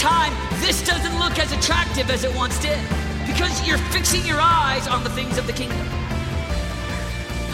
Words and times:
time, 0.00 0.32
this 0.60 0.82
doesn't 0.86 1.18
look 1.18 1.38
as 1.38 1.52
attractive 1.52 2.10
as 2.10 2.24
it 2.24 2.34
once 2.34 2.58
did 2.58 2.80
because 3.26 3.66
you're 3.68 3.78
fixing 3.92 4.24
your 4.24 4.40
eyes 4.40 4.88
on 4.88 5.04
the 5.04 5.10
things 5.10 5.36
of 5.36 5.46
the 5.46 5.52
kingdom. 5.52 5.86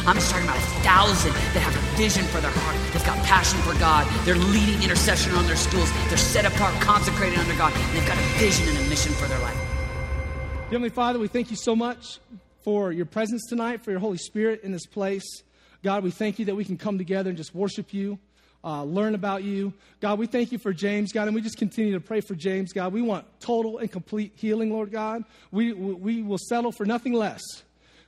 I'm 0.07 0.15
just 0.15 0.31
talking 0.31 0.47
about 0.47 0.57
a 0.57 0.67
thousand 0.87 1.33
that 1.33 1.59
have 1.59 1.75
a 1.75 1.97
vision 1.97 2.25
for 2.27 2.41
their 2.41 2.53
heart. 2.53 2.77
They've 2.93 3.05
got 3.05 3.19
passion 3.27 3.59
for 3.63 3.77
God. 3.81 4.07
They're 4.25 4.37
leading 4.37 4.81
intercession 4.81 5.33
on 5.33 5.47
their 5.47 5.57
schools. 5.57 5.91
They're 6.09 6.17
set 6.17 6.45
apart, 6.45 6.73
consecrated 6.81 7.37
under 7.37 7.57
God. 7.57 7.73
And 7.75 7.97
they've 7.97 8.07
got 8.07 8.17
a 8.17 8.39
vision 8.39 8.69
and 8.69 8.79
a 8.79 8.89
mission 8.89 9.13
for 9.15 9.27
their 9.27 9.41
life. 9.41 9.57
Heavenly 10.71 10.91
Father, 10.91 11.19
we 11.19 11.27
thank 11.27 11.51
you 11.51 11.57
so 11.57 11.75
much 11.75 12.21
for 12.63 12.93
your 12.93 13.07
presence 13.07 13.49
tonight, 13.49 13.83
for 13.83 13.91
your 13.91 13.99
Holy 13.99 14.19
Spirit 14.19 14.63
in 14.63 14.71
this 14.71 14.87
place. 14.87 15.43
God, 15.83 16.05
we 16.05 16.13
thank 16.13 16.39
you 16.39 16.45
that 16.45 16.55
we 16.55 16.65
can 16.65 16.77
come 16.77 16.99
together 16.99 17.29
and 17.29 17.37
just 17.37 17.53
worship 17.53 17.93
you, 17.93 18.21
uh, 18.67 18.83
learn 18.83 19.15
about 19.15 19.45
you. 19.45 19.73
God, 20.01 20.19
we 20.19 20.27
thank 20.27 20.51
you 20.51 20.59
for 20.59 20.73
James, 20.73 21.13
God, 21.13 21.29
and 21.29 21.35
we 21.37 21.41
just 21.41 21.57
continue 21.57 21.95
to 21.95 22.01
pray 22.01 22.21
for 22.21 22.35
James, 22.35 22.73
God. 22.73 22.93
We 22.93 23.01
want 23.01 23.25
total 23.39 23.79
and 23.79 23.91
complete 23.91 24.33
healing, 24.35 24.73
Lord 24.73 24.91
God. 24.91 25.23
We, 25.53 25.73
we 25.73 26.23
will 26.23 26.39
settle 26.39 26.73
for 26.73 26.85
nothing 26.85 27.13
less. 27.13 27.43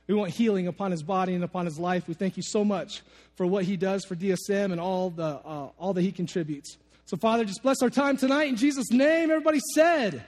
We 0.07 0.15
want 0.15 0.31
healing 0.31 0.67
upon 0.67 0.91
his 0.91 1.01
body 1.01 1.33
and 1.33 1.45
upon 1.45 1.65
his 1.65 1.79
life. 1.79 2.07
We 2.09 2.13
thank 2.13 2.35
you 2.35 2.43
so 2.43 2.65
much 2.65 3.03
for 3.35 3.45
what 3.45 3.63
he 3.63 3.77
does 3.77 4.03
for 4.03 4.15
DSM 4.15 4.73
and 4.73 4.81
all, 4.81 5.11
the, 5.11 5.23
uh, 5.23 5.69
all 5.77 5.93
that 5.93 6.01
he 6.01 6.11
contributes. 6.11 6.77
So, 7.05 7.15
Father, 7.15 7.45
just 7.45 7.63
bless 7.63 7.81
our 7.81 7.89
time 7.89 8.17
tonight 8.17 8.49
in 8.49 8.57
Jesus' 8.57 8.91
name. 8.91 9.31
Everybody 9.31 9.61
said, 9.73 10.25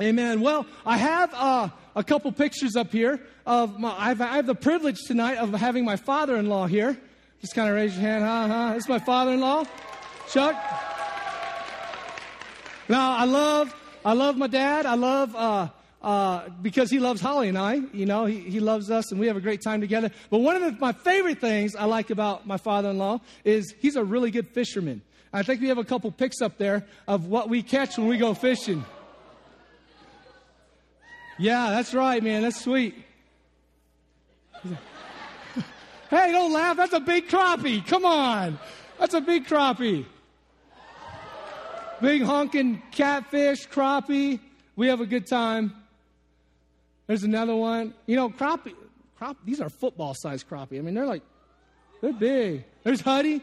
Amen. 0.00 0.08
Amen. 0.08 0.40
Well, 0.40 0.64
I 0.86 0.96
have 0.96 1.34
uh, 1.34 1.68
a 1.94 2.02
couple 2.02 2.32
pictures 2.32 2.74
up 2.74 2.90
here 2.90 3.20
of 3.44 3.78
my, 3.78 3.94
I've, 3.98 4.20
I 4.22 4.36
have 4.36 4.46
the 4.46 4.54
privilege 4.54 4.98
tonight 5.06 5.36
of 5.36 5.52
having 5.52 5.84
my 5.84 5.96
father 5.96 6.36
in 6.36 6.48
law 6.48 6.66
here. 6.66 6.96
Just 7.40 7.54
kind 7.54 7.68
of 7.68 7.76
raise 7.76 7.94
your 7.94 8.02
hand. 8.02 8.24
Huh, 8.24 8.48
huh. 8.48 8.74
Is 8.76 8.88
my 8.88 8.98
father 8.98 9.32
in 9.32 9.40
law, 9.40 9.64
Chuck. 10.28 10.56
Now, 12.88 13.16
I 13.16 13.24
love, 13.24 13.74
I 14.04 14.14
love 14.14 14.36
my 14.36 14.46
dad. 14.46 14.86
I 14.86 14.94
love, 14.94 15.36
uh, 15.36 15.68
uh, 16.00 16.48
because 16.62 16.90
he 16.90 16.98
loves 16.98 17.20
Holly 17.20 17.48
and 17.48 17.58
I. 17.58 17.80
You 17.92 18.06
know, 18.06 18.24
he, 18.24 18.38
he 18.40 18.60
loves 18.60 18.90
us 18.90 19.10
and 19.10 19.20
we 19.20 19.26
have 19.26 19.36
a 19.36 19.40
great 19.40 19.62
time 19.62 19.80
together. 19.80 20.10
But 20.30 20.38
one 20.38 20.56
of 20.56 20.62
the, 20.62 20.72
my 20.80 20.92
favorite 20.92 21.38
things 21.38 21.76
I 21.76 21.84
like 21.84 22.10
about 22.10 22.46
my 22.46 22.56
father 22.56 22.90
in 22.90 22.98
law 22.98 23.20
is 23.44 23.74
he's 23.78 23.96
a 23.96 24.04
really 24.04 24.30
good 24.30 24.48
fisherman. 24.48 25.02
I 25.32 25.42
think 25.42 25.60
we 25.60 25.68
have 25.68 25.78
a 25.78 25.84
couple 25.84 26.10
pics 26.10 26.40
up 26.40 26.56
there 26.56 26.86
of 27.06 27.26
what 27.26 27.48
we 27.48 27.62
catch 27.62 27.98
when 27.98 28.08
we 28.08 28.16
go 28.16 28.32
fishing. 28.32 28.84
Yeah, 31.38 31.70
that's 31.70 31.94
right, 31.94 32.22
man. 32.22 32.42
That's 32.42 32.60
sweet. 32.60 32.94
Hey, 36.10 36.32
don't 36.32 36.52
laugh. 36.52 36.76
That's 36.76 36.92
a 36.92 37.00
big 37.00 37.28
crappie. 37.28 37.86
Come 37.86 38.04
on. 38.04 38.58
That's 38.98 39.14
a 39.14 39.20
big 39.20 39.46
crappie. 39.46 40.04
Big 42.00 42.22
honking 42.22 42.82
catfish, 42.92 43.68
crappie. 43.68 44.40
We 44.76 44.86
have 44.88 45.00
a 45.00 45.06
good 45.06 45.26
time. 45.26 45.74
There's 47.06 47.24
another 47.24 47.56
one. 47.56 47.94
You 48.06 48.16
know, 48.16 48.30
crappie, 48.30 48.74
crappie 49.20 49.36
these 49.44 49.60
are 49.60 49.68
football 49.68 50.14
sized 50.14 50.48
crappie. 50.48 50.78
I 50.78 50.82
mean, 50.82 50.94
they're 50.94 51.06
like, 51.06 51.22
they're 52.00 52.12
big. 52.12 52.64
There's 52.84 53.00
Huddy. 53.00 53.42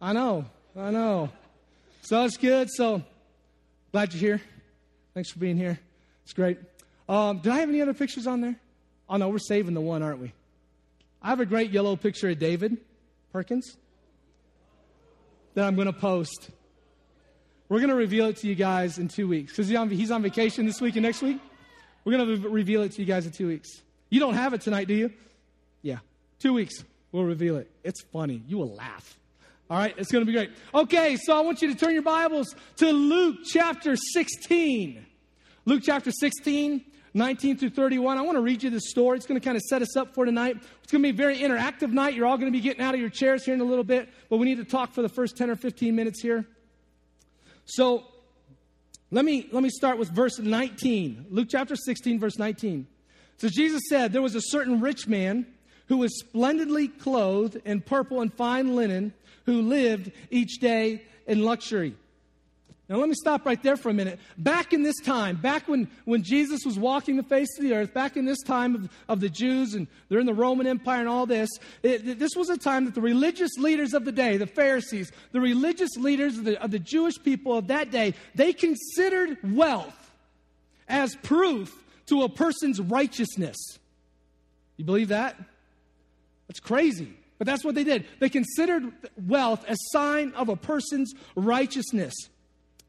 I 0.00 0.12
know, 0.12 0.44
I 0.76 0.90
know. 0.90 1.30
So 2.02 2.24
it's 2.24 2.36
good. 2.36 2.68
So 2.70 3.02
glad 3.90 4.12
you're 4.12 4.36
here. 4.36 4.42
Thanks 5.14 5.30
for 5.30 5.38
being 5.38 5.56
here. 5.56 5.78
It's 6.24 6.32
great. 6.32 6.58
Um, 7.08 7.38
did 7.38 7.52
I 7.52 7.60
have 7.60 7.68
any 7.68 7.80
other 7.80 7.94
pictures 7.94 8.26
on 8.26 8.40
there? 8.40 8.56
Oh, 9.08 9.16
no, 9.16 9.28
we're 9.28 9.38
saving 9.38 9.74
the 9.74 9.80
one, 9.80 10.02
aren't 10.02 10.20
we? 10.20 10.32
I 11.22 11.28
have 11.28 11.40
a 11.40 11.46
great 11.46 11.70
yellow 11.70 11.96
picture 11.96 12.28
of 12.28 12.38
David 12.38 12.78
Perkins 13.32 13.76
that 15.54 15.66
I'm 15.66 15.74
going 15.74 15.86
to 15.86 15.92
post. 15.92 16.50
We're 17.68 17.78
going 17.78 17.90
to 17.90 17.96
reveal 17.96 18.26
it 18.26 18.36
to 18.38 18.46
you 18.46 18.54
guys 18.54 18.98
in 18.98 19.08
two 19.08 19.26
weeks 19.26 19.52
because 19.52 19.68
he's 19.68 20.10
on 20.10 20.22
vacation 20.22 20.66
this 20.66 20.80
week 20.80 20.96
and 20.96 21.02
next 21.02 21.22
week. 21.22 21.40
We're 22.04 22.16
going 22.16 22.42
to 22.42 22.48
reveal 22.48 22.82
it 22.82 22.92
to 22.92 23.00
you 23.00 23.06
guys 23.06 23.24
in 23.24 23.32
two 23.32 23.48
weeks. 23.48 23.82
You 24.10 24.20
don't 24.20 24.34
have 24.34 24.52
it 24.52 24.60
tonight, 24.60 24.86
do 24.86 24.94
you? 24.94 25.12
Yeah. 25.82 25.98
Two 26.38 26.52
weeks, 26.52 26.84
we'll 27.10 27.24
reveal 27.24 27.56
it. 27.56 27.70
It's 27.82 28.02
funny. 28.12 28.42
You 28.46 28.58
will 28.58 28.74
laugh. 28.74 29.18
All 29.70 29.78
right, 29.78 29.94
it's 29.96 30.12
going 30.12 30.24
to 30.24 30.30
be 30.30 30.36
great. 30.36 30.50
Okay, 30.74 31.16
so 31.16 31.36
I 31.36 31.40
want 31.40 31.62
you 31.62 31.72
to 31.72 31.74
turn 31.74 31.94
your 31.94 32.02
Bibles 32.02 32.54
to 32.76 32.92
Luke 32.92 33.38
chapter 33.46 33.96
16. 33.96 35.06
Luke 35.64 35.82
chapter 35.82 36.10
16, 36.10 36.84
19 37.14 37.58
through 37.58 37.70
31. 37.70 38.18
I 38.18 38.22
want 38.22 38.36
to 38.36 38.42
read 38.42 38.62
you 38.62 38.70
this 38.70 38.90
story. 38.90 39.16
It's 39.16 39.26
going 39.26 39.40
to 39.40 39.44
kind 39.44 39.56
of 39.56 39.62
set 39.62 39.82
us 39.82 39.96
up 39.96 40.14
for 40.14 40.24
tonight. 40.24 40.56
It's 40.82 40.90
going 40.90 41.02
to 41.02 41.12
be 41.12 41.14
a 41.14 41.16
very 41.16 41.38
interactive 41.38 41.92
night. 41.92 42.14
You're 42.14 42.26
all 42.26 42.36
going 42.36 42.52
to 42.52 42.56
be 42.56 42.60
getting 42.60 42.82
out 42.82 42.94
of 42.94 43.00
your 43.00 43.08
chairs 43.08 43.44
here 43.44 43.54
in 43.54 43.60
a 43.60 43.64
little 43.64 43.84
bit, 43.84 44.08
but 44.28 44.38
we 44.38 44.46
need 44.46 44.56
to 44.56 44.64
talk 44.64 44.92
for 44.92 45.00
the 45.00 45.08
first 45.08 45.36
10 45.36 45.48
or 45.48 45.56
15 45.56 45.94
minutes 45.94 46.20
here. 46.20 46.44
So 47.66 48.04
let 49.12 49.24
me, 49.24 49.48
let 49.52 49.62
me 49.62 49.70
start 49.70 49.96
with 49.96 50.10
verse 50.10 50.40
19. 50.40 51.26
Luke 51.30 51.48
chapter 51.50 51.76
16, 51.76 52.18
verse 52.18 52.36
19. 52.36 52.86
So 53.36 53.48
Jesus 53.48 53.82
said, 53.88 54.12
There 54.12 54.22
was 54.22 54.34
a 54.34 54.42
certain 54.42 54.80
rich 54.80 55.06
man 55.06 55.46
who 55.86 55.98
was 55.98 56.18
splendidly 56.18 56.88
clothed 56.88 57.60
in 57.64 57.80
purple 57.80 58.20
and 58.20 58.32
fine 58.34 58.74
linen 58.74 59.12
who 59.46 59.62
lived 59.62 60.10
each 60.30 60.58
day 60.58 61.02
in 61.26 61.42
luxury. 61.42 61.94
Now, 62.86 62.96
let 62.96 63.08
me 63.08 63.14
stop 63.14 63.46
right 63.46 63.62
there 63.62 63.78
for 63.78 63.88
a 63.88 63.94
minute. 63.94 64.20
Back 64.36 64.74
in 64.74 64.82
this 64.82 65.00
time, 65.00 65.36
back 65.36 65.66
when, 65.68 65.88
when 66.04 66.22
Jesus 66.22 66.66
was 66.66 66.78
walking 66.78 67.16
the 67.16 67.22
face 67.22 67.48
of 67.58 67.64
the 67.64 67.72
earth, 67.72 67.94
back 67.94 68.18
in 68.18 68.26
this 68.26 68.42
time 68.42 68.74
of, 68.74 68.90
of 69.08 69.20
the 69.20 69.30
Jews 69.30 69.72
and 69.72 69.86
they're 70.08 70.20
in 70.20 70.26
the 70.26 70.34
Roman 70.34 70.66
Empire 70.66 71.00
and 71.00 71.08
all 71.08 71.24
this, 71.24 71.48
it, 71.82 72.18
this 72.18 72.36
was 72.36 72.50
a 72.50 72.58
time 72.58 72.84
that 72.84 72.94
the 72.94 73.00
religious 73.00 73.52
leaders 73.56 73.94
of 73.94 74.04
the 74.04 74.12
day, 74.12 74.36
the 74.36 74.46
Pharisees, 74.46 75.12
the 75.32 75.40
religious 75.40 75.96
leaders 75.96 76.36
of 76.36 76.44
the, 76.44 76.62
of 76.62 76.70
the 76.72 76.78
Jewish 76.78 77.14
people 77.22 77.56
of 77.56 77.68
that 77.68 77.90
day, 77.90 78.12
they 78.34 78.52
considered 78.52 79.38
wealth 79.42 80.12
as 80.86 81.16
proof 81.16 81.74
to 82.06 82.22
a 82.22 82.28
person's 82.28 82.82
righteousness. 82.82 83.56
You 84.76 84.84
believe 84.84 85.08
that? 85.08 85.36
That's 86.48 86.60
crazy. 86.60 87.14
But 87.38 87.46
that's 87.46 87.64
what 87.64 87.74
they 87.74 87.84
did. 87.84 88.06
They 88.20 88.28
considered 88.28 88.92
wealth 89.26 89.64
as 89.66 89.78
a 89.78 89.96
sign 89.96 90.32
of 90.32 90.50
a 90.50 90.56
person's 90.56 91.14
righteousness. 91.34 92.14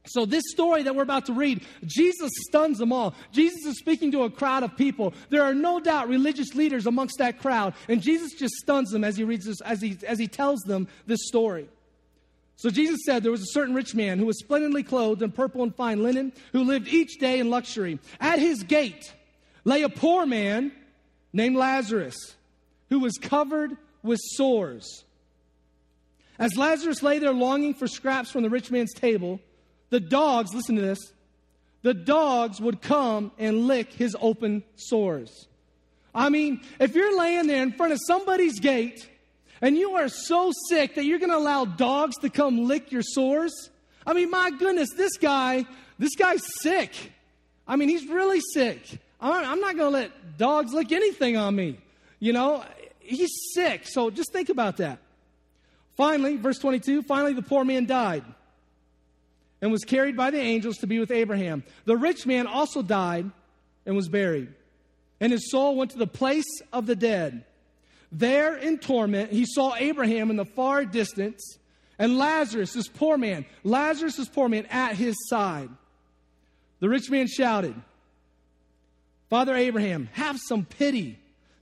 So, 0.05 0.25
this 0.25 0.43
story 0.47 0.83
that 0.83 0.95
we're 0.95 1.03
about 1.03 1.25
to 1.27 1.33
read, 1.33 1.66
Jesus 1.85 2.31
stuns 2.47 2.77
them 2.77 2.91
all. 2.91 3.16
Jesus 3.31 3.66
is 3.66 3.79
speaking 3.79 4.11
to 4.11 4.23
a 4.23 4.29
crowd 4.29 4.63
of 4.63 4.75
people. 4.77 5.13
There 5.29 5.43
are 5.43 5.53
no 5.53 5.79
doubt 5.79 6.07
religious 6.07 6.53
leaders 6.53 6.85
amongst 6.85 7.17
that 7.17 7.39
crowd, 7.39 7.73
and 7.88 8.01
Jesus 8.01 8.33
just 8.33 8.53
stuns 8.55 8.91
them 8.91 9.03
as 9.03 9.17
he 9.17 9.23
reads 9.23 9.45
this, 9.45 9.61
as 9.61 9.81
he, 9.81 9.97
as 10.07 10.19
he 10.19 10.27
tells 10.27 10.61
them 10.61 10.88
this 11.07 11.27
story. 11.27 11.67
So, 12.55 12.69
Jesus 12.69 12.99
said 13.05 13.23
there 13.23 13.31
was 13.31 13.41
a 13.41 13.51
certain 13.51 13.73
rich 13.73 13.95
man 13.95 14.19
who 14.19 14.27
was 14.27 14.39
splendidly 14.39 14.83
clothed 14.83 15.21
in 15.21 15.31
purple 15.31 15.63
and 15.63 15.75
fine 15.75 16.03
linen, 16.03 16.33
who 16.51 16.63
lived 16.63 16.87
each 16.87 17.17
day 17.19 17.39
in 17.39 17.49
luxury. 17.49 17.99
At 18.19 18.39
his 18.39 18.63
gate 18.63 19.13
lay 19.63 19.81
a 19.81 19.89
poor 19.89 20.25
man 20.25 20.72
named 21.33 21.55
Lazarus, 21.55 22.16
who 22.89 22.99
was 22.99 23.17
covered 23.17 23.75
with 24.03 24.19
sores. 24.22 25.03
As 26.37 26.57
Lazarus 26.57 27.01
lay 27.01 27.19
there 27.19 27.33
longing 27.33 27.73
for 27.73 27.87
scraps 27.87 28.29
from 28.29 28.43
the 28.43 28.49
rich 28.49 28.69
man's 28.69 28.93
table, 28.93 29.39
the 29.90 30.00
dogs, 30.00 30.53
listen 30.53 30.75
to 30.75 30.81
this, 30.81 31.00
the 31.81 31.94
dogs 31.94 32.59
would 32.59 32.81
come 32.81 33.31
and 33.38 33.68
lick 33.68 33.94
his 33.94 34.16
open 34.19 34.63
sores. 34.75 35.47
I 36.16 36.29
mean, 36.29 36.62
if 36.79 36.96
you're 36.96 37.18
laying 37.18 37.47
there 37.47 37.62
in 37.62 37.73
front 37.73 37.94
of 37.94 38.00
somebody's 38.07 38.59
gate 38.59 39.07
and 39.62 39.78
you 39.78 39.96
are 39.96 40.07
so 40.07 40.51
sick 40.69 40.96
that 40.96 41.06
you're 41.06 41.19
going 41.19 41.31
to 41.31 41.38
allow 41.38 41.66
dogs 41.66 42.18
to 42.19 42.29
come 42.29 42.66
lick 42.68 42.91
your 42.91 43.03
sores, 43.03 43.69
I 44.07 44.13
mean, 44.13 44.31
my 44.31 44.51
goodness, 44.51 44.90
this 44.96 45.18
guy, 45.18 45.66
this 46.00 46.16
guy's 46.16 46.41
sick. 46.62 46.91
I 47.67 47.75
mean, 47.75 47.90
he's 47.90 48.07
really 48.07 48.41
sick. 48.53 49.00
I'm 49.19 49.59
not 49.59 49.75
going 49.75 49.91
to 49.91 49.97
let 50.00 50.38
dogs 50.38 50.73
lick 50.73 50.91
anything 50.91 51.38
on 51.38 51.56
me. 51.56 51.78
You 52.19 52.34
know, 52.34 52.63
he's 53.00 53.31
sick. 53.53 53.85
So 53.85 54.09
just 54.09 54.31
think 54.31 54.50
about 54.50 54.78
that. 54.78 55.00
Finally, 55.96 56.37
verse 56.37 56.59
22 56.59 57.03
finally, 57.03 57.34
the 57.34 57.41
poor 57.41 57.64
man 57.64 57.85
died 57.85 58.23
and 59.66 59.72
was 59.72 59.84
carried 59.84 60.16
by 60.16 60.29
the 60.29 60.40
angels 60.40 60.78
to 60.78 60.85
be 60.85 61.00
with 61.00 61.09
Abraham. 61.09 61.64
The 61.85 61.97
rich 61.97 62.28
man 62.28 62.46
also 62.46 62.84
died 62.84 63.32
and 63.84 63.96
was 63.96 64.08
buried, 64.08 64.50
and 65.20 65.32
his 65.32 65.50
soul 65.50 65.76
went 65.76 65.90
to 65.90 65.97
the 65.97 66.06
place 66.06 66.62
of 66.72 66.85
the 66.85 66.96
dead. 66.96 67.46
There 68.12 68.56
in 68.56 68.78
torment, 68.78 69.32
he 69.32 69.44
saw 69.47 69.73
Abraham 69.73 70.29
in 70.29 70.35
the 70.35 70.46
far 70.46 70.85
distance 70.85 71.58
and 71.97 72.16
Lazarus, 72.16 72.73
this 72.73 72.88
poor 72.88 73.17
man, 73.17 73.44
Lazarus, 73.64 74.17
this 74.17 74.29
poor 74.29 74.47
man, 74.47 74.67
at 74.67 74.97
his 74.97 75.16
side. 75.29 75.70
The 76.79 76.88
rich 76.88 77.09
man 77.09 77.26
shouted, 77.26 77.73
Father 79.32 79.56
Abraham, 79.56 80.09
have 80.14 80.38
some 80.38 80.64
pity 80.66 81.18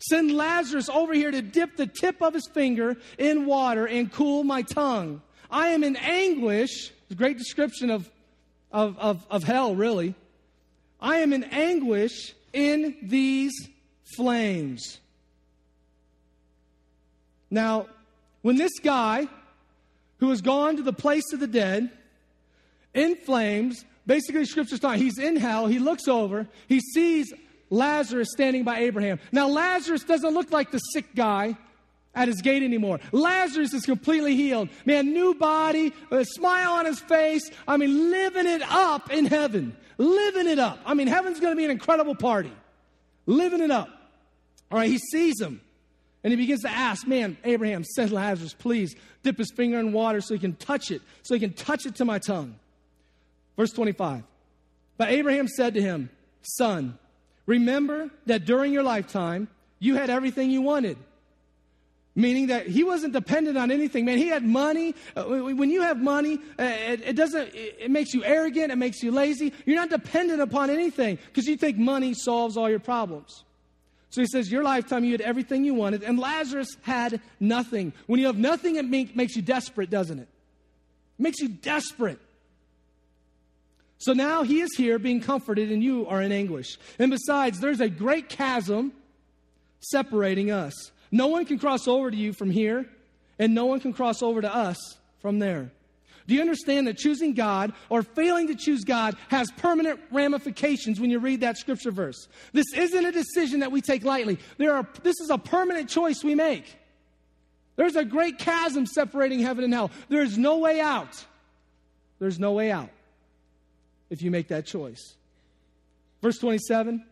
Send 0.09 0.35
Lazarus 0.35 0.89
over 0.89 1.13
here 1.13 1.31
to 1.31 1.41
dip 1.41 1.77
the 1.77 1.87
tip 1.87 2.21
of 2.21 2.33
his 2.33 2.49
finger 2.53 2.97
in 3.17 3.45
water 3.45 3.87
and 3.87 4.11
cool 4.11 4.43
my 4.43 4.61
tongue. 4.61 5.21
I 5.49 5.69
am 5.69 5.83
in 5.85 5.95
anguish. 5.95 6.91
A 7.13 7.15
great 7.15 7.37
description 7.37 7.89
of, 7.89 8.09
of, 8.71 8.97
of, 8.99 9.25
of 9.29 9.43
hell, 9.43 9.75
really. 9.75 10.15
I 10.99 11.17
am 11.17 11.33
in 11.33 11.43
anguish 11.45 12.33
in 12.51 12.95
these 13.01 13.53
flames. 14.15 14.99
Now, 17.49 17.87
when 18.41 18.57
this 18.57 18.79
guy 18.79 19.27
who 20.17 20.29
has 20.29 20.41
gone 20.41 20.77
to 20.77 20.83
the 20.83 20.93
place 20.93 21.33
of 21.33 21.39
the 21.39 21.47
dead, 21.47 21.91
in 22.93 23.15
flames. 23.15 23.85
Basically, 24.05 24.45
scripture's 24.45 24.79
talking, 24.79 25.01
he's 25.01 25.17
in 25.17 25.35
hell. 25.35 25.67
He 25.67 25.79
looks 25.79 26.07
over. 26.07 26.47
He 26.67 26.79
sees 26.79 27.33
Lazarus 27.69 28.29
standing 28.31 28.63
by 28.63 28.79
Abraham. 28.79 29.19
Now, 29.31 29.47
Lazarus 29.47 30.03
doesn't 30.03 30.33
look 30.33 30.51
like 30.51 30.71
the 30.71 30.79
sick 30.79 31.15
guy 31.15 31.57
at 32.15 32.27
his 32.27 32.41
gate 32.41 32.63
anymore. 32.63 32.99
Lazarus 33.11 33.73
is 33.73 33.85
completely 33.85 34.35
healed. 34.35 34.69
Man, 34.85 35.13
new 35.13 35.33
body, 35.33 35.93
a 36.11 36.25
smile 36.25 36.73
on 36.73 36.85
his 36.85 36.99
face. 36.99 37.49
I 37.67 37.77
mean, 37.77 38.11
living 38.11 38.47
it 38.47 38.61
up 38.61 39.11
in 39.11 39.25
heaven. 39.25 39.75
Living 39.97 40.47
it 40.47 40.59
up. 40.59 40.79
I 40.85 40.93
mean, 40.93 41.07
heaven's 41.07 41.39
going 41.39 41.53
to 41.53 41.57
be 41.57 41.65
an 41.65 41.71
incredible 41.71 42.15
party. 42.15 42.51
Living 43.25 43.61
it 43.61 43.71
up. 43.71 43.89
All 44.71 44.77
right, 44.77 44.89
he 44.89 44.97
sees 44.97 45.39
him. 45.39 45.61
And 46.23 46.31
he 46.31 46.37
begins 46.37 46.61
to 46.61 46.69
ask, 46.69 47.05
man, 47.05 47.37
Abraham, 47.43 47.83
send 47.83 48.11
Lazarus, 48.11 48.53
please 48.53 48.95
dip 49.23 49.37
his 49.37 49.51
finger 49.51 49.79
in 49.79 49.91
water 49.91 50.21
so 50.21 50.33
he 50.33 50.39
can 50.39 50.55
touch 50.55 50.89
it, 50.89 51.01
so 51.21 51.33
he 51.33 51.39
can 51.39 51.53
touch 51.53 51.85
it 51.85 51.95
to 51.95 52.05
my 52.05 52.17
tongue. 52.17 52.55
Verse 53.57 53.71
25. 53.71 54.23
But 54.97 55.09
Abraham 55.09 55.47
said 55.47 55.73
to 55.73 55.81
him, 55.81 56.09
Son, 56.41 56.97
remember 57.45 58.09
that 58.25 58.45
during 58.45 58.71
your 58.71 58.83
lifetime 58.83 59.47
you 59.79 59.95
had 59.95 60.09
everything 60.09 60.49
you 60.49 60.61
wanted. 60.61 60.97
Meaning 62.15 62.47
that 62.47 62.67
he 62.67 62.83
wasn't 62.83 63.13
dependent 63.13 63.57
on 63.57 63.71
anything. 63.71 64.05
Man, 64.05 64.19
he 64.19 64.27
had 64.27 64.43
money. 64.43 64.93
Uh, 65.15 65.23
when 65.23 65.71
you 65.71 65.81
have 65.81 65.99
money, 65.99 66.37
uh, 66.59 66.63
it, 66.63 67.15
doesn't, 67.15 67.49
it 67.55 67.89
makes 67.89 68.13
you 68.13 68.23
arrogant, 68.23 68.71
it 68.71 68.75
makes 68.75 69.01
you 69.01 69.11
lazy. 69.11 69.51
You're 69.65 69.77
not 69.77 69.89
dependent 69.89 70.39
upon 70.39 70.69
anything 70.69 71.17
because 71.27 71.47
you 71.47 71.57
think 71.57 71.77
money 71.77 72.13
solves 72.13 72.55
all 72.55 72.69
your 72.69 72.79
problems. 72.79 73.43
So 74.13 74.21
he 74.21 74.27
says, 74.27 74.51
Your 74.51 74.61
lifetime, 74.61 75.03
you 75.03 75.13
had 75.13 75.21
everything 75.21 75.65
you 75.65 75.73
wanted, 75.73 76.03
and 76.03 76.19
Lazarus 76.19 76.77
had 76.83 77.19
nothing. 77.39 77.93
When 78.05 78.19
you 78.19 78.27
have 78.27 78.37
nothing, 78.37 78.75
it 78.75 78.85
make, 78.85 79.15
makes 79.15 79.35
you 79.35 79.41
desperate, 79.41 79.89
doesn't 79.89 80.19
it? 80.19 80.27
It 81.17 81.21
makes 81.23 81.39
you 81.39 81.47
desperate. 81.47 82.19
So 83.97 84.13
now 84.13 84.43
he 84.43 84.59
is 84.59 84.69
here 84.77 84.99
being 84.99 85.19
comforted, 85.19 85.71
and 85.71 85.83
you 85.83 86.05
are 86.05 86.21
in 86.21 86.31
anguish. 86.31 86.77
And 86.99 87.09
besides, 87.09 87.59
there's 87.59 87.81
a 87.81 87.89
great 87.89 88.29
chasm 88.29 88.91
separating 89.79 90.51
us. 90.51 90.91
No 91.13 91.27
one 91.27 91.45
can 91.45 91.59
cross 91.59 91.87
over 91.87 92.09
to 92.09 92.17
you 92.17 92.33
from 92.33 92.49
here, 92.49 92.87
and 93.37 93.53
no 93.53 93.67
one 93.67 93.79
can 93.79 93.93
cross 93.93 94.23
over 94.23 94.41
to 94.41 94.53
us 94.53 94.97
from 95.19 95.37
there. 95.37 95.69
Do 96.25 96.33
you 96.33 96.41
understand 96.41 96.87
that 96.87 96.97
choosing 96.97 97.35
God 97.35 97.71
or 97.89 98.01
failing 98.01 98.47
to 98.47 98.55
choose 98.55 98.83
God 98.83 99.15
has 99.27 99.51
permanent 99.51 99.99
ramifications 100.11 100.99
when 100.99 101.11
you 101.11 101.19
read 101.19 101.41
that 101.41 101.59
scripture 101.59 101.91
verse? 101.91 102.27
This 102.51 102.65
isn't 102.75 103.05
a 103.05 103.11
decision 103.11 103.59
that 103.59 103.71
we 103.71 103.79
take 103.79 104.03
lightly. 104.03 104.39
There 104.57 104.73
are, 104.73 104.87
this 105.03 105.19
is 105.19 105.29
a 105.29 105.37
permanent 105.37 105.87
choice 105.87 106.23
we 106.23 106.33
make. 106.33 106.65
There's 107.75 107.95
a 107.95 108.05
great 108.05 108.39
chasm 108.39 108.87
separating 108.87 109.39
heaven 109.39 109.63
and 109.63 109.73
hell. 109.73 109.91
There's 110.09 110.35
no 110.35 110.57
way 110.57 110.81
out. 110.81 111.23
There's 112.17 112.39
no 112.39 112.53
way 112.53 112.71
out 112.71 112.89
if 114.09 114.23
you 114.23 114.31
make 114.31 114.47
that 114.47 114.65
choice. 114.65 115.13
Verse 116.23 116.39
27 116.39 117.05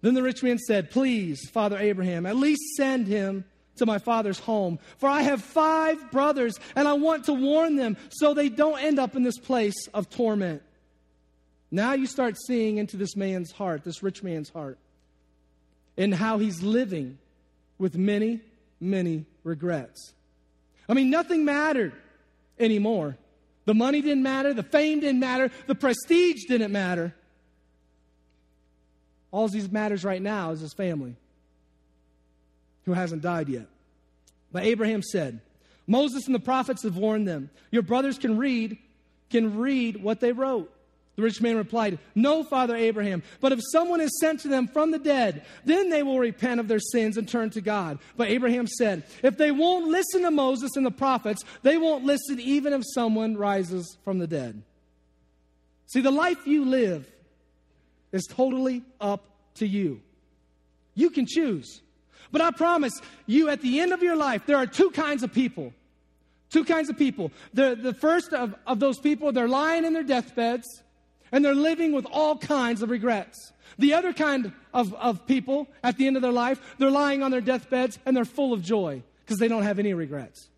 Then 0.00 0.14
the 0.14 0.22
rich 0.22 0.42
man 0.42 0.58
said, 0.58 0.90
Please, 0.90 1.48
Father 1.50 1.78
Abraham, 1.78 2.26
at 2.26 2.36
least 2.36 2.62
send 2.76 3.06
him 3.06 3.44
to 3.76 3.86
my 3.86 3.98
father's 3.98 4.38
home. 4.38 4.78
For 4.98 5.08
I 5.08 5.22
have 5.22 5.42
five 5.42 6.10
brothers, 6.10 6.54
and 6.76 6.86
I 6.86 6.92
want 6.94 7.24
to 7.24 7.32
warn 7.32 7.76
them 7.76 7.96
so 8.10 8.34
they 8.34 8.48
don't 8.48 8.80
end 8.80 8.98
up 8.98 9.16
in 9.16 9.22
this 9.22 9.38
place 9.38 9.88
of 9.94 10.10
torment. 10.10 10.62
Now 11.70 11.92
you 11.94 12.06
start 12.06 12.36
seeing 12.46 12.78
into 12.78 12.96
this 12.96 13.16
man's 13.16 13.52
heart, 13.52 13.84
this 13.84 14.02
rich 14.02 14.22
man's 14.22 14.48
heart, 14.48 14.78
and 15.96 16.14
how 16.14 16.38
he's 16.38 16.62
living 16.62 17.18
with 17.78 17.96
many, 17.96 18.40
many 18.80 19.26
regrets. 19.44 20.14
I 20.88 20.94
mean, 20.94 21.10
nothing 21.10 21.44
mattered 21.44 21.92
anymore. 22.58 23.16
The 23.66 23.74
money 23.74 24.00
didn't 24.00 24.22
matter, 24.22 24.54
the 24.54 24.62
fame 24.62 25.00
didn't 25.00 25.20
matter, 25.20 25.50
the 25.66 25.74
prestige 25.74 26.44
didn't 26.46 26.72
matter. 26.72 27.14
All 29.30 29.48
these 29.48 29.70
matters 29.70 30.04
right 30.04 30.22
now 30.22 30.52
is 30.52 30.60
his 30.60 30.72
family 30.72 31.16
who 32.84 32.92
hasn't 32.94 33.22
died 33.22 33.48
yet. 33.48 33.66
But 34.50 34.64
Abraham 34.64 35.02
said, 35.02 35.40
Moses 35.86 36.26
and 36.26 36.34
the 36.34 36.40
prophets 36.40 36.82
have 36.82 36.96
warned 36.96 37.28
them. 37.28 37.50
Your 37.70 37.82
brothers 37.82 38.18
can 38.18 38.38
read, 38.38 38.78
can 39.30 39.58
read 39.58 40.02
what 40.02 40.20
they 40.20 40.32
wrote. 40.32 40.72
The 41.16 41.22
rich 41.22 41.40
man 41.40 41.56
replied, 41.56 41.98
No, 42.14 42.44
Father 42.44 42.76
Abraham, 42.76 43.24
but 43.40 43.50
if 43.50 43.58
someone 43.72 44.00
is 44.00 44.20
sent 44.20 44.40
to 44.40 44.48
them 44.48 44.68
from 44.68 44.92
the 44.92 45.00
dead, 45.00 45.44
then 45.64 45.90
they 45.90 46.04
will 46.04 46.20
repent 46.20 46.60
of 46.60 46.68
their 46.68 46.78
sins 46.78 47.16
and 47.16 47.28
turn 47.28 47.50
to 47.50 47.60
God. 47.60 47.98
But 48.16 48.28
Abraham 48.28 48.68
said, 48.68 49.02
If 49.22 49.36
they 49.36 49.50
won't 49.50 49.88
listen 49.88 50.22
to 50.22 50.30
Moses 50.30 50.76
and 50.76 50.86
the 50.86 50.92
prophets, 50.92 51.42
they 51.62 51.76
won't 51.76 52.04
listen 52.04 52.38
even 52.38 52.72
if 52.72 52.82
someone 52.94 53.36
rises 53.36 53.98
from 54.04 54.20
the 54.20 54.28
dead. 54.28 54.62
See, 55.86 56.00
the 56.00 56.12
life 56.12 56.46
you 56.46 56.66
live 56.66 57.10
is 58.12 58.26
totally 58.26 58.82
up 59.00 59.24
to 59.54 59.66
you. 59.66 60.00
You 60.94 61.10
can 61.10 61.26
choose. 61.26 61.80
But 62.30 62.40
I 62.40 62.50
promise 62.50 62.92
you, 63.26 63.48
at 63.48 63.62
the 63.62 63.80
end 63.80 63.92
of 63.92 64.02
your 64.02 64.16
life, 64.16 64.42
there 64.46 64.56
are 64.56 64.66
two 64.66 64.90
kinds 64.90 65.22
of 65.22 65.32
people. 65.32 65.72
Two 66.50 66.64
kinds 66.64 66.88
of 66.88 66.96
people. 66.96 67.30
The, 67.52 67.74
the 67.74 67.94
first 67.94 68.32
of, 68.32 68.54
of 68.66 68.80
those 68.80 68.98
people, 68.98 69.32
they're 69.32 69.48
lying 69.48 69.84
in 69.84 69.92
their 69.92 70.02
deathbeds 70.02 70.82
and 71.30 71.44
they're 71.44 71.54
living 71.54 71.92
with 71.92 72.06
all 72.10 72.36
kinds 72.36 72.82
of 72.82 72.90
regrets. 72.90 73.52
The 73.78 73.94
other 73.94 74.12
kind 74.12 74.52
of, 74.72 74.94
of 74.94 75.26
people 75.26 75.68
at 75.82 75.98
the 75.98 76.06
end 76.06 76.16
of 76.16 76.22
their 76.22 76.32
life, 76.32 76.60
they're 76.78 76.90
lying 76.90 77.22
on 77.22 77.30
their 77.30 77.42
deathbeds 77.42 77.98
and 78.06 78.16
they're 78.16 78.24
full 78.24 78.52
of 78.52 78.62
joy 78.62 79.02
because 79.24 79.38
they 79.38 79.48
don't 79.48 79.62
have 79.62 79.78
any 79.78 79.92
regrets. 79.92 80.48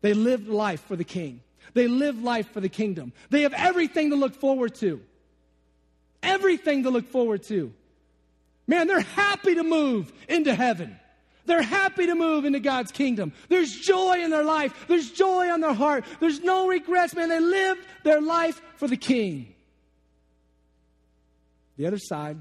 They 0.00 0.14
lived 0.14 0.48
life 0.48 0.80
for 0.80 0.96
the 0.96 1.04
king. 1.04 1.40
They 1.74 1.88
live 1.88 2.22
life 2.22 2.50
for 2.52 2.60
the 2.60 2.68
kingdom. 2.68 3.12
They 3.28 3.42
have 3.42 3.52
everything 3.52 4.10
to 4.10 4.16
look 4.16 4.34
forward 4.34 4.74
to. 4.76 5.02
Everything 6.26 6.82
to 6.82 6.90
look 6.90 7.08
forward 7.08 7.44
to. 7.44 7.72
Man, 8.66 8.88
they're 8.88 9.00
happy 9.00 9.54
to 9.54 9.62
move 9.62 10.12
into 10.28 10.54
heaven. 10.54 10.98
They're 11.46 11.62
happy 11.62 12.06
to 12.06 12.16
move 12.16 12.44
into 12.44 12.58
God's 12.58 12.90
kingdom. 12.90 13.32
There's 13.48 13.72
joy 13.72 14.20
in 14.22 14.30
their 14.30 14.42
life. 14.42 14.86
There's 14.88 15.10
joy 15.12 15.48
on 15.48 15.60
their 15.60 15.72
heart. 15.72 16.04
There's 16.18 16.40
no 16.40 16.66
regrets, 16.66 17.14
man. 17.14 17.28
They 17.28 17.38
live 17.38 17.78
their 18.02 18.20
life 18.20 18.60
for 18.76 18.88
the 18.88 18.96
king. 18.96 19.54
The 21.76 21.86
other 21.86 21.98
side, 21.98 22.38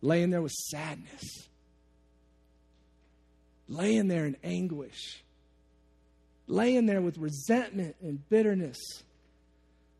laying 0.00 0.30
there 0.30 0.40
with 0.40 0.52
sadness, 0.52 1.48
laying 3.68 4.08
there 4.08 4.24
in 4.24 4.36
anguish, 4.42 5.22
laying 6.46 6.86
there 6.86 7.02
with 7.02 7.18
resentment 7.18 7.96
and 8.00 8.26
bitterness, 8.30 8.78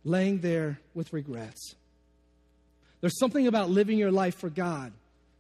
laying 0.09 0.41
there 0.41 0.81
with 0.95 1.13
regrets. 1.13 1.75
There's 3.01 3.19
something 3.19 3.47
about 3.47 3.71
living 3.71 3.99
your 3.99 4.11
life 4.11 4.35
for 4.37 4.51
God 4.51 4.93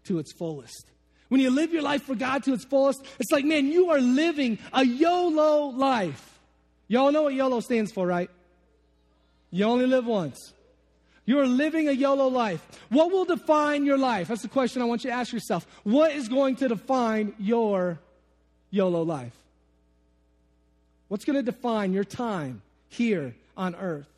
to 0.04 0.18
its 0.18 0.32
fullest. 0.32 0.86
When 1.28 1.40
you 1.40 1.50
live 1.50 1.72
your 1.72 1.82
life 1.82 2.04
for 2.04 2.14
God 2.14 2.44
to 2.44 2.54
its 2.54 2.64
fullest, 2.64 3.04
it's 3.18 3.30
like, 3.32 3.44
man, 3.44 3.66
you 3.66 3.90
are 3.90 4.00
living 4.00 4.58
a 4.72 4.84
YOLO 4.84 5.66
life. 5.66 6.38
Y'all 6.86 7.12
know 7.12 7.22
what 7.22 7.34
YOLO 7.34 7.60
stands 7.60 7.92
for, 7.92 8.06
right? 8.06 8.30
You 9.50 9.64
only 9.64 9.86
live 9.86 10.06
once. 10.06 10.52
You're 11.26 11.46
living 11.46 11.88
a 11.88 11.92
YOLO 11.92 12.28
life. 12.28 12.66
What 12.88 13.10
will 13.10 13.26
define 13.26 13.84
your 13.84 13.98
life? 13.98 14.28
That's 14.28 14.40
the 14.40 14.48
question 14.48 14.80
I 14.80 14.86
want 14.86 15.04
you 15.04 15.10
to 15.10 15.16
ask 15.16 15.32
yourself. 15.32 15.66
What 15.84 16.12
is 16.12 16.28
going 16.28 16.56
to 16.56 16.68
define 16.68 17.34
your 17.38 17.98
YOLO 18.70 19.02
life? 19.02 19.36
What's 21.08 21.26
going 21.26 21.36
to 21.36 21.42
define 21.42 21.92
your 21.92 22.04
time 22.04 22.62
here 22.88 23.34
on 23.56 23.74
earth? 23.74 24.08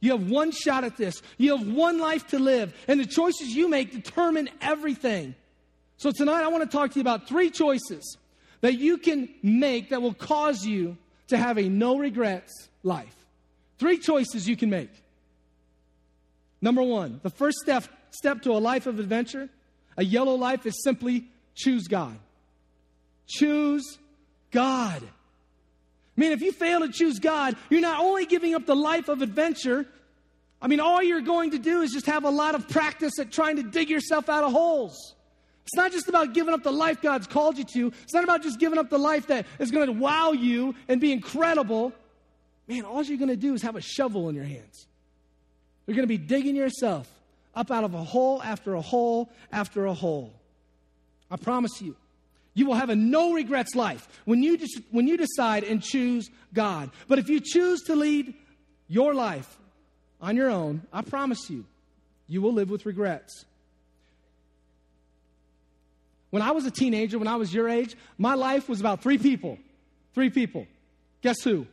You 0.00 0.12
have 0.12 0.30
one 0.30 0.50
shot 0.52 0.84
at 0.84 0.96
this. 0.96 1.22
You 1.38 1.56
have 1.56 1.66
one 1.66 1.98
life 1.98 2.28
to 2.28 2.38
live, 2.38 2.74
and 2.86 3.00
the 3.00 3.06
choices 3.06 3.48
you 3.48 3.68
make 3.68 3.92
determine 3.92 4.48
everything. 4.60 5.34
So 5.96 6.12
tonight 6.12 6.44
I 6.44 6.48
want 6.48 6.68
to 6.70 6.76
talk 6.76 6.92
to 6.92 6.96
you 6.96 7.00
about 7.00 7.28
three 7.28 7.50
choices 7.50 8.16
that 8.60 8.74
you 8.74 8.98
can 8.98 9.28
make 9.42 9.90
that 9.90 10.00
will 10.00 10.14
cause 10.14 10.64
you 10.64 10.96
to 11.28 11.36
have 11.36 11.58
a 11.58 11.68
no 11.68 11.98
regrets 11.98 12.68
life. 12.82 13.14
Three 13.78 13.98
choices 13.98 14.48
you 14.48 14.56
can 14.56 14.70
make. 14.70 14.90
Number 16.60 16.82
one, 16.82 17.20
the 17.22 17.30
first 17.30 17.58
step, 17.58 17.84
step 18.10 18.42
to 18.42 18.52
a 18.52 18.58
life 18.58 18.86
of 18.86 18.98
adventure, 18.98 19.48
a 19.96 20.04
YOLO 20.04 20.34
life, 20.34 20.66
is 20.66 20.82
simply 20.82 21.28
choose 21.54 21.86
God. 21.86 22.18
Choose 23.26 23.98
God. 24.50 25.02
I 26.18 26.20
mean, 26.20 26.32
if 26.32 26.42
you 26.42 26.50
fail 26.50 26.80
to 26.80 26.88
choose 26.88 27.20
God, 27.20 27.54
you're 27.70 27.80
not 27.80 28.00
only 28.00 28.26
giving 28.26 28.52
up 28.52 28.66
the 28.66 28.74
life 28.74 29.08
of 29.08 29.22
adventure, 29.22 29.86
I 30.60 30.66
mean, 30.66 30.80
all 30.80 31.00
you're 31.00 31.20
going 31.20 31.52
to 31.52 31.60
do 31.60 31.82
is 31.82 31.92
just 31.92 32.06
have 32.06 32.24
a 32.24 32.30
lot 32.30 32.56
of 32.56 32.68
practice 32.68 33.20
at 33.20 33.30
trying 33.30 33.54
to 33.54 33.62
dig 33.62 33.88
yourself 33.88 34.28
out 34.28 34.42
of 34.42 34.50
holes. 34.50 35.14
It's 35.62 35.76
not 35.76 35.92
just 35.92 36.08
about 36.08 36.34
giving 36.34 36.52
up 36.52 36.64
the 36.64 36.72
life 36.72 37.00
God's 37.00 37.28
called 37.28 37.56
you 37.56 37.62
to. 37.74 37.92
It's 38.02 38.12
not 38.12 38.24
about 38.24 38.42
just 38.42 38.58
giving 38.58 38.80
up 38.80 38.90
the 38.90 38.98
life 38.98 39.28
that 39.28 39.46
is 39.60 39.70
going 39.70 39.86
to 39.86 39.92
wow 39.92 40.32
you 40.32 40.74
and 40.88 41.00
be 41.00 41.12
incredible. 41.12 41.92
Man, 42.66 42.82
all 42.82 43.00
you're 43.04 43.16
going 43.16 43.28
to 43.28 43.36
do 43.36 43.54
is 43.54 43.62
have 43.62 43.76
a 43.76 43.80
shovel 43.80 44.28
in 44.28 44.34
your 44.34 44.44
hands. 44.44 44.88
You're 45.86 45.94
going 45.94 46.08
to 46.08 46.08
be 46.08 46.18
digging 46.18 46.56
yourself 46.56 47.08
up 47.54 47.70
out 47.70 47.84
of 47.84 47.94
a 47.94 48.02
hole 48.02 48.42
after 48.42 48.74
a 48.74 48.80
hole 48.80 49.30
after 49.52 49.86
a 49.86 49.94
hole. 49.94 50.32
I 51.30 51.36
promise 51.36 51.80
you, 51.80 51.94
You 52.58 52.66
will 52.66 52.74
have 52.74 52.90
a 52.90 52.96
no 52.96 53.34
regrets 53.34 53.76
life 53.76 54.08
when 54.24 54.42
you, 54.42 54.58
just, 54.58 54.80
when 54.90 55.06
you 55.06 55.16
decide 55.16 55.62
and 55.62 55.80
choose 55.80 56.28
God. 56.52 56.90
But 57.06 57.20
if 57.20 57.28
you 57.28 57.38
choose 57.38 57.82
to 57.82 57.94
lead 57.94 58.34
your 58.88 59.14
life 59.14 59.56
on 60.20 60.34
your 60.34 60.50
own, 60.50 60.82
I 60.92 61.02
promise 61.02 61.48
you, 61.48 61.64
you 62.26 62.42
will 62.42 62.52
live 62.52 62.68
with 62.68 62.84
regrets. 62.84 63.44
When 66.30 66.42
I 66.42 66.50
was 66.50 66.66
a 66.66 66.72
teenager, 66.72 67.16
when 67.16 67.28
I 67.28 67.36
was 67.36 67.54
your 67.54 67.68
age, 67.68 67.94
my 68.18 68.34
life 68.34 68.68
was 68.68 68.80
about 68.80 69.02
three 69.04 69.18
people. 69.18 69.56
Three 70.14 70.28
people. 70.28 70.66
Guess 71.22 71.42
who? 71.44 71.64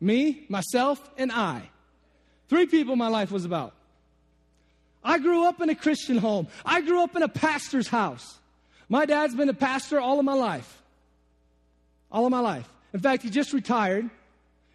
Me, 0.00 0.46
myself, 0.48 0.98
and 1.18 1.30
I. 1.30 1.60
Three 2.48 2.64
people 2.64 2.96
my 2.96 3.08
life 3.08 3.30
was 3.30 3.44
about. 3.44 3.74
I 5.04 5.18
grew 5.18 5.46
up 5.46 5.60
in 5.60 5.68
a 5.68 5.74
Christian 5.74 6.16
home. 6.16 6.48
I 6.64 6.80
grew 6.80 7.02
up 7.02 7.14
in 7.16 7.22
a 7.22 7.28
pastor's 7.28 7.88
house. 7.88 8.38
My 8.88 9.06
dad's 9.06 9.34
been 9.34 9.48
a 9.48 9.54
pastor 9.54 10.00
all 10.00 10.18
of 10.18 10.24
my 10.24 10.34
life. 10.34 10.82
All 12.10 12.24
of 12.24 12.30
my 12.30 12.40
life. 12.40 12.68
In 12.94 13.00
fact, 13.00 13.22
he 13.22 13.30
just 13.30 13.52
retired 13.52 14.08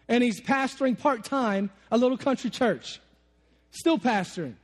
and 0.08 0.22
he's 0.22 0.40
pastoring 0.40 0.98
part 0.98 1.24
time 1.24 1.70
a 1.90 1.98
little 1.98 2.16
country 2.16 2.50
church. 2.50 3.00
Still 3.70 3.98
pastoring. 3.98 4.54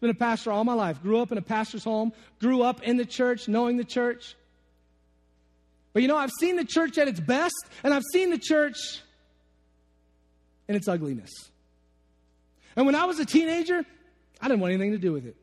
Been 0.00 0.10
a 0.10 0.14
pastor 0.14 0.52
all 0.52 0.64
my 0.64 0.74
life. 0.74 1.02
Grew 1.02 1.18
up 1.20 1.32
in 1.32 1.38
a 1.38 1.42
pastor's 1.42 1.82
home. 1.82 2.12
Grew 2.40 2.62
up 2.62 2.82
in 2.82 2.96
the 2.96 3.06
church, 3.06 3.48
knowing 3.48 3.76
the 3.76 3.84
church. 3.84 4.36
But 5.92 6.02
you 6.02 6.08
know, 6.08 6.16
I've 6.16 6.32
seen 6.38 6.56
the 6.56 6.64
church 6.64 6.98
at 6.98 7.08
its 7.08 7.20
best, 7.20 7.54
and 7.82 7.94
I've 7.94 8.02
seen 8.12 8.30
the 8.30 8.38
church 8.38 9.00
in 10.68 10.74
its 10.74 10.88
ugliness. 10.88 11.30
And 12.76 12.86
when 12.86 12.94
I 12.94 13.04
was 13.04 13.18
a 13.18 13.24
teenager, 13.24 13.84
I 14.40 14.48
didn't 14.48 14.60
want 14.60 14.74
anything 14.74 14.92
to 14.92 14.98
do 14.98 15.12
with 15.12 15.26
it. 15.26 15.36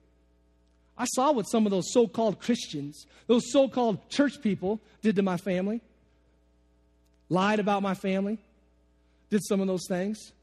I 0.97 1.05
saw 1.05 1.31
what 1.31 1.49
some 1.49 1.65
of 1.65 1.71
those 1.71 1.91
so 1.91 2.07
called 2.07 2.39
Christians, 2.39 3.05
those 3.27 3.51
so 3.51 3.67
called 3.67 4.09
church 4.09 4.41
people, 4.41 4.79
did 5.01 5.15
to 5.15 5.21
my 5.21 5.37
family. 5.37 5.81
Lied 7.29 7.59
about 7.59 7.81
my 7.81 7.93
family, 7.93 8.37
did 9.29 9.41
some 9.45 9.61
of 9.61 9.67
those 9.67 9.87
things. 9.87 10.33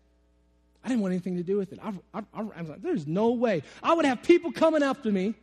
I 0.83 0.88
didn't 0.88 1.02
want 1.02 1.12
anything 1.12 1.37
to 1.37 1.43
do 1.43 1.59
with 1.59 1.73
it. 1.73 1.78
I, 1.83 1.93
I, 2.14 2.21
I, 2.33 2.40
I 2.40 2.61
was 2.61 2.69
like, 2.71 2.83
there's 2.83 3.07
no 3.07 3.33
way. 3.33 3.62
I 3.83 3.93
would 3.93 4.07
have 4.07 4.23
people 4.23 4.52
coming 4.52 4.81
to 4.81 5.12
me. 5.12 5.35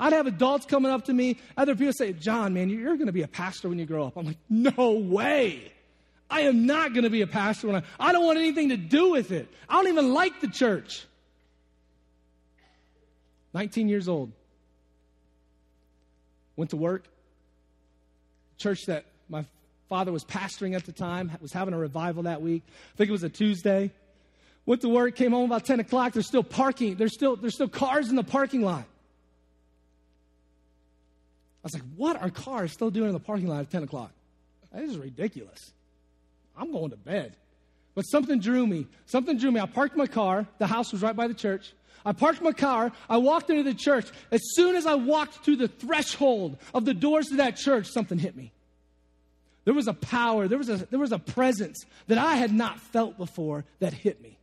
I'd 0.00 0.14
have 0.14 0.26
adults 0.26 0.64
coming 0.66 0.90
up 0.90 1.04
to 1.04 1.12
me. 1.12 1.38
Other 1.56 1.76
people 1.76 1.92
say, 1.92 2.12
John, 2.14 2.54
man, 2.54 2.70
you're 2.70 2.96
going 2.96 3.06
to 3.06 3.12
be 3.12 3.22
a 3.22 3.28
pastor 3.28 3.68
when 3.68 3.78
you 3.78 3.84
grow 3.84 4.06
up. 4.06 4.16
I'm 4.16 4.26
like, 4.26 4.38
no 4.48 4.92
way. 4.92 5.72
I 6.30 6.42
am 6.42 6.64
not 6.64 6.94
going 6.94 7.04
to 7.04 7.10
be 7.10 7.20
a 7.20 7.26
pastor 7.26 7.66
when 7.66 7.76
I, 7.76 7.82
I 7.98 8.12
don't 8.12 8.24
want 8.24 8.38
anything 8.38 8.70
to 8.70 8.76
do 8.76 9.10
with 9.10 9.30
it. 9.30 9.48
I 9.68 9.74
don't 9.74 9.88
even 9.88 10.14
like 10.14 10.40
the 10.40 10.48
church. 10.48 11.04
19 13.52 13.88
years 13.88 14.08
old. 14.08 14.32
Went 16.56 16.70
to 16.70 16.76
work. 16.76 17.04
Church 18.58 18.86
that 18.86 19.04
my 19.28 19.44
father 19.88 20.12
was 20.12 20.24
pastoring 20.24 20.74
at 20.74 20.84
the 20.84 20.92
time 20.92 21.30
was 21.40 21.52
having 21.52 21.74
a 21.74 21.78
revival 21.78 22.24
that 22.24 22.42
week. 22.42 22.62
I 22.94 22.96
think 22.96 23.08
it 23.08 23.12
was 23.12 23.22
a 23.22 23.28
Tuesday. 23.28 23.90
Went 24.66 24.82
to 24.82 24.88
work, 24.88 25.16
came 25.16 25.32
home 25.32 25.50
about 25.50 25.64
10 25.64 25.80
o'clock. 25.80 26.12
There's 26.12 26.26
still 26.26 26.44
parking. 26.44 26.96
There's 26.96 27.14
still, 27.14 27.36
there's 27.36 27.54
still 27.54 27.68
cars 27.68 28.08
in 28.08 28.16
the 28.16 28.24
parking 28.24 28.62
lot. 28.62 28.84
I 31.62 31.64
was 31.64 31.74
like, 31.74 31.82
what 31.96 32.20
are 32.20 32.30
cars 32.30 32.72
still 32.72 32.90
doing 32.90 33.08
in 33.08 33.12
the 33.12 33.20
parking 33.20 33.48
lot 33.48 33.60
at 33.60 33.70
10 33.70 33.82
o'clock? 33.82 34.12
That 34.72 34.82
is 34.82 34.96
ridiculous. 34.96 35.72
I'm 36.56 36.72
going 36.72 36.90
to 36.90 36.96
bed. 36.96 37.34
But 37.94 38.02
something 38.02 38.38
drew 38.38 38.66
me. 38.66 38.86
Something 39.06 39.36
drew 39.36 39.50
me. 39.50 39.60
I 39.60 39.66
parked 39.66 39.96
my 39.96 40.06
car. 40.06 40.46
The 40.58 40.66
house 40.66 40.92
was 40.92 41.02
right 41.02 41.16
by 41.16 41.26
the 41.26 41.34
church. 41.34 41.72
I 42.04 42.12
parked 42.12 42.40
my 42.40 42.52
car. 42.52 42.92
I 43.08 43.18
walked 43.18 43.50
into 43.50 43.62
the 43.62 43.74
church. 43.74 44.08
As 44.30 44.40
soon 44.54 44.76
as 44.76 44.86
I 44.86 44.94
walked 44.94 45.44
through 45.44 45.56
the 45.56 45.68
threshold 45.68 46.56
of 46.72 46.84
the 46.84 46.94
doors 46.94 47.26
to 47.28 47.36
that 47.36 47.56
church, 47.56 47.86
something 47.88 48.18
hit 48.18 48.36
me. 48.36 48.52
There 49.64 49.74
was 49.74 49.88
a 49.88 49.94
power, 49.94 50.48
there 50.48 50.58
was 50.58 50.68
a, 50.68 50.76
there 50.76 50.98
was 50.98 51.12
a 51.12 51.18
presence 51.18 51.84
that 52.06 52.18
I 52.18 52.36
had 52.36 52.52
not 52.52 52.80
felt 52.80 53.18
before 53.18 53.64
that 53.78 53.92
hit 53.92 54.22
me. 54.22 54.38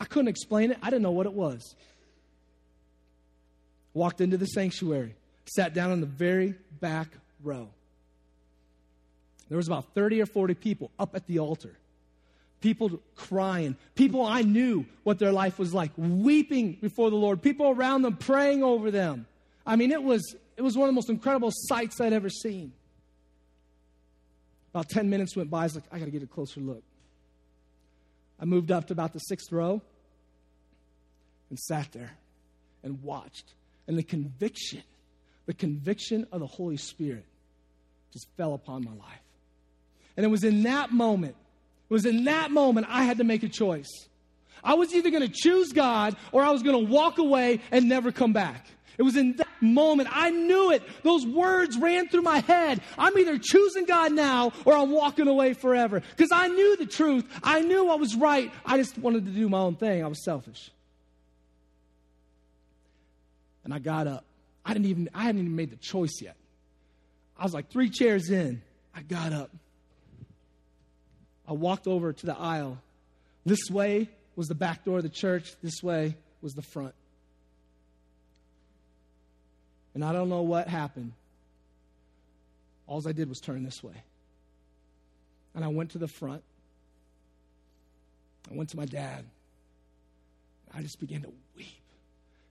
I 0.00 0.04
couldn't 0.04 0.28
explain 0.28 0.70
it, 0.70 0.78
I 0.82 0.86
didn't 0.86 1.02
know 1.02 1.10
what 1.10 1.26
it 1.26 1.34
was. 1.34 1.74
Walked 3.94 4.20
into 4.20 4.38
the 4.38 4.46
sanctuary 4.46 5.14
sat 5.46 5.74
down 5.74 5.92
in 5.92 6.00
the 6.00 6.06
very 6.06 6.54
back 6.80 7.08
row. 7.42 7.68
There 9.48 9.56
was 9.56 9.66
about 9.66 9.94
30 9.94 10.22
or 10.22 10.26
40 10.26 10.54
people 10.54 10.90
up 10.98 11.14
at 11.14 11.26
the 11.26 11.38
altar. 11.38 11.76
People 12.62 13.02
crying. 13.14 13.76
People 13.94 14.24
I 14.24 14.40
knew 14.40 14.86
what 15.02 15.18
their 15.18 15.32
life 15.32 15.58
was 15.58 15.74
like, 15.74 15.90
weeping 15.98 16.78
before 16.80 17.10
the 17.10 17.16
Lord. 17.16 17.42
People 17.42 17.68
around 17.68 18.02
them 18.02 18.16
praying 18.16 18.62
over 18.62 18.90
them. 18.90 19.26
I 19.66 19.76
mean, 19.76 19.92
it 19.92 20.02
was, 20.02 20.34
it 20.56 20.62
was 20.62 20.76
one 20.76 20.88
of 20.88 20.94
the 20.94 20.94
most 20.94 21.10
incredible 21.10 21.50
sights 21.52 22.00
I'd 22.00 22.14
ever 22.14 22.30
seen. 22.30 22.72
About 24.72 24.88
10 24.88 25.10
minutes 25.10 25.36
went 25.36 25.50
by. 25.50 25.60
I 25.60 25.64
was 25.64 25.74
like, 25.74 25.84
I 25.92 25.98
got 25.98 26.06
to 26.06 26.10
get 26.10 26.22
a 26.22 26.26
closer 26.26 26.60
look. 26.60 26.82
I 28.40 28.46
moved 28.46 28.72
up 28.72 28.86
to 28.86 28.94
about 28.94 29.12
the 29.12 29.18
sixth 29.18 29.52
row 29.52 29.82
and 31.50 31.58
sat 31.58 31.92
there 31.92 32.12
and 32.82 33.02
watched. 33.02 33.52
And 33.86 33.98
the 33.98 34.02
conviction 34.02 34.82
the 35.46 35.54
conviction 35.54 36.26
of 36.32 36.40
the 36.40 36.46
Holy 36.46 36.76
Spirit 36.76 37.24
just 38.12 38.26
fell 38.36 38.54
upon 38.54 38.84
my 38.84 38.92
life. 38.92 39.20
And 40.16 40.24
it 40.24 40.28
was 40.28 40.44
in 40.44 40.62
that 40.64 40.92
moment, 40.92 41.36
was 41.92 42.06
in 42.06 42.24
that 42.24 42.50
moment 42.50 42.86
I 42.88 43.04
had 43.04 43.18
to 43.18 43.24
make 43.24 43.42
a 43.42 43.48
choice. 43.48 44.08
I 44.64 44.74
was 44.74 44.94
either 44.94 45.10
going 45.10 45.22
to 45.22 45.32
choose 45.32 45.72
God 45.72 46.16
or 46.30 46.42
I 46.42 46.50
was 46.50 46.62
going 46.62 46.86
to 46.86 46.92
walk 46.92 47.18
away 47.18 47.60
and 47.70 47.88
never 47.88 48.12
come 48.12 48.32
back. 48.32 48.66
It 48.98 49.02
was 49.02 49.16
in 49.16 49.36
that 49.36 49.48
moment. 49.60 50.08
I 50.12 50.30
knew 50.30 50.70
it. 50.70 50.82
Those 51.02 51.26
words 51.26 51.76
ran 51.76 52.08
through 52.08 52.22
my 52.22 52.40
head. 52.40 52.80
I'm 52.98 53.16
either 53.18 53.38
choosing 53.38 53.84
God 53.84 54.12
now 54.12 54.52
or 54.64 54.74
I'm 54.74 54.90
walking 54.90 55.28
away 55.28 55.54
forever. 55.54 56.02
Because 56.16 56.30
I 56.30 56.48
knew 56.48 56.76
the 56.76 56.86
truth. 56.86 57.24
I 57.42 57.60
knew 57.60 57.90
I 57.90 57.94
was 57.94 58.14
right. 58.14 58.52
I 58.64 58.76
just 58.76 58.98
wanted 58.98 59.24
to 59.26 59.32
do 59.32 59.48
my 59.48 59.58
own 59.58 59.76
thing. 59.76 60.04
I 60.04 60.08
was 60.08 60.22
selfish. 60.24 60.70
And 63.64 63.72
I 63.72 63.78
got 63.78 64.06
up. 64.06 64.24
I 64.64 64.74
didn't 64.74 64.86
even, 64.86 65.08
I 65.14 65.22
hadn't 65.24 65.40
even 65.40 65.56
made 65.56 65.70
the 65.70 65.76
choice 65.76 66.20
yet. 66.20 66.36
I 67.36 67.44
was 67.44 67.54
like 67.54 67.70
three 67.70 67.90
chairs 67.90 68.30
in. 68.30 68.62
I 68.94 69.02
got 69.02 69.32
up. 69.32 69.50
I 71.52 71.54
walked 71.54 71.86
over 71.86 72.14
to 72.14 72.26
the 72.26 72.34
aisle. 72.34 72.78
This 73.44 73.68
way 73.70 74.08
was 74.36 74.48
the 74.48 74.54
back 74.54 74.86
door 74.86 74.96
of 74.96 75.02
the 75.02 75.10
church, 75.10 75.52
this 75.62 75.82
way 75.82 76.16
was 76.40 76.54
the 76.54 76.62
front. 76.62 76.94
And 79.92 80.02
I 80.02 80.14
don't 80.14 80.30
know 80.30 80.40
what 80.40 80.66
happened. 80.66 81.12
All 82.86 83.06
I 83.06 83.12
did 83.12 83.28
was 83.28 83.38
turn 83.38 83.64
this 83.64 83.84
way. 83.84 83.92
And 85.54 85.62
I 85.62 85.68
went 85.68 85.90
to 85.90 85.98
the 85.98 86.08
front. 86.08 86.42
I 88.50 88.54
went 88.54 88.70
to 88.70 88.78
my 88.78 88.86
dad. 88.86 89.26
I 90.74 90.80
just 90.80 91.00
began 91.00 91.20
to 91.20 91.32
weep. 91.54 91.66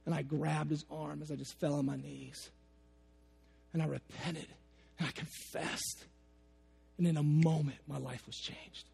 And 0.05 0.13
I 0.13 0.21
grabbed 0.21 0.69
his 0.69 0.85
arm 0.91 1.23
as 1.23 1.31
I 1.31 1.35
just 1.35 1.59
fell 1.59 1.73
on 1.73 1.87
my 1.87 1.95
knees. 1.95 2.51
And 3.73 3.81
I 3.81 3.87
repented 3.87 4.45
and 4.99 5.07
I 5.07 5.11
confessed. 5.11 6.05
And 6.99 7.07
in 7.07 7.17
a 7.17 7.23
moment, 7.23 7.79
my 7.87 7.97
life 7.97 8.27
was 8.27 8.35
changed. 8.35 8.85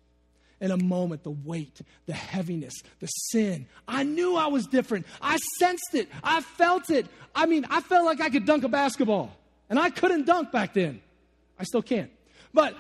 In 0.60 0.72
a 0.72 0.78
moment, 0.78 1.24
the 1.24 1.32
weight, 1.32 1.82
the 2.08 2.14
heaviness, 2.14 2.74
the 3.00 3.08
sin. 3.08 3.68
I 3.88 4.04
knew 4.04 4.36
I 4.36 4.48
was 4.48 4.66
different. 4.66 5.06
I 5.22 5.38
sensed 5.60 5.94
it. 5.94 6.10
I 6.24 6.42
felt 6.42 6.90
it. 6.90 7.06
I 7.36 7.46
mean, 7.46 7.66
I 7.70 7.82
felt 7.82 8.06
like 8.06 8.22
I 8.22 8.30
could 8.30 8.46
dunk 8.46 8.64
a 8.64 8.68
basketball. 8.68 9.32
And 9.70 9.78
I 9.78 9.92
couldn't 9.92 10.26
dunk 10.26 10.52
back 10.52 10.74
then. 10.74 11.02
I 11.60 11.64
still 11.64 11.84
can't. 11.84 12.10
But 12.54 12.76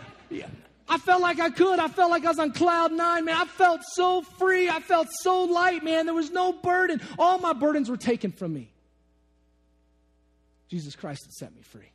I 0.90 0.98
felt 0.98 1.22
like 1.22 1.40
I 1.40 1.50
could. 1.50 1.80
I 1.80 1.88
felt 1.88 2.10
like 2.10 2.26
I 2.26 2.30
was 2.30 2.40
on 2.40 2.52
cloud 2.52 2.92
nine, 2.92 3.26
man. 3.26 3.36
I 3.36 3.46
felt 3.46 3.82
so 3.94 4.22
free. 4.22 4.70
I 4.70 4.80
felt 4.80 5.08
so 5.22 5.44
light, 5.44 5.84
man. 5.84 6.06
There 6.06 6.16
was 6.16 6.32
no 6.32 6.54
burden. 6.54 7.02
All 7.20 7.38
my 7.40 7.54
burdens 7.54 7.90
were 7.90 7.98
taken 7.98 8.32
from 8.32 8.54
me. 8.54 8.72
Jesus 10.70 10.96
Christ 10.96 11.26
had 11.26 11.34
set 11.34 11.56
me 11.56 11.62
free. 11.62 11.92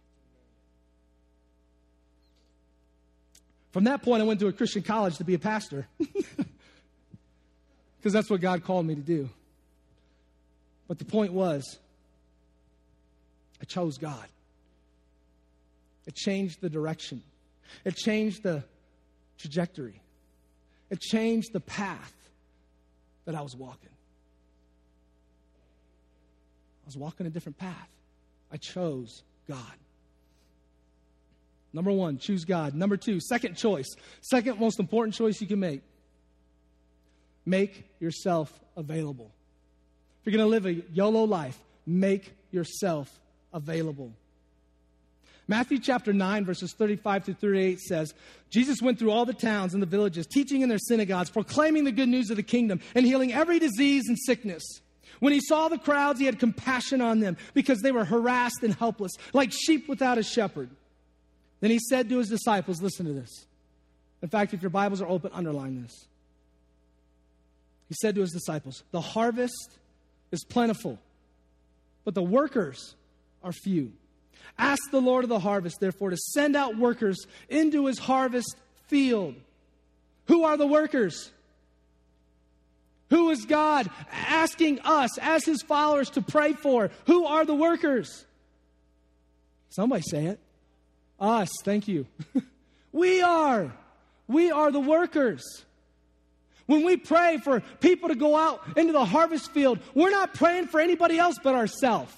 From 3.73 3.85
that 3.85 4.02
point, 4.02 4.23
I 4.23 4.26
went 4.26 4.38
to 4.41 4.49
a 4.49 4.52
Christian 4.52 4.83
college 4.83 5.17
to 5.17 5.25
be 5.25 5.35
a 5.35 5.38
pastor 5.38 5.87
because 7.97 8.12
that's 8.12 8.29
what 8.29 8.41
God 8.41 8.64
called 8.64 8.87
me 8.87 8.95
to 8.95 9.00
do. 9.00 9.31
But 10.88 10.99
the 10.99 11.07
point 11.07 11.33
was, 11.33 11.79
I 13.61 13.64
chose 13.64 13.97
God. 13.97 14.26
It 16.07 16.14
changed 16.14 16.61
the 16.61 16.69
direction. 16.69 17.23
It 17.85 17.97
changed 17.97 18.43
the 18.43 18.64
trajectory. 19.38 20.02
It 20.91 21.00
changed 21.00 21.55
the 21.55 21.61
path 21.61 22.12
that 23.25 23.35
I 23.35 23.41
was 23.41 23.57
walking. 23.57 23.88
I 26.85 26.87
was 26.87 26.97
walking 26.97 27.26
a 27.26 27.31
different 27.31 27.57
path. 27.57 27.88
I 28.50 28.59
chose 28.59 29.23
God. 29.49 29.59
Number 31.73 31.91
one, 31.91 32.19
choose 32.19 32.45
God. 32.45 32.75
Number 32.75 32.97
two, 32.97 33.19
second 33.21 33.57
choice. 33.57 33.88
Second 34.21 34.61
most 34.61 34.79
important 34.79 35.14
choice 35.14 35.41
you 35.41 35.47
can 35.47 35.61
make 35.61 35.83
make 37.45 37.85
yourself 38.00 38.52
available. 38.76 39.31
If 40.21 40.26
you're 40.26 40.38
going 40.38 40.49
to 40.49 40.50
live 40.50 40.67
a 40.67 40.75
YOLO 40.93 41.25
life, 41.25 41.59
make 41.87 42.33
yourself 42.50 43.11
available. 43.52 44.12
Matthew 45.49 45.81
chapter 45.81 46.12
9, 46.12 46.45
verses 46.45 46.73
35 46.73 47.25
to 47.25 47.35
38 47.35 47.81
says, 47.81 48.14
Jesus 48.50 48.81
went 48.81 48.99
through 48.99 49.11
all 49.11 49.25
the 49.25 49.35
towns 49.35 49.75
and 49.75 49.83
the 49.83 49.87
villages, 49.87 50.26
teaching 50.26 50.62
in 50.62 50.69
their 50.69 50.79
synagogues, 50.79 51.31
proclaiming 51.31 51.85
the 51.85 51.93
good 51.93 52.09
news 52.09 52.31
of 52.31 52.37
the 52.37 52.43
kingdom, 52.43 52.81
and 52.95 53.05
healing 53.05 53.33
every 53.33 53.59
disease 53.59 54.05
and 54.09 54.17
sickness. 54.19 54.62
When 55.19 55.33
he 55.33 55.41
saw 55.41 55.69
the 55.69 55.79
crowds, 55.79 56.21
he 56.21 56.26
had 56.26 56.38
compassion 56.38 57.00
on 57.00 57.21
them 57.21 57.37
because 57.55 57.81
they 57.81 57.93
were 57.93 58.05
harassed 58.05 58.62
and 58.62 58.75
helpless, 58.75 59.12
like 59.33 59.52
sheep 59.52 59.88
without 59.88 60.19
a 60.19 60.23
shepherd. 60.23 60.71
Then 61.62 61.71
he 61.71 61.78
said 61.78 62.09
to 62.09 62.19
his 62.19 62.28
disciples, 62.28 62.83
Listen 62.83 63.07
to 63.07 63.12
this. 63.12 63.47
In 64.21 64.28
fact, 64.28 64.52
if 64.52 64.62
your 64.62 64.71
Bibles 64.71 65.00
are 65.00 65.09
open, 65.09 65.31
underline 65.33 65.81
this. 65.81 66.07
He 67.88 67.95
said 68.00 68.16
to 68.16 68.21
his 68.21 68.33
disciples, 68.33 68.83
The 68.90 69.00
harvest 69.00 69.78
is 70.33 70.45
plentiful, 70.45 70.99
but 72.04 72.14
the 72.14 72.23
workers 72.23 72.97
are 73.45 73.52
few. 73.52 73.92
Ask 74.59 74.90
the 74.90 75.00
Lord 75.00 75.23
of 75.23 75.28
the 75.28 75.38
harvest, 75.38 75.76
therefore, 75.78 76.11
to 76.11 76.16
send 76.16 76.57
out 76.57 76.76
workers 76.76 77.26
into 77.49 77.87
his 77.87 77.99
harvest 77.99 78.57
field. 78.88 79.37
Who 80.26 80.42
are 80.42 80.57
the 80.57 80.66
workers? 80.66 81.31
Who 83.11 83.31
is 83.31 83.45
God 83.47 83.88
asking 84.11 84.81
us 84.81 85.16
as 85.19 85.45
his 85.45 85.62
followers 85.62 86.11
to 86.11 86.23
pray 86.23 86.54
for? 86.54 86.90
Who 87.07 87.25
are 87.25 87.45
the 87.45 87.54
workers? 87.54 88.26
Somebody 89.71 90.02
say 90.02 90.26
it. 90.26 90.40
Us, 91.23 91.50
thank 91.62 91.87
you. 91.87 92.07
we 92.93 93.23
are. 93.23 93.73
We 94.26 94.50
are 94.50 94.73
the 94.73 94.81
workers. 94.81 95.64
When 96.67 96.85
we 96.85 96.97
pray 96.97 97.38
for 97.38 97.61
people 97.81 98.09
to 98.09 98.17
go 98.17 98.37
out 98.37 98.61
into 98.76 98.93
the 98.93 99.05
harvest 99.05 99.52
field, 99.52 99.79
we're 99.95 100.11
not 100.11 100.35
praying 100.35 100.67
for 100.67 100.81
anybody 100.81 101.19
else 101.19 101.37
but 101.43 101.55
ourselves. 101.55 102.12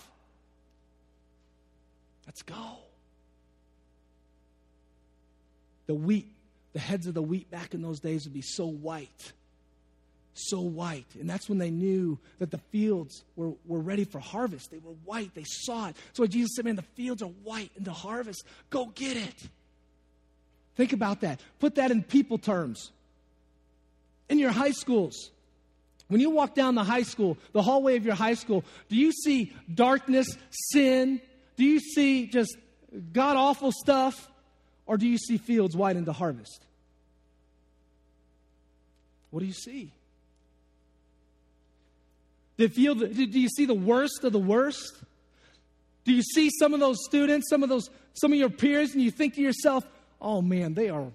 Let's 2.26 2.42
go. 2.42 2.78
The 5.86 5.94
wheat, 5.94 6.32
the 6.72 6.78
heads 6.78 7.06
of 7.06 7.12
the 7.12 7.22
wheat 7.22 7.50
back 7.50 7.74
in 7.74 7.82
those 7.82 8.00
days 8.00 8.24
would 8.24 8.32
be 8.32 8.42
so 8.42 8.66
white. 8.66 9.32
So 10.34 10.60
white. 10.60 11.06
And 11.18 11.30
that's 11.30 11.48
when 11.48 11.58
they 11.58 11.70
knew 11.70 12.18
that 12.40 12.50
the 12.50 12.58
fields 12.58 13.22
were, 13.36 13.52
were 13.66 13.80
ready 13.80 14.04
for 14.04 14.18
harvest. 14.18 14.70
They 14.70 14.78
were 14.78 14.94
white. 15.04 15.34
They 15.34 15.44
saw 15.46 15.88
it. 15.88 15.96
So 16.12 16.26
Jesus 16.26 16.50
said, 16.56 16.64
Man, 16.64 16.76
the 16.76 16.82
fields 16.82 17.22
are 17.22 17.30
white 17.44 17.70
and 17.76 17.84
the 17.84 17.92
harvest. 17.92 18.44
Go 18.70 18.86
get 18.86 19.16
it. 19.16 19.48
Think 20.76 20.92
about 20.92 21.20
that. 21.20 21.40
Put 21.60 21.76
that 21.76 21.90
in 21.90 22.02
people 22.02 22.38
terms. 22.38 22.90
In 24.28 24.38
your 24.38 24.50
high 24.50 24.72
schools, 24.72 25.30
when 26.08 26.20
you 26.20 26.30
walk 26.30 26.54
down 26.54 26.74
the 26.74 26.84
high 26.84 27.02
school, 27.02 27.38
the 27.52 27.62
hallway 27.62 27.96
of 27.96 28.04
your 28.04 28.14
high 28.14 28.34
school, 28.34 28.64
do 28.88 28.96
you 28.96 29.12
see 29.12 29.52
darkness, 29.72 30.36
sin, 30.72 31.20
do 31.56 31.64
you 31.64 31.78
see 31.78 32.26
just 32.26 32.56
god 33.12 33.36
awful 33.36 33.70
stuff, 33.72 34.28
or 34.86 34.96
do 34.96 35.08
you 35.08 35.18
see 35.18 35.38
fields 35.38 35.76
white 35.76 35.96
into 35.96 36.12
harvest? 36.12 36.64
What 39.30 39.40
do 39.40 39.46
you 39.46 39.52
see? 39.52 39.90
Do 42.56 42.68
you, 42.74 42.94
do 42.94 43.40
you 43.40 43.48
see 43.48 43.66
the 43.66 43.74
worst 43.74 44.24
of 44.24 44.32
the 44.32 44.38
worst? 44.38 44.96
Do 46.04 46.12
you 46.12 46.22
see 46.22 46.50
some 46.58 46.74
of 46.74 46.80
those 46.80 46.98
students, 47.04 47.48
some 47.48 47.62
of 47.62 47.68
those, 47.68 47.90
some 48.14 48.32
of 48.32 48.38
your 48.38 48.50
peers, 48.50 48.92
and 48.92 49.02
you 49.02 49.10
think 49.10 49.34
to 49.34 49.40
yourself, 49.40 49.84
"Oh 50.20 50.42
man, 50.42 50.74
they 50.74 50.90
are 50.90 51.10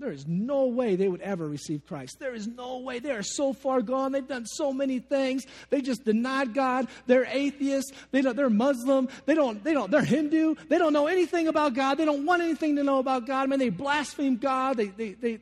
there 0.00 0.12
is 0.12 0.26
no 0.26 0.64
way 0.64 0.96
they 0.96 1.08
would 1.08 1.20
ever 1.20 1.46
receive 1.46 1.86
Christ. 1.86 2.16
There 2.18 2.34
is 2.34 2.46
no 2.46 2.78
way. 2.78 3.00
They 3.00 3.10
are 3.10 3.22
so 3.22 3.52
far 3.52 3.82
gone. 3.82 4.12
They've 4.12 4.26
done 4.26 4.46
so 4.46 4.72
many 4.72 4.98
things. 4.98 5.44
They 5.68 5.82
just 5.82 6.06
denied 6.06 6.54
God. 6.54 6.88
They're 7.06 7.26
atheists. 7.26 7.92
They 8.10 8.22
don't, 8.22 8.34
they're 8.34 8.48
Muslim. 8.48 9.10
They 9.26 9.34
don't, 9.34 9.62
they 9.62 9.74
don't, 9.74 9.90
they're 9.90 10.02
Hindu. 10.02 10.54
They 10.70 10.78
don't 10.78 10.94
know 10.94 11.06
anything 11.06 11.48
about 11.48 11.74
God. 11.74 11.96
They 11.96 12.06
don't 12.06 12.24
want 12.24 12.40
anything 12.40 12.76
to 12.76 12.82
know 12.82 12.98
about 12.98 13.26
God. 13.26 13.42
I 13.42 13.46
mean, 13.46 13.58
they 13.58 13.68
blaspheme 13.68 14.38
God. 14.38 14.78
They, 14.78 14.86
they, 14.86 15.12
they, 15.12 15.38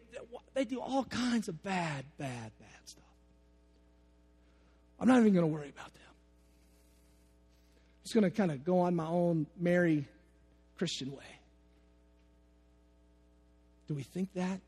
they 0.55 0.65
do 0.65 0.81
all 0.81 1.05
kinds 1.05 1.47
of 1.49 1.63
bad, 1.63 2.05
bad, 2.19 2.51
bad. 2.59 2.68
I'm 5.01 5.09
not 5.09 5.21
even 5.21 5.33
going 5.33 5.47
to 5.47 5.53
worry 5.53 5.69
about 5.69 5.93
them. 5.95 6.03
I'm 7.97 8.03
just 8.05 8.15
going 8.15 8.25
to 8.25 8.31
kind 8.31 8.51
of 8.51 8.65
go 8.65 8.81
on 8.81 8.97
my 8.97 9.07
own 9.07 9.47
merry 9.59 10.07
Christian 10.77 11.13
way. 11.13 11.25
Do 13.87 13.95
we 13.95 14.03
think 14.03 14.33
that? 14.35 14.61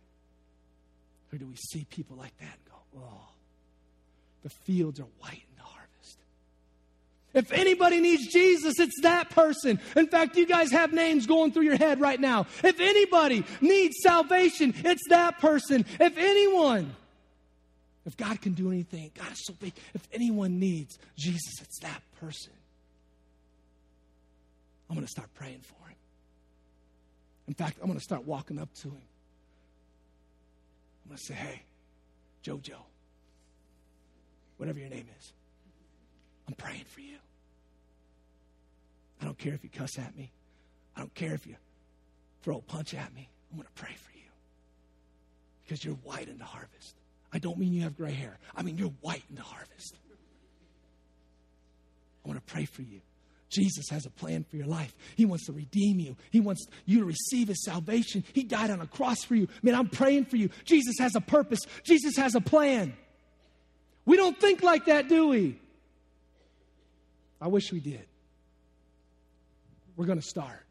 Or 1.33 1.39
do 1.39 1.47
we 1.47 1.57
see 1.57 1.87
people 1.91 2.17
like 2.17 2.37
that 2.39 2.45
and 2.45 2.65
go, 2.69 3.01
oh, 3.01 3.29
the 4.43 4.51
fields 4.51 4.99
are 4.99 5.07
white 5.21 5.43
in 5.51 5.57
the 5.57 5.63
harvest? 5.63 6.19
If 7.33 7.53
anybody 7.53 8.01
needs 8.01 8.27
Jesus, 8.33 8.81
it's 8.81 9.01
that 9.03 9.31
person. 9.31 9.79
In 9.95 10.09
fact, 10.09 10.37
you 10.37 10.47
guys 10.47 10.73
have 10.73 10.93
names 10.93 11.27
going 11.27 11.53
through 11.53 11.65
your 11.65 11.77
head 11.77 12.01
right 12.01 12.19
now. 12.19 12.47
If 12.65 12.81
anybody 12.81 13.45
needs 13.61 13.97
salvation, 14.03 14.75
it's 14.79 15.07
that 15.11 15.39
person. 15.39 15.87
If 16.01 16.19
anyone, 16.19 16.97
if 18.11 18.17
God 18.17 18.41
can 18.41 18.55
do 18.55 18.73
anything, 18.73 19.13
God 19.17 19.31
is 19.31 19.47
so 19.47 19.53
big. 19.53 19.73
If 19.95 20.03
anyone 20.13 20.59
needs 20.59 20.99
Jesus, 21.17 21.61
it's 21.61 21.79
that 21.79 22.03
person. 22.21 22.53
I'm 24.89 24.97
going 24.97 25.07
to 25.07 25.11
start 25.11 25.33
praying 25.35 25.61
for 25.61 25.89
him. 25.89 25.97
In 27.47 27.55
fact, 27.55 27.79
I'm 27.81 27.87
going 27.87 28.01
to 28.01 28.03
start 28.03 28.27
walking 28.27 28.59
up 28.59 28.75
to 28.83 28.89
him. 28.89 29.03
I'm 31.05 31.11
going 31.11 31.19
to 31.19 31.25
say, 31.25 31.35
hey, 31.35 31.63
JoJo, 32.45 32.75
whatever 34.57 34.81
your 34.81 34.89
name 34.89 35.07
is, 35.21 35.33
I'm 36.49 36.55
praying 36.55 36.87
for 36.89 37.01
you. 37.01 37.19
I 39.23 39.25
don't 39.25 39.39
care 39.39 39.55
if 39.55 39.63
you 39.63 39.71
cuss 39.71 39.97
at 40.01 40.17
me. 40.17 40.33
I 40.97 41.01
don't 41.01 41.15
care 41.15 41.35
if 41.35 41.47
you 41.47 41.55
throw 42.43 42.57
a 42.57 42.63
punch 42.63 42.93
at 42.93 43.15
me. 43.15 43.29
I'm 43.53 43.59
going 43.59 43.69
to 43.73 43.81
pray 43.81 43.95
for 43.95 44.11
you 44.17 44.25
because 45.63 45.85
you're 45.85 45.95
white 45.95 46.29
in 46.29 46.39
the 46.39 46.45
harvest. 46.45 46.97
I 47.33 47.39
don't 47.39 47.59
mean 47.59 47.73
you 47.73 47.83
have 47.83 47.97
gray 47.97 48.13
hair. 48.13 48.39
I 48.57 48.63
mean 48.63 48.77
you're 48.77 48.93
white 49.01 49.25
in 49.29 49.37
the 49.37 49.43
harvest. 49.43 49.95
I 52.25 52.29
want 52.29 52.45
to 52.45 52.53
pray 52.53 52.65
for 52.65 52.83
you. 52.83 53.01
Jesus 53.49 53.89
has 53.91 54.07
a 54.07 54.11
plan 54.11 54.45
for 54.49 54.57
your 54.57 54.67
life. 54.67 54.95
He 55.17 55.27
wants 55.27 55.47
to 55.47 55.53
redeem 55.53 55.99
you. 55.99 56.17
He 56.31 56.39
wants 56.41 56.67
you 56.87 57.01
to 57.01 57.05
receive 57.05 57.49
his 57.49 57.65
salvation. 57.65 58.25
He 58.33 58.45
died 58.45 58.71
on 58.71 58.81
a 58.81 58.87
cross 58.87 59.25
for 59.25 59.35
you. 59.35 59.49
Man, 59.63 59.75
I'm 59.75 59.89
praying 59.89 60.27
for 60.27 60.37
you. 60.37 60.51
Jesus 60.65 60.95
has 61.01 61.17
a 61.17 61.21
purpose. 61.21 61.61
Jesus 61.83 62.17
has 62.17 62.37
a 62.37 62.41
plan. 62.41 62.95
We 64.07 64.17
don't 64.17 64.39
think 64.39 64.63
like 64.63 64.87
that, 64.87 65.09
do 65.09 65.29
we? 65.29 65.59
I 67.41 67.49
wish 67.49 67.73
we 67.73 67.81
did. 67.81 68.07
We're 69.97 70.07
going 70.07 70.21
to 70.21 70.27
start. 70.27 70.65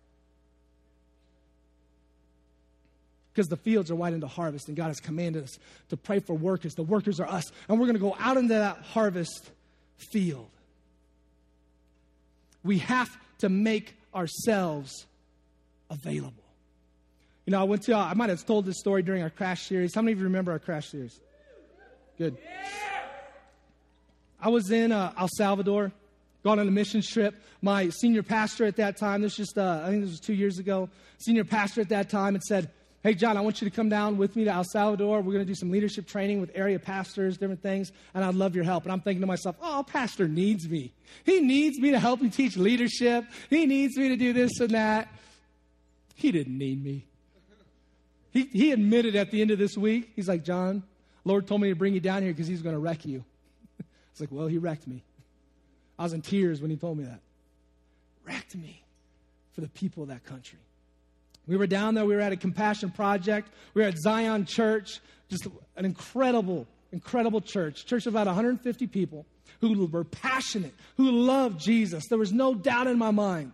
Because 3.40 3.48
the 3.48 3.56
fields 3.56 3.90
are 3.90 3.96
white 3.96 4.12
into 4.12 4.28
harvest, 4.28 4.68
and 4.68 4.76
God 4.76 4.88
has 4.88 5.00
commanded 5.00 5.46
us 5.46 5.58
to 5.92 5.96
pray 5.96 6.20
for 6.20 6.34
workers. 6.34 6.76
The 6.76 6.84
workers 6.84 7.22
are 7.22 7.26
us. 7.26 7.50
And 7.70 7.80
we're 7.80 7.86
going 7.86 7.96
to 7.96 8.02
go 8.02 8.14
out 8.20 8.36
into 8.36 8.54
that 8.56 8.80
harvest 8.80 9.50
field. 9.96 10.50
We 12.66 12.80
have 12.80 13.10
to 13.38 13.48
make 13.48 13.96
ourselves 14.14 15.06
available. 15.90 16.44
You 17.46 17.52
know, 17.52 17.62
I 17.62 17.64
went 17.64 17.84
to, 17.84 17.96
uh, 17.98 18.08
I 18.08 18.14
might 18.14 18.28
have 18.28 18.46
told 18.46 18.66
this 18.66 18.78
story 18.78 19.04
during 19.04 19.24
our 19.24 19.30
crash 19.30 19.68
series. 19.68 19.96
How 19.96 20.02
many 20.02 20.12
of 20.12 20.18
you 20.18 20.26
remember 20.26 20.52
our 20.52 20.60
crash 20.60 20.90
series? 20.90 21.18
Good. 22.18 22.36
I 24.42 24.50
was 24.50 24.70
in 24.70 24.92
uh, 24.92 25.14
El 25.18 25.30
Salvador, 25.38 25.94
gone 26.44 26.60
on 26.60 26.68
a 26.68 26.72
mission 26.72 27.02
trip. 27.02 27.36
My 27.62 27.88
senior 27.88 28.22
pastor 28.22 28.66
at 28.66 28.76
that 28.76 28.98
time, 28.98 29.22
this 29.22 29.38
just, 29.38 29.58
uh, 29.58 29.84
I 29.86 29.92
think 29.92 30.02
this 30.02 30.12
was 30.12 30.20
two 30.20 30.34
years 30.34 30.60
ago, 30.60 30.90
senior 31.20 31.46
pastor 31.46 31.80
at 31.80 31.88
that 31.88 32.10
time 32.10 32.34
had 32.34 32.44
said, 32.44 32.70
Hey, 33.02 33.14
John, 33.14 33.38
I 33.38 33.42
want 33.42 33.62
you 33.62 33.70
to 33.70 33.74
come 33.74 33.88
down 33.88 34.18
with 34.18 34.36
me 34.36 34.44
to 34.44 34.52
El 34.52 34.66
Salvador. 34.66 35.22
We're 35.22 35.32
going 35.32 35.46
to 35.46 35.46
do 35.46 35.56
some 35.56 35.72
leadership 35.72 36.06
training 36.06 36.42
with 36.42 36.52
area 36.54 36.78
pastors, 36.80 37.38
different 37.38 37.62
things, 37.62 37.94
and 38.14 38.26
I'd 38.26 38.36
love 38.36 38.56
your 38.56 38.66
help. 38.66 38.84
And 38.84 38.92
I'm 38.92 39.00
thinking 39.00 39.22
to 39.22 39.28
myself, 39.28 39.56
oh, 39.62 39.86
pastor 39.88 40.28
needs 40.28 40.68
me. 40.68 40.92
He 41.24 41.40
needs 41.40 41.80
me 41.80 41.92
to 41.92 42.00
help 42.00 42.20
him 42.20 42.30
teach 42.30 42.58
leadership. 42.58 43.24
He 43.50 43.66
needs 43.66 43.96
me 43.96 44.10
to 44.10 44.18
do 44.18 44.34
this 44.34 44.60
and 44.60 44.72
that. 44.72 45.08
He 46.16 46.34
didn't 46.34 46.58
need 46.58 46.84
me. 46.84 47.06
He, 48.32 48.44
he 48.44 48.72
admitted 48.74 49.16
at 49.16 49.32
the 49.32 49.42
end 49.42 49.52
of 49.52 49.60
this 49.60 49.78
week, 49.78 50.12
he's 50.16 50.28
like, 50.28 50.44
John, 50.44 50.84
Lord 51.24 51.48
told 51.48 51.62
me 51.62 51.70
to 51.70 51.76
bring 51.76 51.94
you 51.94 52.02
down 52.02 52.22
here 52.22 52.34
because 52.34 52.48
he's 52.48 52.62
going 52.62 52.76
to 52.76 52.80
wreck 52.80 53.06
you. 53.06 53.24
It's 54.12 54.20
like, 54.20 54.32
well, 54.32 54.48
he 54.48 54.58
wrecked 54.58 54.86
me. 54.86 55.04
I 55.98 56.04
was 56.04 56.12
in 56.12 56.22
tears 56.22 56.60
when 56.60 56.70
he 56.70 56.76
told 56.76 56.98
me 56.98 57.06
that. 57.06 57.22
Wrecked 58.26 58.56
me 58.56 58.84
for 59.54 59.62
the 59.62 59.70
people 59.70 60.04
of 60.04 60.10
that 60.10 60.26
country. 60.26 60.60
We 61.50 61.58
were 61.58 61.68
down 61.68 61.96
there, 61.96 62.06
we 62.06 62.16
were 62.16 62.22
at 62.22 62.32
a 62.32 62.38
compassion 62.38 62.92
project, 62.92 63.50
we 63.74 63.82
were 63.82 63.88
at 63.88 63.98
Zion 63.98 64.46
Church, 64.46 65.00
just 65.30 65.48
an 65.76 65.84
incredible, 65.84 66.68
incredible 66.92 67.42
church, 67.42 67.88
church 67.88 68.06
of 68.06 68.14
about 68.14 68.28
150 68.28 68.86
people 68.88 69.26
who 69.60 69.88
were 69.88 70.04
passionate, 70.04 70.74
who 70.96 71.12
loved 71.12 71.60
Jesus. 71.60 72.08
There 72.08 72.20
was 72.20 72.32
no 72.32 72.54
doubt 72.54 72.86
in 72.86 73.00
my 73.00 73.12
mind. 73.12 73.52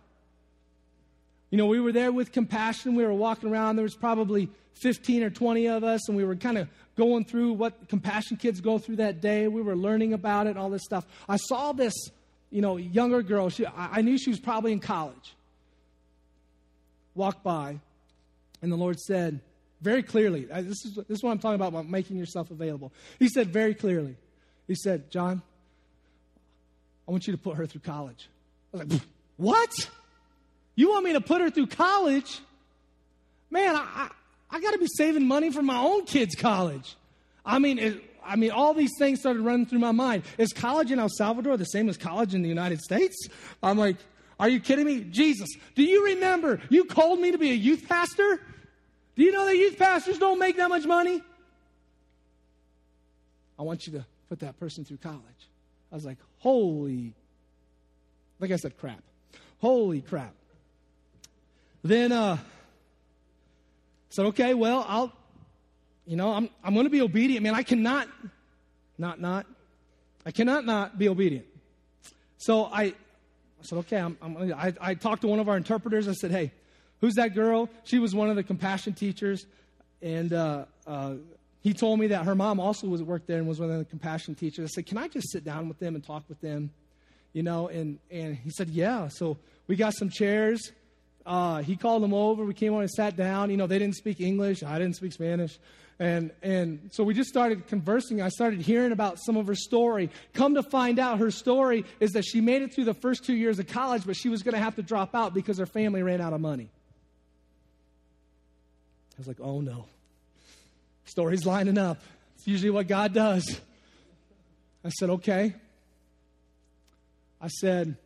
You 1.50 1.56
know, 1.58 1.66
we 1.66 1.80
were 1.80 1.90
there 1.90 2.12
with 2.12 2.32
compassion. 2.32 2.96
We 2.96 3.04
were 3.04 3.14
walking 3.14 3.50
around. 3.50 3.76
There 3.76 3.82
was 3.82 3.94
probably 3.94 4.50
15 4.74 5.22
or 5.22 5.30
20 5.30 5.66
of 5.68 5.82
us, 5.82 6.06
and 6.08 6.16
we 6.16 6.24
were 6.24 6.36
kind 6.36 6.58
of 6.58 6.68
going 6.96 7.24
through 7.24 7.54
what 7.54 7.88
compassion 7.88 8.36
kids 8.36 8.60
go 8.60 8.78
through 8.78 8.96
that 8.96 9.22
day. 9.22 9.48
We 9.48 9.62
were 9.62 9.74
learning 9.74 10.12
about 10.12 10.46
it, 10.46 10.58
all 10.58 10.68
this 10.68 10.84
stuff. 10.84 11.06
I 11.28 11.36
saw 11.36 11.72
this, 11.72 11.94
you 12.50 12.60
know, 12.60 12.76
younger 12.76 13.22
girl. 13.22 13.48
She, 13.48 13.66
I 13.66 14.02
knew 14.02 14.18
she 14.18 14.30
was 14.30 14.38
probably 14.38 14.72
in 14.72 14.80
college. 14.80 15.34
walked 17.14 17.42
by, 17.42 17.80
and 18.66 18.72
the 18.72 18.76
Lord 18.76 18.98
said 18.98 19.40
very 19.80 20.02
clearly, 20.02 20.46
this 20.46 20.84
is, 20.84 20.94
this 21.08 21.18
is 21.18 21.22
what 21.22 21.30
I'm 21.30 21.38
talking 21.38 21.54
about, 21.54 21.68
about 21.68 21.88
making 21.88 22.16
yourself 22.16 22.50
available. 22.50 22.92
He 23.20 23.28
said 23.28 23.52
very 23.52 23.74
clearly, 23.74 24.16
He 24.66 24.74
said, 24.74 25.08
John, 25.08 25.40
I 27.06 27.12
want 27.12 27.28
you 27.28 27.32
to 27.32 27.38
put 27.38 27.56
her 27.58 27.66
through 27.66 27.82
college. 27.82 28.28
I 28.74 28.78
was 28.78 28.90
like, 28.90 29.00
what? 29.36 29.90
You 30.74 30.90
want 30.90 31.04
me 31.04 31.12
to 31.12 31.20
put 31.20 31.40
her 31.42 31.48
through 31.48 31.68
college? 31.68 32.40
Man, 33.50 33.76
I, 33.76 33.80
I, 34.50 34.56
I 34.56 34.60
got 34.60 34.72
to 34.72 34.78
be 34.78 34.88
saving 34.96 35.28
money 35.28 35.52
for 35.52 35.62
my 35.62 35.78
own 35.78 36.06
kids' 36.06 36.34
college. 36.34 36.96
I 37.44 37.60
mean, 37.60 37.78
it, 37.78 38.02
I 38.24 38.34
mean, 38.34 38.50
all 38.50 38.74
these 38.74 38.94
things 38.98 39.20
started 39.20 39.42
running 39.42 39.66
through 39.66 39.78
my 39.78 39.92
mind. 39.92 40.24
Is 40.38 40.52
college 40.52 40.90
in 40.90 40.98
El 40.98 41.08
Salvador 41.08 41.56
the 41.56 41.64
same 41.66 41.88
as 41.88 41.96
college 41.96 42.34
in 42.34 42.42
the 42.42 42.48
United 42.48 42.80
States? 42.80 43.28
I'm 43.62 43.78
like, 43.78 43.98
are 44.40 44.48
you 44.48 44.58
kidding 44.58 44.84
me? 44.84 45.00
Jesus, 45.00 45.48
do 45.76 45.84
you 45.84 46.06
remember 46.06 46.60
you 46.68 46.86
called 46.86 47.20
me 47.20 47.30
to 47.30 47.38
be 47.38 47.52
a 47.52 47.54
youth 47.54 47.88
pastor? 47.88 48.40
Do 49.16 49.22
you 49.22 49.32
know 49.32 49.46
that 49.46 49.56
youth 49.56 49.78
pastors 49.78 50.18
don't 50.18 50.38
make 50.38 50.56
that 50.58 50.68
much 50.68 50.84
money? 50.84 51.22
I 53.58 53.62
want 53.62 53.86
you 53.86 53.94
to 53.94 54.04
put 54.28 54.40
that 54.40 54.58
person 54.60 54.84
through 54.84 54.98
college. 54.98 55.20
I 55.90 55.94
was 55.94 56.04
like, 56.04 56.18
holy, 56.40 57.14
like 58.38 58.50
I 58.50 58.56
said, 58.56 58.76
crap. 58.76 59.02
Holy 59.58 60.02
crap. 60.02 60.34
Then 61.82 62.12
uh 62.12 62.38
said, 64.10 64.26
okay, 64.26 64.54
well, 64.54 64.84
I'll 64.86 65.12
you 66.06 66.16
know, 66.16 66.32
I'm 66.32 66.50
I'm 66.62 66.74
gonna 66.74 66.90
be 66.90 67.00
obedient, 67.00 67.42
man. 67.42 67.54
I 67.54 67.62
cannot 67.62 68.08
not 68.98 69.20
not 69.20 69.46
I 70.26 70.30
cannot 70.30 70.66
not 70.66 70.98
be 70.98 71.08
obedient. 71.08 71.46
So 72.38 72.66
I 72.66 72.82
I 72.82 73.62
said, 73.62 73.78
okay, 73.78 73.96
I'm, 73.96 74.18
I'm 74.20 74.52
I, 74.52 74.74
I 74.80 74.94
talked 74.94 75.22
to 75.22 75.28
one 75.28 75.38
of 75.38 75.48
our 75.48 75.56
interpreters. 75.56 76.06
I 76.08 76.12
said, 76.12 76.30
hey, 76.30 76.52
Who's 77.06 77.14
that 77.14 77.36
girl? 77.36 77.70
She 77.84 78.00
was 78.00 78.16
one 78.16 78.30
of 78.30 78.34
the 78.34 78.42
compassion 78.42 78.92
teachers. 78.92 79.46
And 80.02 80.32
uh, 80.32 80.64
uh, 80.88 81.14
he 81.62 81.72
told 81.72 82.00
me 82.00 82.08
that 82.08 82.24
her 82.24 82.34
mom 82.34 82.58
also 82.58 82.88
was 82.88 83.00
worked 83.00 83.28
there 83.28 83.38
and 83.38 83.46
was 83.46 83.60
one 83.60 83.70
of 83.70 83.78
the 83.78 83.84
compassion 83.84 84.34
teachers. 84.34 84.64
I 84.64 84.74
said, 84.74 84.86
Can 84.86 84.98
I 84.98 85.06
just 85.06 85.30
sit 85.30 85.44
down 85.44 85.68
with 85.68 85.78
them 85.78 85.94
and 85.94 86.02
talk 86.02 86.24
with 86.28 86.40
them? 86.40 86.72
You 87.32 87.44
know, 87.44 87.68
and, 87.68 88.00
and 88.10 88.34
he 88.34 88.50
said, 88.50 88.70
Yeah. 88.70 89.06
So 89.06 89.38
we 89.68 89.76
got 89.76 89.94
some 89.94 90.10
chairs. 90.10 90.72
Uh, 91.24 91.62
he 91.62 91.76
called 91.76 92.02
them 92.02 92.12
over. 92.12 92.44
We 92.44 92.54
came 92.54 92.72
over 92.72 92.82
and 92.82 92.90
sat 92.90 93.14
down. 93.14 93.50
You 93.50 93.56
know, 93.56 93.68
they 93.68 93.78
didn't 93.78 93.94
speak 93.94 94.20
English. 94.20 94.64
I 94.64 94.76
didn't 94.80 94.96
speak 94.96 95.12
Spanish. 95.12 95.60
And, 96.00 96.32
and 96.42 96.90
so 96.92 97.04
we 97.04 97.14
just 97.14 97.28
started 97.28 97.68
conversing. 97.68 98.20
I 98.20 98.30
started 98.30 98.62
hearing 98.62 98.90
about 98.90 99.20
some 99.24 99.36
of 99.36 99.46
her 99.46 99.54
story. 99.54 100.10
Come 100.34 100.56
to 100.56 100.64
find 100.64 100.98
out, 100.98 101.20
her 101.20 101.30
story 101.30 101.84
is 102.00 102.14
that 102.14 102.24
she 102.24 102.40
made 102.40 102.62
it 102.62 102.74
through 102.74 102.86
the 102.86 102.94
first 102.94 103.24
two 103.24 103.36
years 103.36 103.60
of 103.60 103.68
college, 103.68 104.04
but 104.04 104.16
she 104.16 104.28
was 104.28 104.42
going 104.42 104.54
to 104.54 104.60
have 104.60 104.74
to 104.74 104.82
drop 104.82 105.14
out 105.14 105.34
because 105.34 105.58
her 105.58 105.66
family 105.66 106.02
ran 106.02 106.20
out 106.20 106.32
of 106.32 106.40
money. 106.40 106.68
I 109.16 109.18
was 109.18 109.26
like, 109.26 109.40
oh 109.40 109.60
no. 109.60 109.86
Story's 111.06 111.46
lining 111.46 111.78
up. 111.78 112.02
It's 112.36 112.46
usually 112.46 112.70
what 112.70 112.88
God 112.88 113.14
does. 113.14 113.60
I 114.84 114.90
said, 114.90 115.10
okay. 115.10 115.54
I 117.40 117.48
said, 117.48 117.96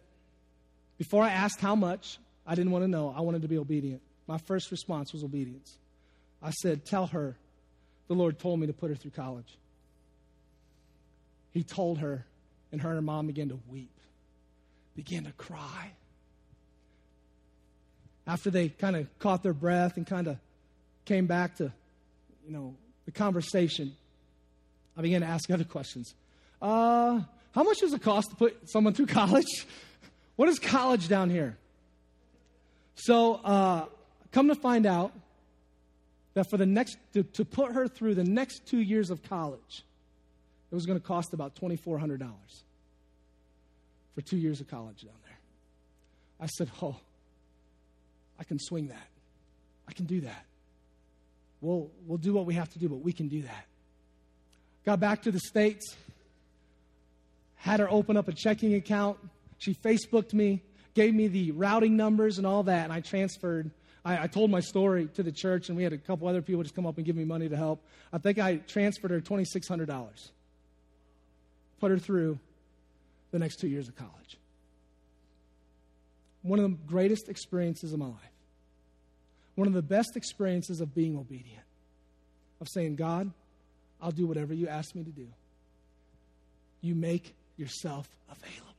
before 0.98 1.22
I 1.24 1.30
asked 1.30 1.60
how 1.60 1.74
much, 1.74 2.18
I 2.46 2.54
didn't 2.54 2.72
want 2.72 2.84
to 2.84 2.88
know. 2.88 3.14
I 3.16 3.20
wanted 3.20 3.42
to 3.42 3.48
be 3.48 3.58
obedient. 3.58 4.02
My 4.26 4.38
first 4.38 4.70
response 4.70 5.12
was 5.12 5.24
obedience. 5.24 5.76
I 6.42 6.50
said, 6.50 6.84
tell 6.84 7.06
her 7.08 7.36
the 8.08 8.14
Lord 8.14 8.38
told 8.38 8.60
me 8.60 8.66
to 8.66 8.72
put 8.72 8.90
her 8.90 8.96
through 8.96 9.12
college. 9.12 9.56
He 11.52 11.62
told 11.64 11.98
her, 11.98 12.24
and 12.70 12.80
her 12.80 12.90
and 12.90 12.96
her 12.96 13.02
mom 13.02 13.26
began 13.26 13.48
to 13.48 13.58
weep, 13.68 13.90
began 14.94 15.24
to 15.24 15.32
cry. 15.32 15.90
After 18.26 18.50
they 18.50 18.68
kind 18.68 18.94
of 18.94 19.06
caught 19.18 19.42
their 19.42 19.52
breath 19.52 19.96
and 19.96 20.06
kind 20.06 20.28
of 20.28 20.38
came 21.10 21.26
back 21.26 21.56
to, 21.56 21.72
you 22.46 22.52
know, 22.52 22.72
the 23.04 23.10
conversation, 23.10 23.96
I 24.96 25.02
began 25.02 25.22
to 25.22 25.26
ask 25.26 25.50
other 25.50 25.64
questions. 25.64 26.14
Uh, 26.62 27.20
how 27.52 27.64
much 27.64 27.78
does 27.78 27.92
it 27.92 28.00
cost 28.00 28.30
to 28.30 28.36
put 28.36 28.70
someone 28.70 28.94
through 28.94 29.06
college? 29.20 29.66
what 30.36 30.48
is 30.48 30.60
college 30.60 31.08
down 31.08 31.28
here? 31.28 31.56
So, 32.94 33.40
uh, 33.42 33.86
come 34.30 34.46
to 34.48 34.54
find 34.54 34.86
out 34.86 35.12
that 36.34 36.48
for 36.48 36.56
the 36.56 36.66
next, 36.66 36.96
to, 37.14 37.24
to 37.24 37.44
put 37.44 37.72
her 37.72 37.88
through 37.88 38.14
the 38.14 38.22
next 38.22 38.68
two 38.68 38.78
years 38.78 39.10
of 39.10 39.20
college, 39.24 39.82
it 40.70 40.74
was 40.76 40.86
going 40.86 41.00
to 41.00 41.04
cost 41.04 41.34
about 41.34 41.56
$2,400 41.56 42.20
for 44.14 44.20
two 44.20 44.36
years 44.36 44.60
of 44.60 44.68
college 44.68 45.02
down 45.02 45.18
there. 45.24 45.38
I 46.38 46.46
said, 46.46 46.70
Oh, 46.80 46.94
I 48.38 48.44
can 48.44 48.60
swing 48.60 48.86
that. 48.88 49.08
I 49.88 49.92
can 49.92 50.04
do 50.04 50.20
that. 50.20 50.46
We'll, 51.60 51.90
we'll 52.06 52.18
do 52.18 52.32
what 52.32 52.46
we 52.46 52.54
have 52.54 52.70
to 52.70 52.78
do, 52.78 52.88
but 52.88 52.96
we 52.96 53.12
can 53.12 53.28
do 53.28 53.42
that. 53.42 53.66
Got 54.86 55.00
back 55.00 55.22
to 55.22 55.30
the 55.30 55.40
States, 55.40 55.94
had 57.56 57.80
her 57.80 57.90
open 57.90 58.16
up 58.16 58.28
a 58.28 58.32
checking 58.32 58.74
account. 58.74 59.18
She 59.58 59.74
Facebooked 59.74 60.32
me, 60.32 60.62
gave 60.94 61.14
me 61.14 61.28
the 61.28 61.52
routing 61.52 61.96
numbers 61.96 62.38
and 62.38 62.46
all 62.46 62.62
that, 62.62 62.84
and 62.84 62.92
I 62.92 63.00
transferred. 63.00 63.70
I, 64.04 64.24
I 64.24 64.26
told 64.26 64.50
my 64.50 64.60
story 64.60 65.08
to 65.14 65.22
the 65.22 65.32
church, 65.32 65.68
and 65.68 65.76
we 65.76 65.84
had 65.84 65.92
a 65.92 65.98
couple 65.98 66.28
other 66.28 66.40
people 66.40 66.62
just 66.62 66.74
come 66.74 66.86
up 66.86 66.96
and 66.96 67.04
give 67.04 67.16
me 67.16 67.24
money 67.24 67.48
to 67.48 67.56
help. 67.56 67.84
I 68.10 68.18
think 68.18 68.38
I 68.38 68.56
transferred 68.56 69.10
her 69.10 69.20
$2,600. 69.20 70.30
Put 71.78 71.90
her 71.90 71.98
through 71.98 72.38
the 73.32 73.38
next 73.38 73.56
two 73.56 73.68
years 73.68 73.88
of 73.88 73.96
college. 73.96 74.38
One 76.42 76.58
of 76.58 76.70
the 76.70 76.76
greatest 76.86 77.28
experiences 77.28 77.92
of 77.92 77.98
my 77.98 78.06
life 78.06 78.39
one 79.60 79.66
of 79.66 79.74
the 79.74 79.82
best 79.82 80.16
experiences 80.16 80.80
of 80.80 80.94
being 80.94 81.18
obedient, 81.18 81.64
of 82.62 82.68
saying, 82.70 82.96
God, 82.96 83.30
I'll 84.00 84.10
do 84.10 84.26
whatever 84.26 84.54
you 84.54 84.68
ask 84.68 84.94
me 84.94 85.04
to 85.04 85.10
do. 85.10 85.26
You 86.80 86.94
make 86.94 87.34
yourself 87.58 88.08
available. 88.30 88.70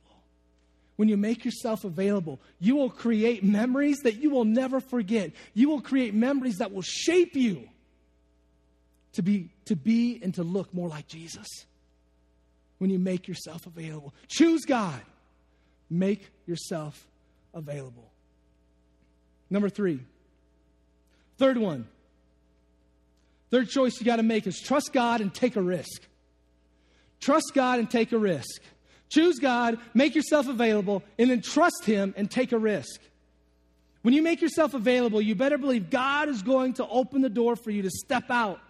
When 0.96 1.08
you 1.08 1.16
make 1.16 1.44
yourself 1.44 1.84
available, 1.84 2.40
you 2.58 2.74
will 2.74 2.90
create 2.90 3.44
memories 3.44 3.98
that 3.98 4.16
you 4.16 4.30
will 4.30 4.44
never 4.44 4.80
forget. 4.80 5.30
You 5.54 5.68
will 5.68 5.80
create 5.80 6.14
memories 6.14 6.56
that 6.56 6.72
will 6.72 6.82
shape 6.82 7.36
you 7.36 7.68
to 9.12 9.22
be, 9.22 9.50
to 9.66 9.76
be 9.76 10.18
and 10.20 10.34
to 10.34 10.42
look 10.42 10.74
more 10.74 10.88
like 10.88 11.06
Jesus. 11.06 11.46
When 12.78 12.90
you 12.90 12.98
make 12.98 13.28
yourself 13.28 13.68
available, 13.68 14.12
choose 14.26 14.64
God. 14.64 15.00
Make 15.88 16.28
yourself 16.44 17.06
available. 17.54 18.10
Number 19.48 19.68
three, 19.68 20.00
Third 21.42 21.58
one. 21.58 21.88
Third 23.50 23.68
choice 23.68 23.98
you 23.98 24.06
got 24.06 24.18
to 24.18 24.22
make 24.22 24.46
is 24.46 24.60
trust 24.60 24.92
God 24.92 25.20
and 25.20 25.34
take 25.34 25.56
a 25.56 25.60
risk. 25.60 26.06
Trust 27.18 27.50
God 27.52 27.80
and 27.80 27.90
take 27.90 28.12
a 28.12 28.16
risk. 28.16 28.62
Choose 29.08 29.40
God, 29.40 29.76
make 29.92 30.14
yourself 30.14 30.46
available, 30.46 31.02
and 31.18 31.28
then 31.28 31.42
trust 31.42 31.84
Him 31.84 32.14
and 32.16 32.30
take 32.30 32.52
a 32.52 32.58
risk. 32.58 33.00
When 34.02 34.14
you 34.14 34.22
make 34.22 34.40
yourself 34.40 34.74
available, 34.74 35.20
you 35.20 35.34
better 35.34 35.58
believe 35.58 35.90
God 35.90 36.28
is 36.28 36.42
going 36.42 36.74
to 36.74 36.86
open 36.86 37.22
the 37.22 37.28
door 37.28 37.56
for 37.56 37.72
you 37.72 37.82
to 37.82 37.90
step 37.90 38.30
out 38.30 38.60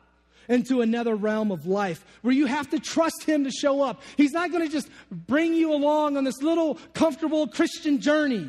into 0.49 0.81
another 0.81 1.15
realm 1.15 1.51
of 1.53 1.67
life 1.67 2.03
where 2.23 2.33
you 2.33 2.47
have 2.47 2.71
to 2.71 2.79
trust 2.79 3.25
Him 3.25 3.45
to 3.45 3.51
show 3.51 3.83
up. 3.83 4.01
He's 4.17 4.33
not 4.33 4.51
going 4.51 4.67
to 4.67 4.73
just 4.73 4.89
bring 5.11 5.53
you 5.53 5.75
along 5.75 6.17
on 6.17 6.25
this 6.25 6.41
little 6.41 6.77
comfortable 6.95 7.49
Christian 7.49 8.01
journey. 8.01 8.49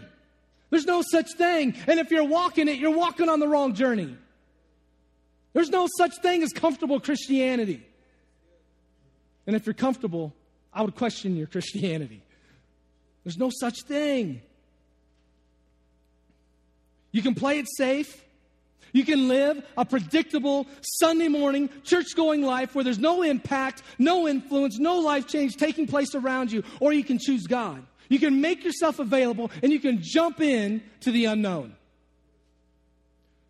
There's 0.74 0.88
no 0.88 1.04
such 1.04 1.34
thing. 1.34 1.76
And 1.86 2.00
if 2.00 2.10
you're 2.10 2.24
walking 2.24 2.68
it, 2.68 2.80
you're 2.80 2.98
walking 2.98 3.30
on 3.30 3.40
the 3.40 3.48
wrong 3.48 3.76
journey. 3.76 4.18
There's 5.54 5.70
no 5.70 5.88
such 6.00 6.14
thing 6.24 6.42
as 6.42 6.52
comfortable 6.52 7.00
Christianity. 7.00 7.86
And 9.46 9.56
if 9.56 9.68
you're 9.68 9.76
comfortable, 9.76 10.34
I 10.74 10.82
would 10.82 10.96
question 10.96 11.36
your 11.36 11.46
Christianity. 11.46 12.24
There's 13.24 13.38
no 13.38 13.52
such 13.54 13.84
thing. 13.84 14.42
You 17.12 17.22
can 17.22 17.36
play 17.36 17.60
it 17.60 17.68
safe. 17.78 18.26
You 18.94 19.06
can 19.06 19.28
live 19.28 19.64
a 19.78 19.86
predictable 19.86 20.66
Sunday 20.82 21.28
morning 21.28 21.70
church 21.84 22.16
going 22.16 22.42
life 22.42 22.74
where 22.74 22.84
there's 22.84 22.98
no 22.98 23.22
impact, 23.22 23.84
no 24.00 24.28
influence, 24.28 24.80
no 24.80 24.98
life 24.98 25.28
change 25.28 25.56
taking 25.56 25.86
place 25.86 26.16
around 26.16 26.52
you, 26.52 26.64
or 26.80 26.94
you 26.94 27.04
can 27.04 27.20
choose 27.20 27.46
God. 27.46 27.86
You 28.10 28.20
can 28.20 28.42
make 28.42 28.64
yourself 28.64 29.00
available 29.00 29.52
and 29.62 29.72
you 29.72 29.80
can 29.80 30.00
jump 30.02 30.42
in 30.42 30.84
to 31.02 31.12
the 31.12 31.26
unknown. 31.26 31.76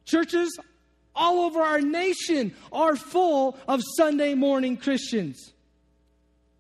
Churches 0.06 0.58
all 1.16 1.42
over 1.42 1.62
our 1.62 1.82
nation 1.82 2.54
are 2.72 2.96
full 2.96 3.58
of 3.68 3.82
Sunday 3.98 4.34
morning 4.34 4.78
Christians. 4.78 5.54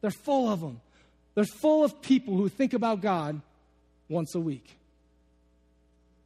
They're 0.01 0.11
full 0.11 0.49
of 0.49 0.61
them. 0.61 0.81
They're 1.35 1.45
full 1.45 1.83
of 1.83 2.01
people 2.01 2.35
who 2.37 2.49
think 2.49 2.73
about 2.73 3.01
God 3.01 3.41
once 4.09 4.35
a 4.35 4.39
week. 4.39 4.77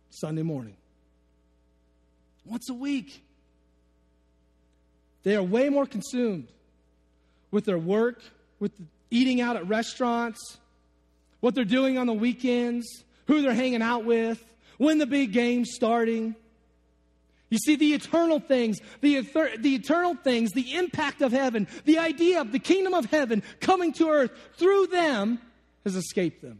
Sunday 0.10 0.41
morning. 0.41 0.75
Once 2.45 2.69
a 2.69 2.73
week. 2.73 3.23
They 5.23 5.36
are 5.36 5.43
way 5.43 5.69
more 5.69 5.86
consumed 5.86 6.47
with 7.51 7.65
their 7.65 7.77
work, 7.77 8.21
with 8.60 8.71
eating 9.12 9.41
out 9.41 9.56
at 9.56 9.67
restaurants, 9.67 10.58
what 11.39 11.56
they're 11.56 11.65
doing 11.65 11.97
on 11.97 12.08
the 12.08 12.13
weekends, 12.13 13.04
who 13.28 13.41
they're 13.41 13.54
hanging 13.54 13.82
out 13.82 14.06
with, 14.06 14.43
when 14.78 14.97
the 14.97 15.06
big 15.06 15.32
game's 15.34 15.71
starting. 15.73 16.36
You 17.50 17.58
see, 17.60 17.76
the 17.76 17.93
eternal 17.93 18.39
things, 18.39 18.80
the, 19.02 19.21
the 19.58 19.76
eternal 19.76 20.15
things, 20.15 20.52
the 20.52 20.76
impact 20.76 21.21
of 21.21 21.32
heaven, 21.32 21.67
the 21.86 22.00
idea 22.00 22.41
of 22.41 22.52
the 22.52 22.60
kingdom 22.60 22.93
of 22.93 23.06
heaven 23.06 23.41
coming 23.62 23.93
to 23.93 24.10
earth 24.10 24.32
through 24.58 24.88
them 24.88 25.39
has 25.84 25.95
escaped 25.95 26.41
them. 26.41 26.60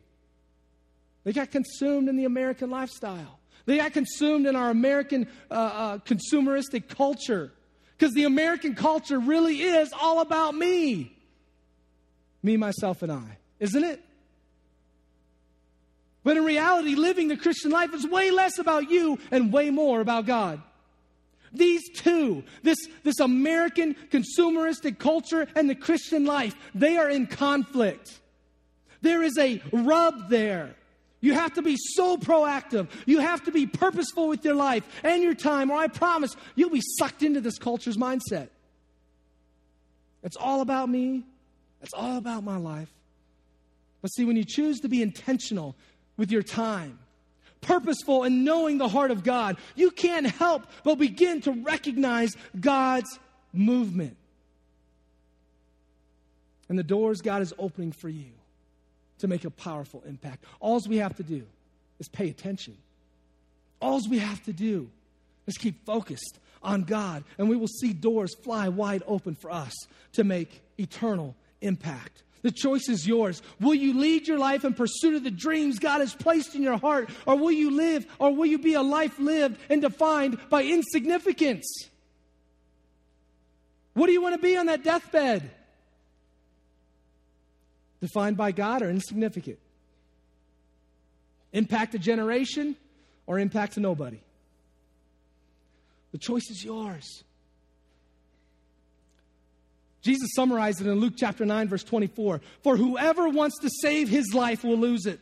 They 1.26 1.34
got 1.34 1.52
consumed 1.52 2.08
in 2.08 2.16
the 2.16 2.24
American 2.24 2.70
lifestyle. 2.70 3.40
They 3.66 3.78
got 3.78 3.92
consumed 3.92 4.48
in 4.48 4.56
our 4.56 4.70
American 4.70 5.28
uh, 5.52 5.54
uh, 5.54 5.98
consumeristic 6.00 6.88
culture. 6.88 7.52
Because 7.98 8.14
the 8.14 8.24
American 8.24 8.76
culture 8.76 9.20
really 9.20 9.62
is 9.62 9.92
all 9.92 10.22
about 10.22 10.56
me. 10.56 11.14
Me, 12.44 12.56
myself, 12.56 13.02
and 13.02 13.12
I. 13.12 13.38
Isn't 13.60 13.84
it? 13.84 14.02
But 16.28 16.36
in 16.36 16.44
reality, 16.44 16.96
living 16.96 17.30
the 17.30 17.38
Christian 17.38 17.72
life 17.72 17.94
is 17.94 18.06
way 18.06 18.32
less 18.32 18.60
about 18.60 18.92
you 18.92 19.18
and 19.32 19.54
way 19.54 19.70
more 19.70 20.02
about 20.02 20.26
God. 20.26 20.62
These 21.54 21.90
two, 21.96 22.44
this, 22.64 22.78
this 23.06 23.22
American 23.22 23.96
consumeristic 24.12 25.00
culture 25.00 25.48
and 25.56 25.70
the 25.70 25.76
Christian 25.76 26.26
life, 26.26 26.54
they 26.76 26.98
are 26.98 27.10
in 27.10 27.28
conflict. 27.28 28.20
There 29.00 29.24
is 29.24 29.38
a 29.38 29.64
rub 29.72 30.28
there. 30.28 30.76
You 31.22 31.34
have 31.34 31.54
to 31.54 31.62
be 31.62 31.78
so 31.78 32.18
proactive. 32.18 32.90
You 33.06 33.20
have 33.20 33.46
to 33.46 33.52
be 33.54 33.66
purposeful 33.66 34.28
with 34.28 34.44
your 34.44 34.56
life 34.56 34.84
and 35.06 35.24
your 35.24 35.34
time, 35.34 35.72
or 35.72 35.78
I 35.78 35.88
promise 35.88 36.36
you'll 36.56 36.72
be 36.72 36.84
sucked 37.00 37.24
into 37.24 37.40
this 37.40 37.58
culture's 37.58 37.96
mindset. 37.96 38.50
It's 40.24 40.36
all 40.36 40.60
about 40.60 40.90
me, 40.90 41.24
it's 41.82 41.94
all 41.94 42.18
about 42.18 42.44
my 42.44 42.58
life. 42.58 42.90
But 44.02 44.10
see, 44.10 44.26
when 44.26 44.36
you 44.36 44.44
choose 44.44 44.82
to 44.82 44.90
be 44.90 45.02
intentional 45.02 45.78
with 46.18 46.32
your 46.32 46.44
time, 46.44 47.00
purposeful 47.62 48.24
in 48.24 48.44
knowing 48.44 48.78
the 48.78 48.88
heart 48.88 49.12
of 49.12 49.24
God, 49.24 49.58
you 49.76 49.92
can't 49.92 50.28
help 50.28 50.64
but 50.84 50.96
begin 50.96 51.42
to 51.42 51.52
recognize 51.52 52.36
God's 52.60 53.20
movement. 53.54 54.18
And 56.70 56.78
the 56.78 56.84
doors 56.84 57.22
God 57.22 57.42
is 57.42 57.54
opening 57.58 57.92
for 57.92 58.10
you 58.10 58.32
to 59.20 59.28
make 59.28 59.46
a 59.46 59.50
powerful 59.50 60.04
impact. 60.06 60.44
All 60.60 60.82
we 60.88 60.98
have 60.98 61.16
to 61.18 61.24
do 61.24 61.44
is 62.00 62.08
pay 62.08 62.30
attention. 62.30 62.78
All 63.82 64.02
we 64.10 64.20
have 64.20 64.44
to 64.44 64.54
do 64.54 64.90
is 65.46 65.58
keep 65.58 65.86
focused 65.86 66.40
on 66.62 66.84
God, 66.84 67.24
and 67.38 67.48
we 67.48 67.56
will 67.56 67.68
see 67.68 67.94
doors 67.94 68.36
fly 68.36 68.68
wide 68.70 69.04
open 69.08 69.36
for 69.36 69.52
us 69.52 69.74
to 70.14 70.24
make 70.24 70.62
eternal 70.78 71.36
impact. 71.62 72.24
The 72.48 72.54
choice 72.54 72.88
is 72.88 73.06
yours. 73.06 73.42
Will 73.60 73.74
you 73.74 74.00
lead 74.00 74.26
your 74.26 74.40
life 74.40 74.64
in 74.64 74.74
pursuit 74.74 75.16
of 75.16 75.26
the 75.26 75.30
dreams 75.30 75.80
God 75.80 76.00
has 76.00 76.16
placed 76.16 76.56
in 76.56 76.64
your 76.64 76.78
heart, 76.78 77.10
or 77.26 77.36
will 77.36 77.52
you 77.52 77.72
live, 77.72 78.08
or 78.20 78.34
will 78.34 78.46
you 78.46 78.58
be 78.58 78.74
a 78.74 78.82
life 78.82 79.20
lived 79.20 79.60
and 79.70 79.82
defined 79.82 80.38
by 80.50 80.64
insignificance? 80.64 81.90
What 83.96 84.08
do 84.08 84.14
you 84.14 84.22
want 84.22 84.36
to 84.36 84.42
be 84.42 84.56
on 84.56 84.68
that 84.68 84.82
deathbed? 84.82 85.52
Defined 88.00 88.38
by 88.38 88.54
God 88.54 88.82
or 88.82 88.90
insignificant? 88.90 89.60
Impact 91.52 91.96
a 91.96 92.00
generation 92.00 92.78
or 93.26 93.40
impact 93.40 93.78
nobody? 93.78 94.22
The 96.14 96.18
choice 96.18 96.50
is 96.50 96.64
yours. 96.64 97.26
Jesus 100.08 100.30
summarized 100.36 100.80
it 100.80 100.88
in 100.88 101.02
Luke 101.02 101.16
chapter 101.18 101.46
9, 101.46 101.68
verse 101.68 101.84
24. 101.84 102.40
For 102.64 102.78
whoever 102.78 103.28
wants 103.28 103.60
to 103.60 103.70
save 103.82 104.08
his 104.08 104.34
life 104.34 104.64
will 104.64 104.78
lose 104.78 105.06
it. 105.06 105.20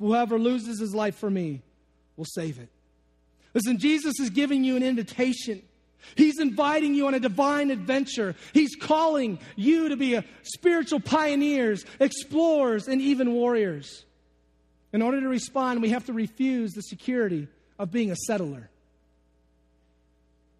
Whoever 0.00 0.40
loses 0.40 0.80
his 0.80 0.92
life 0.92 1.14
for 1.14 1.30
me 1.30 1.62
will 2.16 2.24
save 2.24 2.58
it. 2.58 2.68
Listen, 3.54 3.78
Jesus 3.78 4.18
is 4.18 4.30
giving 4.30 4.64
you 4.64 4.74
an 4.74 4.82
invitation. 4.82 5.62
He's 6.16 6.40
inviting 6.40 6.96
you 6.96 7.06
on 7.06 7.14
a 7.14 7.20
divine 7.20 7.70
adventure. 7.70 8.34
He's 8.52 8.74
calling 8.74 9.38
you 9.54 9.90
to 9.90 9.96
be 9.96 10.14
a 10.14 10.24
spiritual 10.42 10.98
pioneers, 10.98 11.84
explorers, 12.00 12.88
and 12.88 13.00
even 13.00 13.32
warriors. 13.34 14.04
In 14.92 15.00
order 15.00 15.20
to 15.20 15.28
respond, 15.28 15.80
we 15.80 15.90
have 15.90 16.06
to 16.06 16.12
refuse 16.12 16.72
the 16.72 16.82
security 16.82 17.46
of 17.78 17.92
being 17.92 18.10
a 18.10 18.16
settler. 18.16 18.68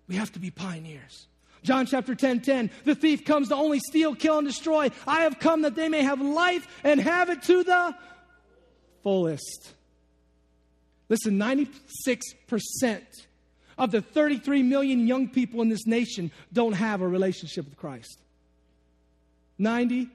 We 0.07 0.15
have 0.15 0.31
to 0.35 0.39
be 0.39 0.53
pioneers. 0.53 1.27
John 1.63 1.87
chapter 1.87 2.15
10 2.15 2.41
10, 2.41 2.71
the 2.85 2.95
thief 2.95 3.25
comes 3.25 3.49
to 3.49 3.55
only 3.55 3.79
steal, 3.79 4.15
kill, 4.15 4.39
and 4.39 4.47
destroy. 4.47 4.91
I 5.07 5.23
have 5.23 5.39
come 5.39 5.63
that 5.63 5.75
they 5.75 5.89
may 5.89 6.03
have 6.03 6.21
life 6.21 6.67
and 6.83 7.01
have 7.01 7.31
it 7.31 7.43
to 7.45 7.63
the 7.63 7.95
fullest. 9.03 9.73
Listen, 11.09 11.39
96% 11.39 11.69
of 13.79 13.91
the 13.91 14.01
33 14.01 14.63
million 14.63 15.07
young 15.07 15.29
people 15.29 15.63
in 15.63 15.69
this 15.69 15.87
nation 15.87 16.31
don't 16.53 16.73
have 16.73 17.01
a 17.01 17.07
relationship 17.07 17.67
with 17.67 17.77
Christ. 17.77 18.19
96%. 19.61 20.09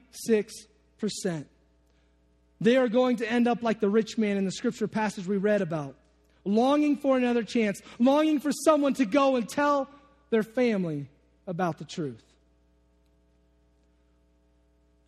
They 2.60 2.76
are 2.76 2.88
going 2.88 3.16
to 3.18 3.30
end 3.30 3.46
up 3.46 3.62
like 3.62 3.80
the 3.80 3.88
rich 3.88 4.18
man 4.18 4.36
in 4.36 4.44
the 4.44 4.50
scripture 4.50 4.88
passage 4.88 5.26
we 5.26 5.36
read 5.36 5.62
about, 5.62 5.94
longing 6.44 6.96
for 6.96 7.16
another 7.16 7.44
chance, 7.44 7.80
longing 7.98 8.40
for 8.40 8.50
someone 8.50 8.94
to 8.94 9.06
go 9.06 9.36
and 9.36 9.48
tell 9.48 9.88
their 10.30 10.42
family 10.42 11.06
about 11.48 11.78
the 11.78 11.84
truth. 11.84 12.22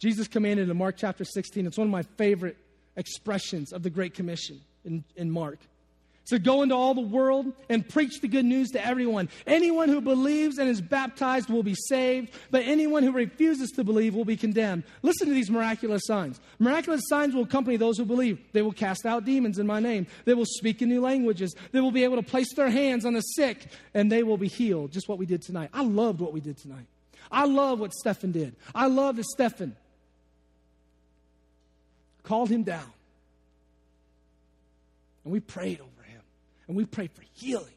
Jesus 0.00 0.26
commanded 0.26 0.68
in 0.68 0.76
Mark 0.76 0.96
chapter 0.96 1.24
16, 1.24 1.66
it's 1.66 1.78
one 1.78 1.86
of 1.86 1.92
my 1.92 2.02
favorite 2.16 2.56
expressions 2.96 3.72
of 3.72 3.82
the 3.82 3.90
Great 3.90 4.14
Commission 4.14 4.60
in, 4.84 5.04
in 5.14 5.30
Mark. 5.30 5.58
So 6.30 6.38
go 6.38 6.62
into 6.62 6.76
all 6.76 6.94
the 6.94 7.00
world 7.00 7.52
and 7.68 7.86
preach 7.88 8.20
the 8.20 8.28
good 8.28 8.44
news 8.44 8.70
to 8.70 8.86
everyone. 8.86 9.28
Anyone 9.48 9.88
who 9.88 10.00
believes 10.00 10.58
and 10.58 10.70
is 10.70 10.80
baptized 10.80 11.50
will 11.50 11.64
be 11.64 11.74
saved, 11.88 12.30
but 12.52 12.62
anyone 12.62 13.02
who 13.02 13.10
refuses 13.10 13.72
to 13.72 13.82
believe 13.82 14.14
will 14.14 14.24
be 14.24 14.36
condemned. 14.36 14.84
Listen 15.02 15.26
to 15.26 15.34
these 15.34 15.50
miraculous 15.50 16.02
signs. 16.06 16.38
Miraculous 16.60 17.02
signs 17.08 17.34
will 17.34 17.42
accompany 17.42 17.76
those 17.76 17.98
who 17.98 18.04
believe. 18.04 18.38
They 18.52 18.62
will 18.62 18.70
cast 18.70 19.06
out 19.06 19.24
demons 19.24 19.58
in 19.58 19.66
my 19.66 19.80
name. 19.80 20.06
They 20.24 20.34
will 20.34 20.46
speak 20.46 20.80
in 20.80 20.88
new 20.88 21.00
languages. 21.00 21.52
They 21.72 21.80
will 21.80 21.90
be 21.90 22.04
able 22.04 22.14
to 22.14 22.22
place 22.22 22.54
their 22.54 22.70
hands 22.70 23.04
on 23.04 23.14
the 23.14 23.22
sick 23.22 23.66
and 23.92 24.12
they 24.12 24.22
will 24.22 24.38
be 24.38 24.46
healed. 24.46 24.92
Just 24.92 25.08
what 25.08 25.18
we 25.18 25.26
did 25.26 25.42
tonight. 25.42 25.70
I 25.74 25.82
loved 25.82 26.20
what 26.20 26.32
we 26.32 26.38
did 26.38 26.58
tonight. 26.58 26.86
I 27.32 27.46
love 27.46 27.80
what 27.80 27.92
Stephen 27.92 28.30
did. 28.30 28.54
I 28.72 28.86
love 28.86 29.16
that 29.16 29.24
Stephen 29.24 29.74
called 32.22 32.50
him 32.50 32.62
down 32.62 32.92
and 35.24 35.32
we 35.32 35.40
prayed 35.40 35.80
over 35.80 35.89
and 36.70 36.76
we 36.76 36.84
pray 36.84 37.08
for 37.08 37.22
healing. 37.32 37.74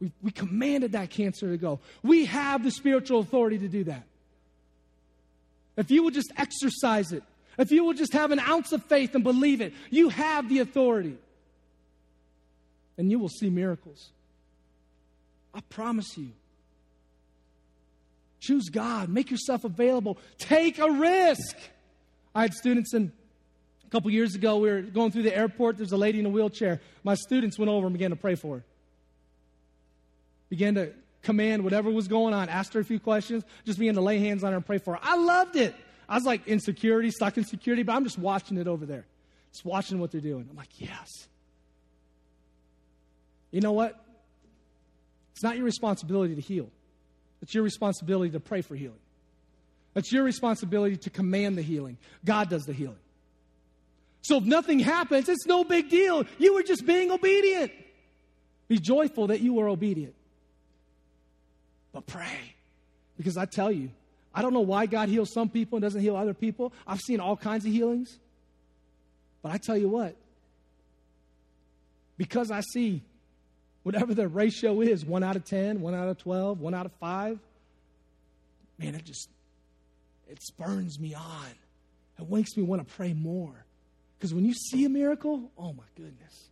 We, 0.00 0.12
we 0.22 0.30
commanded 0.30 0.92
that 0.92 1.10
cancer 1.10 1.50
to 1.50 1.56
go. 1.56 1.80
We 2.04 2.26
have 2.26 2.62
the 2.62 2.70
spiritual 2.70 3.18
authority 3.18 3.58
to 3.58 3.66
do 3.66 3.82
that. 3.82 4.04
If 5.76 5.90
you 5.90 6.04
will 6.04 6.12
just 6.12 6.30
exercise 6.36 7.10
it, 7.10 7.24
if 7.58 7.72
you 7.72 7.84
will 7.84 7.94
just 7.94 8.12
have 8.12 8.30
an 8.30 8.38
ounce 8.38 8.70
of 8.70 8.84
faith 8.84 9.16
and 9.16 9.24
believe 9.24 9.60
it, 9.60 9.74
you 9.90 10.08
have 10.10 10.48
the 10.48 10.60
authority. 10.60 11.16
And 12.96 13.10
you 13.10 13.18
will 13.18 13.28
see 13.28 13.50
miracles. 13.50 14.10
I 15.52 15.62
promise 15.62 16.16
you. 16.16 16.30
Choose 18.38 18.68
God, 18.68 19.08
make 19.08 19.32
yourself 19.32 19.64
available, 19.64 20.16
take 20.38 20.78
a 20.78 20.88
risk. 20.88 21.56
I 22.36 22.42
had 22.42 22.54
students 22.54 22.94
in 22.94 23.10
a 23.90 23.92
couple 23.92 24.10
years 24.12 24.36
ago, 24.36 24.58
we 24.58 24.70
were 24.70 24.82
going 24.82 25.10
through 25.10 25.24
the 25.24 25.36
airport. 25.36 25.76
There's 25.76 25.90
a 25.90 25.96
lady 25.96 26.20
in 26.20 26.26
a 26.26 26.28
wheelchair. 26.28 26.80
My 27.02 27.16
students 27.16 27.58
went 27.58 27.70
over 27.70 27.88
and 27.88 27.92
began 27.92 28.10
to 28.10 28.16
pray 28.16 28.36
for 28.36 28.58
her. 28.58 28.64
Began 30.48 30.76
to 30.76 30.92
command 31.22 31.64
whatever 31.64 31.90
was 31.90 32.06
going 32.06 32.32
on, 32.32 32.48
asked 32.48 32.72
her 32.74 32.80
a 32.80 32.84
few 32.84 33.00
questions, 33.00 33.42
just 33.66 33.80
began 33.80 33.94
to 33.94 34.00
lay 34.00 34.20
hands 34.20 34.44
on 34.44 34.52
her 34.52 34.56
and 34.56 34.64
pray 34.64 34.78
for 34.78 34.94
her. 34.94 35.00
I 35.02 35.16
loved 35.16 35.56
it. 35.56 35.74
I 36.08 36.14
was 36.14 36.24
like 36.24 36.46
insecurity, 36.46 37.10
stuck 37.10 37.36
in 37.36 37.44
security, 37.44 37.82
but 37.82 37.94
I'm 37.94 38.04
just 38.04 38.18
watching 38.18 38.58
it 38.58 38.68
over 38.68 38.86
there. 38.86 39.06
Just 39.52 39.64
watching 39.64 39.98
what 39.98 40.12
they're 40.12 40.20
doing. 40.20 40.46
I'm 40.48 40.56
like, 40.56 40.68
yes. 40.78 41.26
You 43.50 43.60
know 43.60 43.72
what? 43.72 44.00
It's 45.32 45.42
not 45.42 45.56
your 45.56 45.64
responsibility 45.64 46.36
to 46.36 46.40
heal. 46.40 46.68
It's 47.42 47.54
your 47.54 47.64
responsibility 47.64 48.30
to 48.32 48.40
pray 48.40 48.62
for 48.62 48.76
healing. 48.76 49.00
It's 49.96 50.12
your 50.12 50.22
responsibility 50.22 50.96
to 50.96 51.10
command 51.10 51.58
the 51.58 51.62
healing. 51.62 51.98
God 52.24 52.48
does 52.48 52.66
the 52.66 52.72
healing. 52.72 52.98
So 54.22 54.36
if 54.36 54.44
nothing 54.44 54.78
happens, 54.78 55.28
it's 55.28 55.46
no 55.46 55.64
big 55.64 55.88
deal. 55.88 56.24
You 56.38 56.54
were 56.54 56.62
just 56.62 56.86
being 56.86 57.10
obedient. 57.10 57.72
Be 58.68 58.78
joyful 58.78 59.28
that 59.28 59.40
you 59.40 59.54
were 59.54 59.68
obedient. 59.68 60.14
But 61.92 62.06
pray. 62.06 62.54
Because 63.16 63.36
I 63.36 63.46
tell 63.46 63.72
you, 63.72 63.90
I 64.34 64.42
don't 64.42 64.52
know 64.52 64.60
why 64.60 64.86
God 64.86 65.08
heals 65.08 65.32
some 65.32 65.48
people 65.48 65.76
and 65.76 65.82
doesn't 65.82 66.00
heal 66.00 66.16
other 66.16 66.34
people. 66.34 66.72
I've 66.86 67.00
seen 67.00 67.20
all 67.20 67.36
kinds 67.36 67.64
of 67.64 67.72
healings. 67.72 68.18
But 69.42 69.52
I 69.52 69.58
tell 69.58 69.76
you 69.76 69.88
what, 69.88 70.14
because 72.18 72.50
I 72.50 72.60
see 72.60 73.02
whatever 73.82 74.12
the 74.12 74.28
ratio 74.28 74.82
is 74.82 75.04
1 75.04 75.22
out 75.22 75.36
of 75.36 75.46
10, 75.46 75.80
1 75.80 75.94
out 75.94 76.08
of 76.08 76.18
12, 76.18 76.60
1 76.60 76.74
out 76.74 76.84
of 76.84 76.92
5 77.00 77.38
man, 78.80 78.94
it 78.94 79.04
just, 79.04 79.28
it 80.28 80.42
spurns 80.42 80.98
me 80.98 81.14
on. 81.14 81.46
It 82.18 82.30
makes 82.30 82.56
me 82.56 82.62
want 82.62 82.86
to 82.86 82.94
pray 82.94 83.12
more. 83.12 83.64
Because 84.20 84.34
when 84.34 84.44
you 84.44 84.52
see 84.52 84.84
a 84.84 84.90
miracle, 84.90 85.50
oh 85.56 85.72
my 85.72 85.84
goodness. 85.96 86.48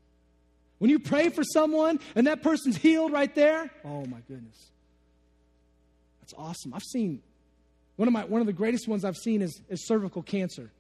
When 0.79 0.91
you 0.91 0.99
pray 0.99 1.29
for 1.29 1.45
someone 1.45 2.01
and 2.15 2.27
that 2.27 2.43
person's 2.43 2.79
healed 2.79 3.13
right 3.13 3.33
there, 3.35 3.71
oh 3.85 4.07
my 4.07 4.21
goodness. 4.27 4.71
That's 6.23 6.33
awesome. 6.39 6.73
I've 6.73 6.83
seen 6.83 7.21
one 7.97 8.09
of 8.09 8.15
my 8.15 8.25
one 8.25 8.41
of 8.41 8.47
the 8.47 8.55
greatest 8.55 8.89
ones 8.89 9.05
I've 9.05 9.19
seen 9.19 9.43
is, 9.43 9.61
is 9.69 9.87
cervical 9.87 10.23
cancer. 10.23 10.71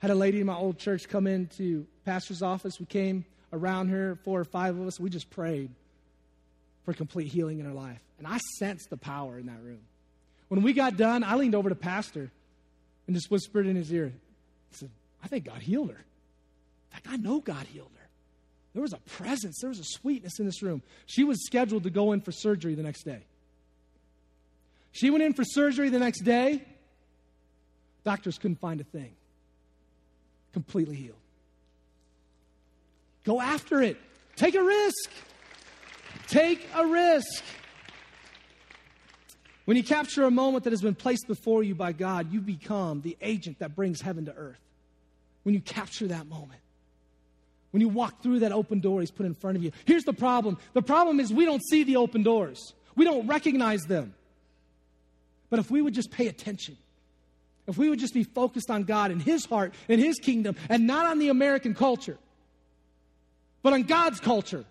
Had 0.00 0.10
a 0.10 0.16
lady 0.16 0.40
in 0.40 0.46
my 0.46 0.56
old 0.56 0.76
church 0.76 1.08
come 1.08 1.28
into 1.28 1.86
pastor's 2.04 2.42
office. 2.42 2.80
We 2.80 2.86
came 2.86 3.24
around 3.52 3.90
her, 3.90 4.18
four 4.24 4.40
or 4.40 4.44
five 4.44 4.76
of 4.76 4.84
us. 4.88 4.98
We 4.98 5.08
just 5.08 5.30
prayed 5.30 5.70
for 6.84 6.94
complete 6.94 7.28
healing 7.28 7.60
in 7.60 7.66
her 7.66 7.72
life. 7.72 8.00
And 8.18 8.26
I 8.26 8.38
sensed 8.58 8.90
the 8.90 8.96
power 8.96 9.38
in 9.38 9.46
that 9.46 9.62
room. 9.62 9.80
When 10.48 10.62
we 10.62 10.72
got 10.72 10.96
done, 10.96 11.22
I 11.22 11.36
leaned 11.36 11.54
over 11.54 11.68
to 11.68 11.76
pastor 11.76 12.32
and 13.06 13.14
just 13.14 13.30
whispered 13.30 13.66
in 13.66 13.76
his 13.76 13.92
ear, 13.92 14.12
I 14.72 14.76
said, 14.76 14.90
I 15.24 15.26
think 15.26 15.46
God 15.46 15.62
healed 15.62 15.90
her. 15.90 15.96
In 15.96 16.92
fact, 16.92 17.06
I 17.08 17.16
know 17.16 17.40
God 17.40 17.66
healed 17.66 17.90
her. 17.96 18.08
There 18.74 18.82
was 18.82 18.92
a 18.92 18.98
presence, 18.98 19.58
there 19.60 19.70
was 19.70 19.78
a 19.78 19.84
sweetness 19.84 20.38
in 20.38 20.46
this 20.46 20.62
room. 20.62 20.82
She 21.06 21.24
was 21.24 21.44
scheduled 21.46 21.84
to 21.84 21.90
go 21.90 22.12
in 22.12 22.20
for 22.20 22.30
surgery 22.30 22.74
the 22.74 22.82
next 22.82 23.04
day. 23.04 23.22
She 24.92 25.10
went 25.10 25.24
in 25.24 25.32
for 25.32 25.44
surgery 25.44 25.88
the 25.88 25.98
next 25.98 26.22
day. 26.22 26.62
Doctors 28.04 28.36
couldn't 28.36 28.60
find 28.60 28.80
a 28.80 28.84
thing. 28.84 29.14
Completely 30.52 30.96
healed. 30.96 31.16
Go 33.24 33.40
after 33.40 33.80
it. 33.80 33.96
Take 34.36 34.54
a 34.54 34.62
risk. 34.62 35.10
Take 36.26 36.68
a 36.74 36.86
risk. 36.86 37.42
When 39.64 39.76
you 39.76 39.82
capture 39.82 40.24
a 40.24 40.30
moment 40.30 40.64
that 40.64 40.72
has 40.72 40.82
been 40.82 40.94
placed 40.94 41.26
before 41.26 41.62
you 41.62 41.74
by 41.74 41.92
God, 41.92 42.30
you 42.30 42.40
become 42.40 43.00
the 43.00 43.16
agent 43.22 43.60
that 43.60 43.74
brings 43.74 44.02
heaven 44.02 44.26
to 44.26 44.34
earth. 44.34 44.60
When 45.44 45.54
you 45.54 45.60
capture 45.60 46.08
that 46.08 46.26
moment, 46.26 46.60
when 47.70 47.80
you 47.80 47.88
walk 47.88 48.22
through 48.22 48.40
that 48.40 48.52
open 48.52 48.80
door 48.80 49.00
He's 49.00 49.10
put 49.10 49.26
in 49.26 49.34
front 49.34 49.56
of 49.56 49.62
you. 49.64 49.72
Here's 49.84 50.04
the 50.04 50.12
problem 50.12 50.58
the 50.74 50.82
problem 50.82 51.20
is 51.20 51.32
we 51.32 51.44
don't 51.44 51.62
see 51.64 51.84
the 51.84 51.96
open 51.96 52.22
doors, 52.22 52.72
we 52.96 53.04
don't 53.04 53.26
recognize 53.26 53.82
them. 53.82 54.14
But 55.50 55.58
if 55.58 55.70
we 55.70 55.82
would 55.82 55.94
just 55.94 56.10
pay 56.10 56.26
attention, 56.26 56.76
if 57.66 57.78
we 57.78 57.88
would 57.88 57.98
just 57.98 58.14
be 58.14 58.24
focused 58.24 58.70
on 58.70 58.84
God 58.84 59.10
and 59.10 59.20
His 59.20 59.44
heart 59.44 59.74
and 59.88 60.00
His 60.00 60.18
kingdom 60.18 60.56
and 60.68 60.86
not 60.86 61.06
on 61.06 61.18
the 61.18 61.28
American 61.28 61.74
culture, 61.74 62.18
but 63.62 63.72
on 63.72 63.82
God's 63.84 64.20
culture, 64.20 64.64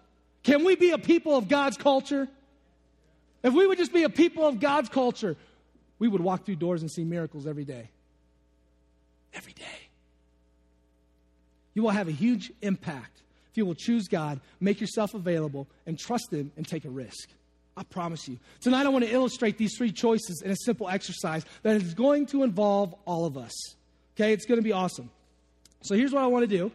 can 0.43 0.63
we 0.63 0.75
be 0.75 0.91
a 0.91 0.97
people 0.97 1.35
of 1.35 1.47
God's 1.47 1.77
culture? 1.77 2.27
If 3.43 3.53
we 3.53 3.67
would 3.67 3.77
just 3.77 3.93
be 3.93 4.03
a 4.03 4.09
people 4.09 4.47
of 4.47 4.59
God's 4.59 4.89
culture, 4.89 5.35
we 5.99 6.07
would 6.07 6.21
walk 6.21 6.45
through 6.45 6.55
doors 6.55 6.81
and 6.81 6.91
see 6.91 7.03
miracles 7.03 7.47
every 7.47 7.65
day. 7.65 7.89
Every 9.33 9.53
day. 9.53 9.89
You 11.73 11.83
will 11.83 11.91
have 11.91 12.07
a 12.07 12.11
huge 12.11 12.51
impact 12.61 13.23
if 13.53 13.57
you 13.57 13.67
will 13.67 13.75
choose 13.75 14.07
God, 14.07 14.39
make 14.59 14.81
yourself 14.81 15.13
available, 15.13 15.67
and 15.85 15.99
trust 15.99 16.33
Him 16.33 16.51
and 16.57 16.67
take 16.67 16.85
a 16.85 16.89
risk. 16.89 17.29
I 17.77 17.83
promise 17.83 18.27
you. 18.27 18.39
Tonight, 18.61 18.87
I 18.87 18.89
want 18.89 19.05
to 19.05 19.11
illustrate 19.11 19.59
these 19.59 19.77
three 19.77 19.91
choices 19.91 20.41
in 20.43 20.49
a 20.49 20.55
simple 20.55 20.89
exercise 20.89 21.45
that 21.61 21.75
is 21.75 21.93
going 21.93 22.25
to 22.27 22.41
involve 22.41 22.95
all 23.05 23.25
of 23.25 23.37
us. 23.37 23.53
Okay, 24.15 24.33
it's 24.33 24.47
going 24.47 24.57
to 24.57 24.63
be 24.63 24.71
awesome. 24.71 25.11
So, 25.83 25.93
here's 25.93 26.11
what 26.11 26.23
I 26.23 26.27
want 26.27 26.49
to 26.49 26.57
do. 26.57 26.71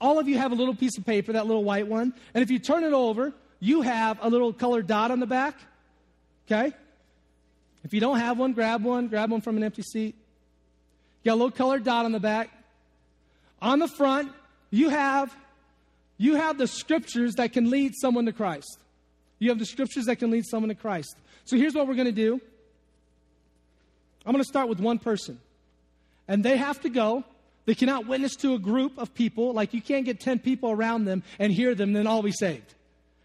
All 0.00 0.18
of 0.18 0.26
you 0.26 0.36
have 0.36 0.50
a 0.50 0.56
little 0.56 0.74
piece 0.74 0.98
of 0.98 1.06
paper, 1.06 1.32
that 1.32 1.46
little 1.46 1.62
white 1.62 1.86
one, 1.86 2.12
and 2.34 2.42
if 2.42 2.50
you 2.50 2.58
turn 2.58 2.82
it 2.82 2.92
over, 2.92 3.32
you 3.60 3.82
have 3.82 4.18
a 4.20 4.28
little 4.28 4.52
colored 4.52 4.88
dot 4.88 5.12
on 5.12 5.20
the 5.20 5.26
back. 5.26 5.54
Okay? 6.50 6.74
If 7.84 7.94
you 7.94 8.00
don't 8.00 8.18
have 8.18 8.36
one, 8.36 8.52
grab 8.52 8.82
one. 8.82 9.06
Grab 9.06 9.30
one 9.30 9.42
from 9.42 9.56
an 9.56 9.62
empty 9.62 9.82
seat. 9.82 10.16
You 11.22 11.30
got 11.30 11.34
a 11.34 11.36
little 11.36 11.52
colored 11.52 11.84
dot 11.84 12.04
on 12.04 12.10
the 12.10 12.18
back. 12.18 12.50
On 13.62 13.78
the 13.78 13.88
front, 13.88 14.32
you 14.70 14.88
have 14.88 15.34
you 16.18 16.36
have 16.36 16.58
the 16.58 16.66
scriptures 16.66 17.34
that 17.34 17.52
can 17.52 17.70
lead 17.70 17.94
someone 17.94 18.26
to 18.26 18.32
Christ. 18.32 18.78
You 19.38 19.50
have 19.50 19.58
the 19.58 19.66
scriptures 19.66 20.06
that 20.06 20.16
can 20.16 20.30
lead 20.30 20.46
someone 20.46 20.70
to 20.70 20.74
Christ. 20.74 21.14
So 21.44 21.56
here's 21.56 21.74
what 21.74 21.86
we're 21.86 21.94
going 21.94 22.06
to 22.06 22.12
do. 22.12 22.40
I'm 24.24 24.32
going 24.32 24.42
to 24.42 24.48
start 24.48 24.68
with 24.68 24.80
one 24.80 24.98
person. 24.98 25.38
And 26.26 26.42
they 26.42 26.56
have 26.56 26.80
to 26.82 26.88
go. 26.88 27.22
They 27.66 27.74
cannot 27.74 28.06
witness 28.06 28.34
to 28.36 28.54
a 28.54 28.58
group 28.58 28.98
of 28.98 29.14
people. 29.14 29.52
Like 29.52 29.74
you 29.74 29.82
can't 29.82 30.04
get 30.04 30.20
10 30.20 30.38
people 30.38 30.70
around 30.70 31.04
them 31.04 31.22
and 31.38 31.52
hear 31.52 31.74
them, 31.74 31.92
then 31.92 32.06
all 32.06 32.22
be 32.22 32.32
saved. 32.32 32.74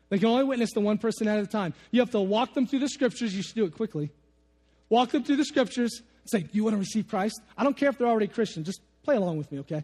They 0.10 0.17
can 0.17 0.28
only 0.28 0.44
witness 0.44 0.72
to 0.72 0.82
one 0.82 0.98
person 0.98 1.28
at 1.28 1.39
a 1.39 1.48
time. 1.48 1.74
You 1.91 2.02
have 2.02 2.12
to 2.12 2.20
walk 2.20 2.54
them 2.54 2.67
through 2.67 2.80
the 2.80 2.89
scriptures. 2.89 3.34
You 3.34 3.41
should 3.41 3.56
do 3.56 3.63
it 3.63 3.76
quickly. 3.76 4.12
Walk 4.89 5.12
them 5.12 5.24
through 5.24 5.38
the 5.38 5.46
scriptures. 5.46 6.02
And 6.02 6.30
say, 6.30 6.50
you 6.52 6.65
want 6.65 6.74
to 6.74 6.80
receive 6.80 7.08
Christ? 7.08 7.41
I 7.58 7.63
don't 7.63 7.78
care 7.78 7.89
if 7.89 7.98
they're 7.98 8.08
already 8.08 8.28
Christian. 8.28 8.63
Just 8.63 8.82
play 9.04 9.15
along 9.15 9.38
with 9.38 9.52
me, 9.52 9.60
okay? 9.60 9.84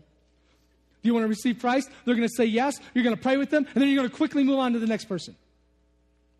You 1.07 1.13
want 1.13 1.23
to 1.23 1.29
receive 1.29 1.59
Christ? 1.59 1.89
They're 2.05 2.15
going 2.15 2.27
to 2.27 2.33
say 2.35 2.45
yes. 2.45 2.79
You're 2.93 3.03
going 3.03 3.15
to 3.15 3.21
pray 3.21 3.37
with 3.37 3.49
them, 3.49 3.65
and 3.73 3.81
then 3.81 3.89
you're 3.89 3.97
going 3.97 4.09
to 4.09 4.15
quickly 4.15 4.43
move 4.43 4.59
on 4.59 4.73
to 4.73 4.79
the 4.79 4.87
next 4.87 5.05
person. 5.05 5.35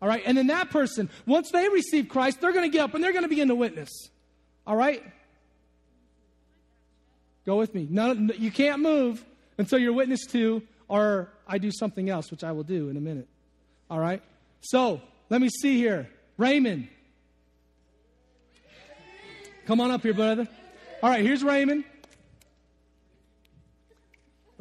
All 0.00 0.08
right? 0.08 0.22
And 0.24 0.38
then 0.38 0.48
that 0.48 0.70
person, 0.70 1.10
once 1.26 1.50
they 1.50 1.68
receive 1.68 2.08
Christ, 2.08 2.40
they're 2.40 2.52
going 2.52 2.70
to 2.70 2.72
get 2.72 2.84
up 2.84 2.94
and 2.94 3.02
they're 3.02 3.12
going 3.12 3.24
to 3.24 3.28
begin 3.28 3.48
to 3.48 3.54
witness. 3.54 3.88
All 4.66 4.76
right? 4.76 5.02
Go 7.46 7.56
with 7.56 7.74
me. 7.74 7.88
None, 7.90 8.30
you 8.38 8.50
can't 8.50 8.80
move 8.80 9.24
until 9.56 9.78
you're 9.78 9.92
witness 9.92 10.24
to, 10.26 10.62
or 10.86 11.30
I 11.46 11.58
do 11.58 11.70
something 11.72 12.08
else, 12.10 12.30
which 12.30 12.44
I 12.44 12.52
will 12.52 12.62
do 12.62 12.90
in 12.90 12.96
a 12.96 13.00
minute. 13.00 13.26
All 13.90 13.98
right? 13.98 14.22
So, 14.60 15.00
let 15.30 15.40
me 15.40 15.48
see 15.48 15.76
here. 15.78 16.08
Raymond. 16.36 16.88
Come 19.66 19.80
on 19.80 19.90
up 19.90 20.02
here, 20.02 20.14
brother. 20.14 20.46
All 21.02 21.10
right, 21.10 21.24
here's 21.24 21.42
Raymond. 21.42 21.84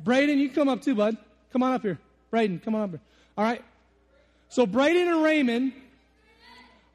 Braden, 0.03 0.39
you 0.39 0.49
come 0.49 0.69
up 0.69 0.81
too, 0.81 0.95
bud. 0.95 1.17
Come 1.51 1.63
on 1.63 1.73
up 1.73 1.81
here. 1.81 1.97
Braden, 2.29 2.59
come 2.59 2.75
on 2.75 2.81
up 2.81 2.89
here. 2.91 3.01
All 3.37 3.43
right. 3.43 3.63
So, 4.49 4.65
Braden 4.65 5.07
and 5.07 5.23
Raymond, 5.23 5.73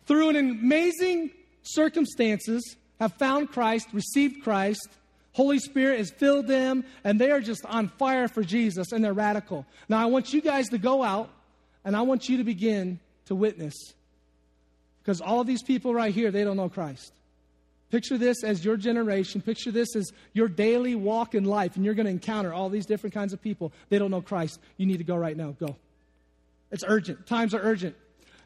through 0.06 0.30
an 0.30 0.36
amazing 0.36 1.30
circumstances, 1.62 2.76
have 3.00 3.12
found 3.14 3.50
Christ, 3.50 3.88
received 3.92 4.42
Christ. 4.42 4.88
Holy 5.32 5.58
Spirit 5.58 5.98
has 5.98 6.10
filled 6.10 6.46
them, 6.46 6.84
and 7.04 7.18
they 7.18 7.30
are 7.30 7.40
just 7.40 7.64
on 7.66 7.88
fire 7.88 8.28
for 8.28 8.42
Jesus, 8.42 8.92
and 8.92 9.04
they're 9.04 9.12
radical. 9.12 9.66
Now, 9.88 10.00
I 10.00 10.06
want 10.06 10.32
you 10.32 10.40
guys 10.40 10.68
to 10.68 10.78
go 10.78 11.02
out 11.02 11.30
and 11.84 11.96
I 11.96 12.02
want 12.02 12.28
you 12.28 12.36
to 12.38 12.44
begin 12.44 13.00
to 13.26 13.34
witness. 13.34 13.74
Because 15.02 15.20
all 15.20 15.42
these 15.44 15.62
people 15.62 15.94
right 15.94 16.14
here, 16.14 16.30
they 16.30 16.44
don't 16.44 16.56
know 16.56 16.68
Christ. 16.68 17.12
Picture 17.92 18.16
this 18.16 18.42
as 18.42 18.64
your 18.64 18.78
generation. 18.78 19.42
Picture 19.42 19.70
this 19.70 19.94
as 19.94 20.10
your 20.32 20.48
daily 20.48 20.94
walk 20.94 21.34
in 21.34 21.44
life, 21.44 21.76
and 21.76 21.84
you're 21.84 21.92
going 21.92 22.06
to 22.06 22.10
encounter 22.10 22.50
all 22.50 22.70
these 22.70 22.86
different 22.86 23.12
kinds 23.12 23.34
of 23.34 23.42
people. 23.42 23.70
They 23.90 23.98
don't 23.98 24.10
know 24.10 24.22
Christ. 24.22 24.58
You 24.78 24.86
need 24.86 24.96
to 24.96 25.04
go 25.04 25.14
right 25.14 25.36
now. 25.36 25.54
Go. 25.60 25.76
It's 26.70 26.82
urgent. 26.86 27.26
Times 27.26 27.52
are 27.52 27.60
urgent. 27.60 27.94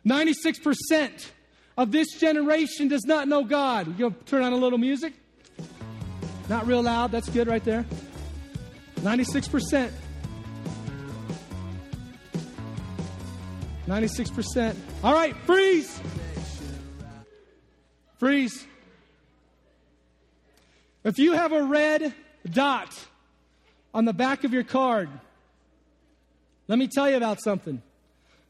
96% 0.05 1.31
of 1.79 1.93
this 1.93 2.09
generation 2.19 2.89
does 2.89 3.05
not 3.05 3.29
know 3.29 3.45
God. 3.45 3.97
You 4.01 4.13
turn 4.27 4.43
on 4.43 4.53
a 4.53 4.57
little 4.57 4.79
music? 4.79 5.13
Not 6.49 6.67
real 6.67 6.83
loud. 6.83 7.13
That's 7.13 7.29
good 7.29 7.47
right 7.47 7.63
there. 7.63 7.87
96%. 8.97 9.93
96%. 13.87 14.77
All 15.05 15.15
right, 15.15 15.37
freeze. 15.45 16.01
Freeze. 18.19 18.67
If 21.07 21.19
you 21.21 21.33
have 21.35 21.53
a 21.53 21.63
red 21.63 22.13
dot 22.51 22.93
on 23.95 24.05
the 24.07 24.13
back 24.13 24.43
of 24.43 24.53
your 24.53 24.65
card, 24.65 25.09
let 26.67 26.81
me 26.81 26.89
tell 26.89 27.09
you 27.09 27.17
about 27.17 27.41
something. 27.41 27.81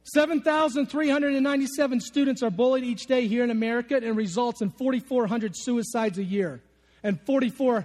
7,397 0.04 2.00
students 2.00 2.42
are 2.42 2.48
bullied 2.48 2.82
each 2.82 3.04
day 3.04 3.26
here 3.26 3.44
in 3.44 3.50
America 3.50 4.00
and 4.02 4.16
results 4.16 4.62
in 4.62 4.70
4,400 4.70 5.54
suicides 5.54 6.16
a 6.16 6.24
year 6.24 6.62
and 7.02 7.20
44 7.26 7.84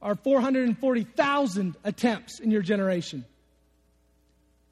or 0.00 0.14
440,000 0.16 1.76
attempts 1.84 2.40
in 2.40 2.50
your 2.50 2.62
generation. 2.62 3.24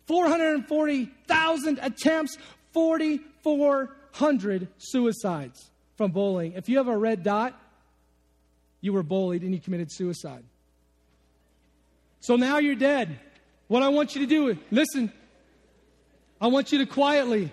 440,000 0.08 1.78
attempts, 1.82 2.36
4,400 2.72 4.66
suicides 4.78 5.70
from 5.96 6.10
bullying. 6.10 6.54
If 6.54 6.68
you 6.68 6.78
have 6.78 6.88
a 6.88 6.98
red 6.98 7.22
dot, 7.22 7.56
you 8.80 8.92
were 8.92 9.02
bullied 9.02 9.42
and 9.42 9.54
you 9.54 9.60
committed 9.60 9.90
suicide. 9.90 10.44
So 12.20 12.36
now 12.36 12.58
you're 12.58 12.74
dead. 12.74 13.18
What 13.68 13.82
I 13.82 13.88
want 13.88 14.14
you 14.14 14.20
to 14.22 14.26
do, 14.26 14.48
is 14.48 14.56
listen, 14.70 15.12
I 16.40 16.48
want 16.48 16.72
you 16.72 16.78
to 16.78 16.86
quietly, 16.86 17.50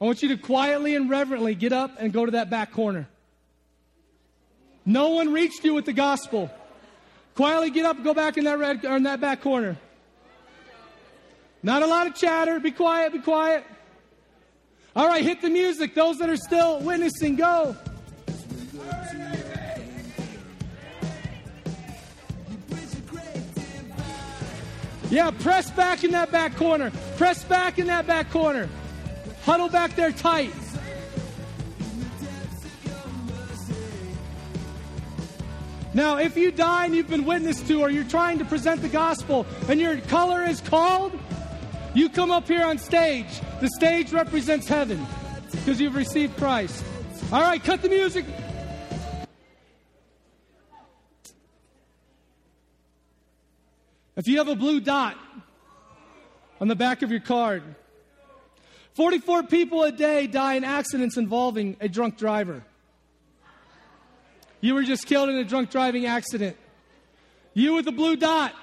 I 0.00 0.04
want 0.04 0.22
you 0.22 0.28
to 0.28 0.36
quietly 0.36 0.94
and 0.94 1.10
reverently 1.10 1.54
get 1.54 1.72
up 1.72 1.92
and 1.98 2.12
go 2.12 2.24
to 2.24 2.32
that 2.32 2.50
back 2.50 2.72
corner. 2.72 3.08
No 4.86 5.10
one 5.10 5.32
reached 5.32 5.64
you 5.64 5.74
with 5.74 5.84
the 5.84 5.92
gospel. 5.92 6.50
Quietly 7.34 7.70
get 7.70 7.84
up 7.84 8.02
go 8.02 8.14
back 8.14 8.38
in 8.38 8.44
that 8.44 8.58
red 8.58 8.84
in 8.84 9.02
that 9.02 9.20
back 9.20 9.42
corner. 9.42 9.76
Not 11.62 11.82
a 11.82 11.86
lot 11.86 12.06
of 12.06 12.14
chatter. 12.14 12.58
Be 12.60 12.70
quiet, 12.70 13.12
be 13.12 13.18
quiet. 13.18 13.64
All 14.96 15.06
right, 15.06 15.22
hit 15.22 15.42
the 15.42 15.50
music. 15.50 15.94
Those 15.94 16.18
that 16.18 16.30
are 16.30 16.36
still 16.36 16.80
witnessing, 16.80 17.36
go. 17.36 17.76
Yeah, 25.10 25.30
press 25.30 25.70
back 25.70 26.04
in 26.04 26.10
that 26.12 26.30
back 26.30 26.56
corner. 26.56 26.92
Press 27.16 27.42
back 27.44 27.78
in 27.78 27.86
that 27.86 28.06
back 28.06 28.30
corner. 28.30 28.68
Huddle 29.44 29.68
back 29.68 29.96
there 29.96 30.12
tight. 30.12 30.52
Now, 35.94 36.18
if 36.18 36.36
you 36.36 36.52
die 36.52 36.84
and 36.84 36.94
you've 36.94 37.08
been 37.08 37.24
witnessed 37.24 37.66
to, 37.68 37.80
or 37.80 37.90
you're 37.90 38.04
trying 38.04 38.38
to 38.38 38.44
present 38.44 38.82
the 38.82 38.88
gospel 38.88 39.46
and 39.68 39.80
your 39.80 39.96
color 40.02 40.44
is 40.44 40.60
called, 40.60 41.18
you 41.94 42.10
come 42.10 42.30
up 42.30 42.46
here 42.46 42.62
on 42.62 42.78
stage. 42.78 43.40
The 43.60 43.68
stage 43.70 44.12
represents 44.12 44.68
heaven 44.68 45.04
because 45.50 45.80
you've 45.80 45.96
received 45.96 46.36
Christ. 46.36 46.84
All 47.32 47.40
right, 47.40 47.62
cut 47.62 47.80
the 47.80 47.88
music. 47.88 48.26
If 54.18 54.26
you 54.26 54.38
have 54.38 54.48
a 54.48 54.56
blue 54.56 54.80
dot 54.80 55.16
on 56.60 56.66
the 56.66 56.74
back 56.74 57.02
of 57.02 57.10
your 57.12 57.20
card, 57.20 57.62
44 58.94 59.44
people 59.44 59.84
a 59.84 59.92
day 59.92 60.26
die 60.26 60.54
in 60.54 60.64
accidents 60.64 61.16
involving 61.16 61.76
a 61.80 61.88
drunk 61.88 62.18
driver. 62.18 62.64
You 64.60 64.74
were 64.74 64.82
just 64.82 65.06
killed 65.06 65.28
in 65.28 65.36
a 65.36 65.44
drunk 65.44 65.70
driving 65.70 66.06
accident. 66.06 66.56
You 67.54 67.74
with 67.74 67.84
the 67.84 67.92
blue 67.92 68.16
dot, 68.16 68.54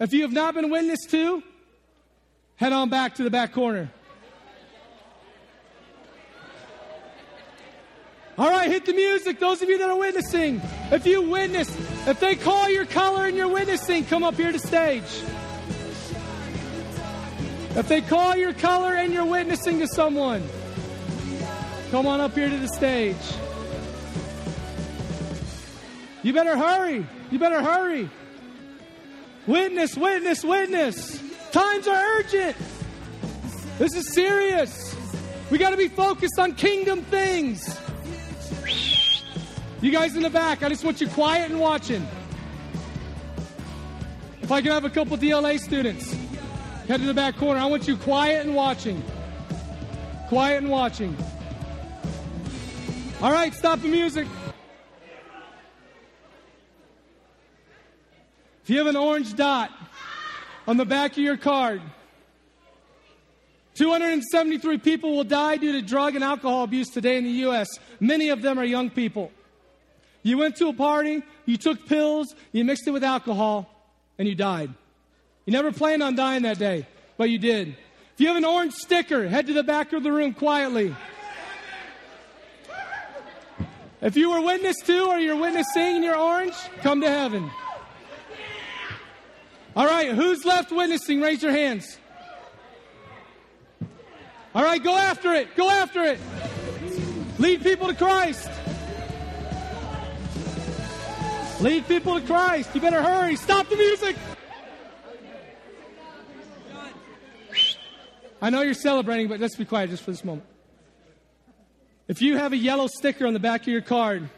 if 0.00 0.12
you 0.12 0.22
have 0.22 0.32
not 0.32 0.54
been 0.54 0.70
witnessed 0.70 1.08
to, 1.10 1.40
head 2.56 2.72
on 2.72 2.90
back 2.90 3.14
to 3.14 3.22
the 3.22 3.30
back 3.30 3.52
corner. 3.52 3.92
All 8.36 8.50
right, 8.50 8.68
hit 8.68 8.86
the 8.86 8.94
music. 8.94 9.38
Those 9.38 9.62
of 9.62 9.68
you 9.68 9.78
that 9.78 9.88
are 9.88 9.98
witnessing, 9.98 10.60
if 10.90 11.06
you 11.06 11.22
witness, 11.22 11.70
if 12.06 12.18
they 12.20 12.34
call 12.34 12.68
your 12.68 12.86
color 12.86 13.26
and 13.26 13.36
you're 13.36 13.48
witnessing, 13.48 14.04
come 14.04 14.22
up 14.22 14.34
here 14.34 14.52
to 14.52 14.58
stage. 14.58 15.22
If 17.76 17.86
they 17.88 18.00
call 18.00 18.36
your 18.36 18.52
color 18.52 18.94
and 18.94 19.12
you're 19.12 19.24
witnessing 19.24 19.78
to 19.78 19.86
someone, 19.86 20.42
come 21.90 22.06
on 22.06 22.20
up 22.20 22.34
here 22.34 22.48
to 22.48 22.56
the 22.56 22.68
stage. 22.68 23.16
You 26.22 26.32
better 26.32 26.56
hurry. 26.56 27.06
You 27.30 27.38
better 27.38 27.62
hurry. 27.62 28.10
Witness, 29.46 29.96
witness, 29.96 30.44
witness. 30.44 31.22
Times 31.50 31.86
are 31.86 32.02
urgent. 32.18 32.56
This 33.78 33.94
is 33.94 34.12
serious. 34.12 34.94
We 35.50 35.58
got 35.58 35.70
to 35.70 35.76
be 35.76 35.88
focused 35.88 36.38
on 36.38 36.54
kingdom 36.54 37.02
things. 37.02 37.78
You 39.82 39.90
guys 39.90 40.14
in 40.14 40.22
the 40.22 40.28
back, 40.28 40.62
I 40.62 40.68
just 40.68 40.84
want 40.84 41.00
you 41.00 41.08
quiet 41.08 41.50
and 41.50 41.58
watching. 41.58 42.06
If 44.42 44.52
I 44.52 44.60
can 44.60 44.72
have 44.72 44.84
a 44.84 44.90
couple 44.90 45.16
DLA 45.16 45.58
students 45.58 46.14
head 46.86 47.00
to 47.00 47.06
the 47.06 47.14
back 47.14 47.38
corner, 47.38 47.58
I 47.58 47.64
want 47.64 47.88
you 47.88 47.96
quiet 47.96 48.44
and 48.44 48.54
watching. 48.54 49.02
Quiet 50.28 50.58
and 50.58 50.70
watching. 50.70 51.16
All 53.22 53.32
right, 53.32 53.54
stop 53.54 53.80
the 53.80 53.88
music. 53.88 54.26
If 58.62 58.68
you 58.68 58.76
have 58.78 58.86
an 58.86 58.96
orange 58.96 59.34
dot 59.34 59.70
on 60.68 60.76
the 60.76 60.84
back 60.84 61.12
of 61.12 61.18
your 61.18 61.38
card, 61.38 61.80
273 63.76 64.76
people 64.76 65.16
will 65.16 65.24
die 65.24 65.56
due 65.56 65.72
to 65.72 65.80
drug 65.80 66.16
and 66.16 66.22
alcohol 66.22 66.64
abuse 66.64 66.90
today 66.90 67.16
in 67.16 67.24
the 67.24 67.30
U.S. 67.30 67.68
Many 67.98 68.28
of 68.28 68.42
them 68.42 68.58
are 68.58 68.64
young 68.64 68.90
people. 68.90 69.32
You 70.22 70.38
went 70.38 70.56
to 70.56 70.68
a 70.68 70.72
party, 70.72 71.22
you 71.46 71.56
took 71.56 71.86
pills, 71.86 72.34
you 72.52 72.64
mixed 72.64 72.86
it 72.86 72.90
with 72.90 73.04
alcohol, 73.04 73.70
and 74.18 74.28
you 74.28 74.34
died. 74.34 74.70
You 75.46 75.52
never 75.52 75.72
planned 75.72 76.02
on 76.02 76.14
dying 76.14 76.42
that 76.42 76.58
day, 76.58 76.86
but 77.16 77.30
you 77.30 77.38
did. 77.38 77.68
If 78.14 78.20
you 78.20 78.28
have 78.28 78.36
an 78.36 78.44
orange 78.44 78.74
sticker, 78.74 79.26
head 79.28 79.46
to 79.46 79.52
the 79.52 79.62
back 79.62 79.92
of 79.92 80.02
the 80.02 80.12
room 80.12 80.34
quietly. 80.34 80.94
If 84.02 84.16
you 84.16 84.30
were 84.30 84.40
witness 84.40 84.76
to 84.84 85.06
or 85.08 85.18
you're 85.18 85.36
witnessing 85.36 85.96
and 85.96 86.04
you're 86.04 86.16
orange, 86.16 86.54
come 86.82 87.00
to 87.02 87.08
heaven. 87.08 87.50
All 89.76 89.86
right, 89.86 90.12
who's 90.12 90.44
left 90.44 90.72
witnessing? 90.72 91.20
Raise 91.20 91.42
your 91.42 91.52
hands. 91.52 91.98
All 94.54 94.64
right, 94.64 94.82
go 94.82 94.96
after 94.96 95.32
it. 95.32 95.54
Go 95.54 95.70
after 95.70 96.02
it. 96.04 96.20
Lead 97.38 97.62
people 97.62 97.88
to 97.88 97.94
Christ. 97.94 98.50
Lead 101.60 101.86
people 101.86 102.18
to 102.18 102.26
Christ. 102.26 102.74
You 102.74 102.80
better 102.80 103.02
hurry. 103.02 103.36
Stop 103.36 103.68
the 103.68 103.76
music. 103.76 104.16
I 108.40 108.48
know 108.48 108.62
you're 108.62 108.72
celebrating, 108.72 109.28
but 109.28 109.40
let's 109.40 109.56
be 109.56 109.66
quiet 109.66 109.90
just 109.90 110.02
for 110.02 110.10
this 110.10 110.24
moment. 110.24 110.46
If 112.08 112.22
you 112.22 112.38
have 112.38 112.54
a 112.54 112.56
yellow 112.56 112.86
sticker 112.86 113.26
on 113.26 113.34
the 113.34 113.40
back 113.40 113.60
of 113.60 113.68
your 113.68 113.82
card, 113.82 114.30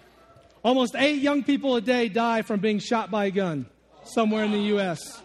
almost 0.65 0.97
eight 0.97 1.23
young 1.23 1.45
people 1.45 1.77
a 1.77 1.81
day 1.81 2.09
die 2.09 2.43
from 2.43 2.59
being 2.59 2.81
shot 2.81 3.13
by 3.13 3.27
a 3.27 3.31
gun 3.31 3.67
somewhere 4.03 4.43
in 4.43 4.51
the 4.51 4.59
U.S. 4.75 5.23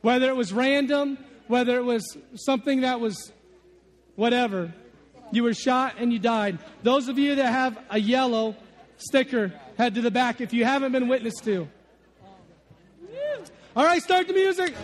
Whether 0.00 0.28
it 0.28 0.34
was 0.34 0.52
random, 0.52 1.18
whether 1.46 1.76
it 1.76 1.84
was 1.84 2.16
something 2.34 2.80
that 2.80 2.98
was 2.98 3.32
whatever, 4.16 4.74
you 5.30 5.44
were 5.44 5.54
shot 5.54 5.94
and 5.98 6.12
you 6.12 6.18
died. 6.18 6.58
Those 6.82 7.06
of 7.06 7.16
you 7.16 7.36
that 7.36 7.52
have 7.52 7.78
a 7.90 8.00
yellow 8.00 8.56
sticker, 8.96 9.52
head 9.76 9.94
to 9.94 10.00
the 10.00 10.10
back 10.10 10.40
if 10.40 10.52
you 10.52 10.64
haven't 10.64 10.92
been 10.92 11.08
witnessed 11.08 11.44
to. 11.44 11.68
All 13.74 13.84
right, 13.84 14.02
start 14.02 14.26
the 14.26 14.32
music. 14.32 14.74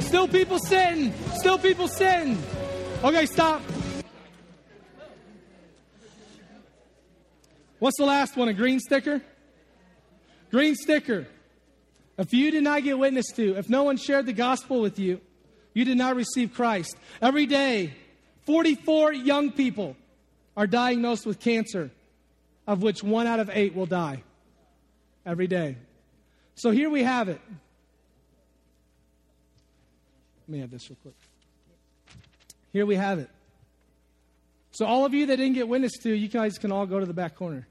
Still 0.00 0.28
people 0.28 0.58
sitting. 0.58 1.12
Still 1.34 1.58
people 1.58 1.88
sitting. 1.88 2.38
Okay, 3.02 3.26
stop. 3.26 3.62
What's 7.78 7.98
the 7.98 8.04
last 8.04 8.36
one? 8.36 8.48
A 8.48 8.54
green 8.54 8.80
sticker? 8.80 9.22
Green 10.50 10.74
sticker. 10.74 11.26
If 12.18 12.32
you 12.32 12.50
did 12.50 12.62
not 12.62 12.82
get 12.82 12.98
witnessed 12.98 13.36
to, 13.36 13.56
if 13.56 13.68
no 13.68 13.82
one 13.82 13.96
shared 13.96 14.26
the 14.26 14.32
gospel 14.32 14.80
with 14.80 14.98
you, 14.98 15.20
you 15.74 15.84
did 15.84 15.98
not 15.98 16.16
receive 16.16 16.54
Christ. 16.54 16.96
Every 17.20 17.44
day, 17.44 17.92
44 18.46 19.12
young 19.12 19.52
people 19.52 19.96
are 20.56 20.66
diagnosed 20.66 21.26
with 21.26 21.40
cancer 21.40 21.90
of 22.66 22.82
which 22.82 23.02
one 23.02 23.26
out 23.26 23.40
of 23.40 23.50
eight 23.52 23.74
will 23.74 23.86
die 23.86 24.22
every 25.24 25.46
day. 25.46 25.76
So 26.54 26.70
here 26.70 26.90
we 26.90 27.02
have 27.02 27.28
it. 27.28 27.40
Let 30.48 30.52
me 30.52 30.60
have 30.60 30.70
this 30.70 30.88
real 30.88 30.96
quick. 31.02 31.14
Here 32.72 32.86
we 32.86 32.96
have 32.96 33.18
it. 33.18 33.30
So, 34.70 34.84
all 34.84 35.06
of 35.06 35.14
you 35.14 35.24
that 35.24 35.36
didn't 35.36 35.54
get 35.54 35.68
witness 35.68 35.92
to, 36.02 36.12
you 36.12 36.28
guys 36.28 36.58
can 36.58 36.70
all 36.70 36.84
go 36.84 37.00
to 37.00 37.06
the 37.06 37.14
back 37.14 37.34
corner. 37.34 37.66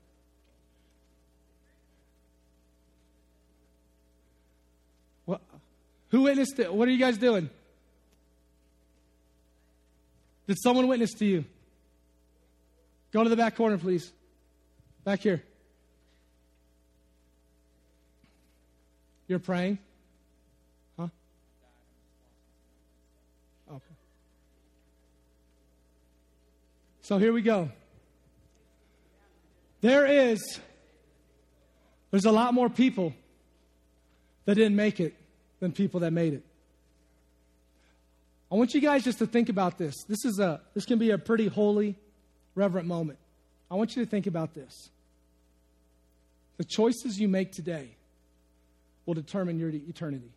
What? 5.25 5.41
Who 6.09 6.23
witnessed 6.23 6.57
it? 6.57 6.73
What 6.73 6.87
are 6.87 6.91
you 6.91 6.97
guys 6.97 7.19
doing? 7.19 7.51
Did 10.47 10.57
someone 10.59 10.87
witness 10.87 11.13
to 11.13 11.25
you? 11.25 11.45
Go 13.11 13.23
to 13.23 13.29
the 13.29 13.37
back 13.37 13.55
corner, 13.55 13.77
please. 13.77 14.11
Back 15.05 15.21
here. 15.21 15.43
You're 19.27 19.39
praying? 19.39 19.77
Huh? 20.99 21.07
Okay. 23.69 23.95
So 27.01 27.19
here 27.19 27.31
we 27.31 27.43
go. 27.43 27.69
There 29.81 30.07
is, 30.07 30.59
there's 32.09 32.25
a 32.25 32.31
lot 32.31 32.55
more 32.55 32.69
people 32.69 33.13
that 34.45 34.55
didn't 34.55 34.75
make 34.75 34.99
it 34.99 35.13
than 35.59 35.71
people 35.71 35.99
that 35.99 36.11
made 36.11 36.33
it. 36.33 36.43
I 38.51 38.55
want 38.55 38.73
you 38.73 38.81
guys 38.81 39.03
just 39.03 39.19
to 39.19 39.27
think 39.27 39.49
about 39.49 39.77
this. 39.77 40.03
This 40.07 40.25
is 40.25 40.39
a 40.39 40.61
this 40.73 40.85
can 40.85 40.97
be 40.97 41.11
a 41.11 41.17
pretty 41.17 41.47
holy, 41.47 41.95
reverent 42.55 42.87
moment. 42.87 43.19
I 43.69 43.75
want 43.75 43.95
you 43.95 44.03
to 44.03 44.09
think 44.09 44.25
about 44.25 44.55
this. 44.55 44.89
The 46.57 46.63
choices 46.63 47.19
you 47.19 47.27
make 47.27 47.51
today 47.51 47.89
will 49.05 49.13
determine 49.13 49.59
your 49.59 49.69
eternity. 49.69 50.31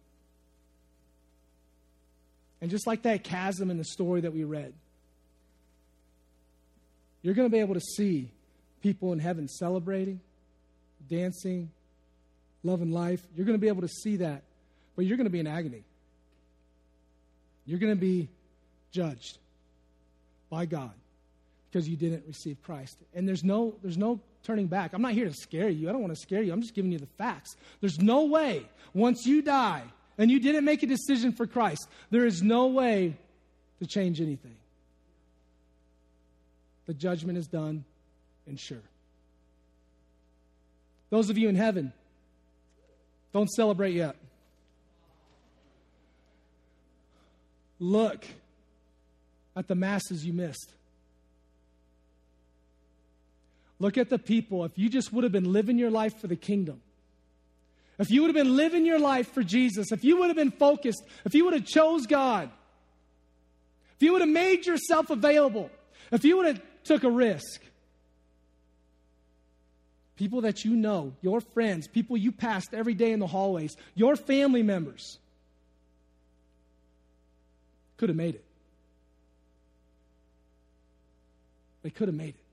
And 2.61 2.71
just 2.71 2.87
like 2.87 3.03
that 3.03 3.23
chasm 3.23 3.71
in 3.71 3.79
the 3.79 3.85
story 3.85 4.23
that 4.23 4.33
we 4.33 4.45
read, 4.45 4.75
you're 7.23 7.35
going 7.35 7.49
to 7.49 7.53
be 7.53 7.61
able 7.61 7.75
to 7.75 7.81
see 7.81 8.31
people 8.83 9.13
in 9.13 9.19
heaven 9.19 9.49
celebrating, 9.49 10.21
dancing, 11.09 11.71
loving 12.63 12.91
life. 12.91 13.21
You're 13.37 13.47
going 13.47 13.59
to 13.59 13.61
be 13.61 13.69
able 13.69 13.83
to 13.83 13.89
see 13.89 14.17
that, 14.17 14.43
but 14.97 15.05
you're 15.05 15.17
going 15.17 15.27
to 15.27 15.31
be 15.31 15.41
in 15.41 15.47
agony. 15.47 15.85
You're 17.65 17.79
going 17.79 17.95
to 17.95 18.01
be 18.01 18.29
judged 18.93 19.39
by 20.51 20.67
God 20.67 20.93
because 21.71 21.89
you 21.89 21.97
didn't 21.97 22.25
receive 22.27 22.63
Christ. 22.63 22.97
And 23.15 23.29
there's 23.29 23.45
no, 23.45 23.75
there's 23.83 23.99
no 23.99 24.21
turning 24.43 24.67
back. 24.67 24.93
I'm 24.93 25.03
not 25.03 25.13
here 25.13 25.27
to 25.27 25.35
scare 25.35 25.69
you. 25.69 25.89
I 25.89 25.93
don't 25.93 26.01
want 26.01 26.15
to 26.15 26.21
scare 26.21 26.43
you. 26.43 26.53
I'm 26.53 26.63
just 26.63 26.75
giving 26.75 26.93
you 26.93 26.99
the 26.99 27.07
facts. 27.19 27.57
There's 27.81 27.99
no 27.99 28.25
way, 28.25 28.67
once 28.95 29.27
you 29.27 29.43
die, 29.43 29.83
and 30.17 30.31
you 30.31 30.41
didn't 30.41 30.65
make 30.65 30.83
a 30.83 30.87
decision 30.87 31.33
for 31.33 31.47
Christ, 31.47 31.89
there 32.11 32.27
is 32.27 32.43
no 32.43 32.67
way 32.67 33.17
to 33.79 33.87
change 33.87 34.21
anything. 34.21 34.57
The 36.87 36.95
judgment 36.95 37.39
is 37.39 37.47
done 37.47 37.85
and 38.47 38.59
sure. 38.59 38.83
Those 41.11 41.31
of 41.31 41.39
you 41.39 41.49
in 41.49 41.55
heaven, 41.55 41.93
don't 43.33 43.49
celebrate 43.49 43.93
yet. 43.93 44.17
Look 47.79 48.25
at 49.55 49.69
the 49.69 49.75
masses 49.75 50.25
you 50.25 50.33
missed. 50.33 50.73
Look 53.79 53.97
at 53.97 54.11
the 54.11 54.19
people. 54.19 54.65
If 54.65 54.77
you 54.77 54.89
just 54.89 55.13
would 55.13 55.25
have 55.25 55.33
been 55.33 55.53
living 55.53 55.79
your 55.79 55.91
life 55.91 56.19
for 56.21 56.27
the 56.27 56.37
kingdom, 56.37 56.81
if 57.99 58.11
you 58.11 58.23
would 58.23 58.29
have 58.29 58.45
been 58.45 58.57
living 58.57 58.87
your 58.87 58.99
life 58.99 59.33
for 59.33 59.43
Jesus, 59.43 59.93
if 59.93 60.05
you 60.05 60.19
would 60.19 60.29
have 60.29 60.37
been 60.37 60.53
focused, 60.53 61.03
if 61.25 61.35
you 61.35 61.45
would 61.45 61.55
have 61.55 61.67
chose 61.67 62.07
God, 62.07 62.51
if 63.97 64.03
you 64.03 64.13
would 64.13 64.21
have 64.21 64.31
made 64.31 64.67
yourself 64.67 65.11
available, 65.11 65.71
if 66.13 66.25
you 66.25 66.37
would 66.37 66.47
have 66.47 66.63
took 66.85 67.03
a 67.03 67.11
risk, 67.11 67.61
people 70.17 70.43
that 70.43 70.65
you 70.65 70.77
know, 70.77 71.15
your 71.23 71.41
friends, 71.41 71.89
people 71.89 72.17
you 72.17 72.31
passed 72.31 72.73
every 72.73 72.95
day 72.95 73.11
in 73.11 73.19
the 73.19 73.27
hallways, 73.27 73.77
your 73.95 74.15
family 74.15 74.63
members, 74.63 75.19
could 77.97 78.09
have 78.09 78.17
made 78.17 78.37
it. 78.37 78.45
They 81.83 81.91
could 81.91 82.09
have 82.09 82.17
made 82.17 82.35
it. 82.35 82.48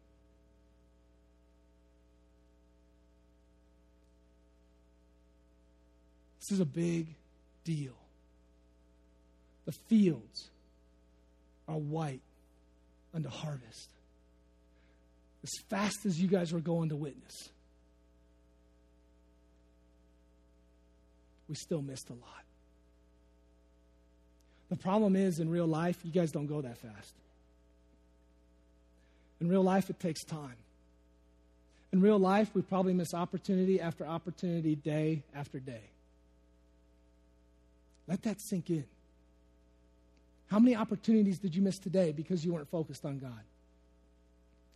This 6.46 6.58
is 6.58 6.60
a 6.60 6.66
big 6.66 7.08
deal. 7.64 7.96
The 9.66 9.72
fields 9.72 10.50
are 11.68 11.78
white 11.78 12.22
unto 13.16 13.30
harvest. 13.30 13.90
As 15.42 15.50
fast 15.70 16.06
as 16.06 16.22
you 16.22 16.28
guys 16.28 16.54
were 16.54 16.60
going 16.60 16.90
to 16.90 16.96
witness, 16.96 17.50
we 21.50 21.56
still 21.56 21.82
missed 21.82 22.12
a 22.12 22.14
lot. 22.14 22.44
The 24.70 24.76
problem 24.76 25.16
is, 25.16 25.40
in 25.40 25.50
real 25.50 25.68
life, 25.68 25.98
you 26.04 26.12
guys 26.12 26.32
don't 26.32 26.48
go 26.48 26.62
that 26.62 26.78
fast. 26.78 27.14
In 29.42 29.50
real 29.50 29.64
life, 29.64 29.90
it 29.90 30.00
takes 30.00 30.24
time. 30.24 30.58
In 31.92 32.02
real 32.02 32.20
life, 32.20 32.52
we 32.54 32.62
probably 32.62 32.94
miss 32.94 33.16
opportunity 33.16 33.82
after 33.82 34.06
opportunity, 34.06 34.76
day 34.76 35.24
after 35.36 35.60
day. 35.60 35.82
Let 38.08 38.24
that 38.24 38.42
sink 38.42 38.70
in. 38.70 38.86
How 40.48 40.60
many 40.60 40.76
opportunities 40.76 41.40
did 41.40 41.56
you 41.56 41.62
miss 41.62 41.80
today 41.80 42.12
because 42.12 42.46
you 42.46 42.54
weren't 42.54 42.70
focused 42.70 43.06
on 43.06 43.18
God? 43.18 43.40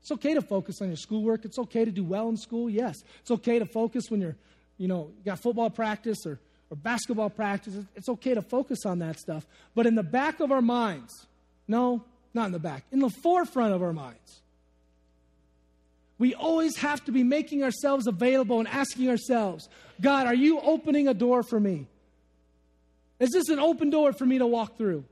It's 0.01 0.11
okay 0.11 0.33
to 0.33 0.41
focus 0.41 0.81
on 0.81 0.87
your 0.87 0.97
schoolwork. 0.97 1.45
It's 1.45 1.59
okay 1.59 1.85
to 1.85 1.91
do 1.91 2.03
well 2.03 2.29
in 2.29 2.37
school. 2.37 2.69
Yes. 2.69 2.95
It's 3.21 3.31
okay 3.31 3.59
to 3.59 3.65
focus 3.65 4.05
when 4.09 4.21
you're, 4.21 4.35
you 4.77 4.87
know, 4.87 5.11
you 5.17 5.25
got 5.25 5.39
football 5.39 5.69
practice 5.69 6.25
or, 6.25 6.39
or 6.69 6.77
basketball 6.77 7.29
practice. 7.29 7.75
It's 7.95 8.09
okay 8.09 8.33
to 8.33 8.41
focus 8.41 8.85
on 8.85 8.99
that 8.99 9.19
stuff. 9.19 9.45
But 9.75 9.85
in 9.85 9.95
the 9.95 10.03
back 10.03 10.39
of 10.39 10.51
our 10.51 10.61
minds, 10.61 11.27
no, 11.67 12.03
not 12.33 12.47
in 12.47 12.51
the 12.51 12.59
back, 12.59 12.85
in 12.91 12.99
the 12.99 13.09
forefront 13.09 13.73
of 13.73 13.83
our 13.83 13.93
minds, 13.93 14.41
we 16.17 16.33
always 16.33 16.77
have 16.77 17.03
to 17.05 17.11
be 17.11 17.23
making 17.23 17.63
ourselves 17.63 18.07
available 18.07 18.59
and 18.59 18.67
asking 18.67 19.09
ourselves, 19.09 19.69
God, 20.01 20.27
are 20.27 20.35
you 20.35 20.59
opening 20.59 21.07
a 21.07 21.13
door 21.13 21.43
for 21.43 21.59
me? 21.59 21.87
Is 23.19 23.31
this 23.31 23.49
an 23.49 23.59
open 23.59 23.89
door 23.89 24.13
for 24.13 24.25
me 24.25 24.37
to 24.37 24.47
walk 24.47 24.77
through? 24.77 25.03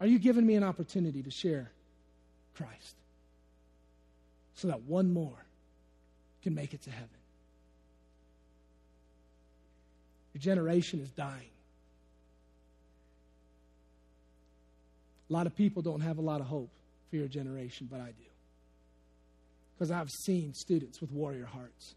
Are 0.00 0.06
you 0.06 0.18
giving 0.18 0.44
me 0.44 0.56
an 0.56 0.64
opportunity 0.64 1.22
to 1.22 1.30
share 1.30 1.70
Christ 2.56 2.96
so 4.54 4.68
that 4.68 4.82
one 4.82 5.12
more 5.12 5.46
can 6.42 6.56
make 6.56 6.74
it 6.74 6.82
to 6.82 6.90
heaven? 6.90 7.08
Your 10.34 10.40
generation 10.40 11.00
is 11.00 11.08
dying. 11.10 11.50
A 15.30 15.32
lot 15.32 15.46
of 15.46 15.54
people 15.54 15.82
don't 15.82 16.00
have 16.00 16.18
a 16.18 16.22
lot 16.22 16.40
of 16.40 16.46
hope 16.46 16.70
for 17.08 17.16
your 17.16 17.28
generation, 17.28 17.88
but 17.90 18.00
I 18.00 18.06
do. 18.06 18.24
Because 19.74 19.92
I've 19.92 20.10
seen 20.10 20.52
students 20.52 21.00
with 21.00 21.12
warrior 21.12 21.46
hearts. 21.46 21.94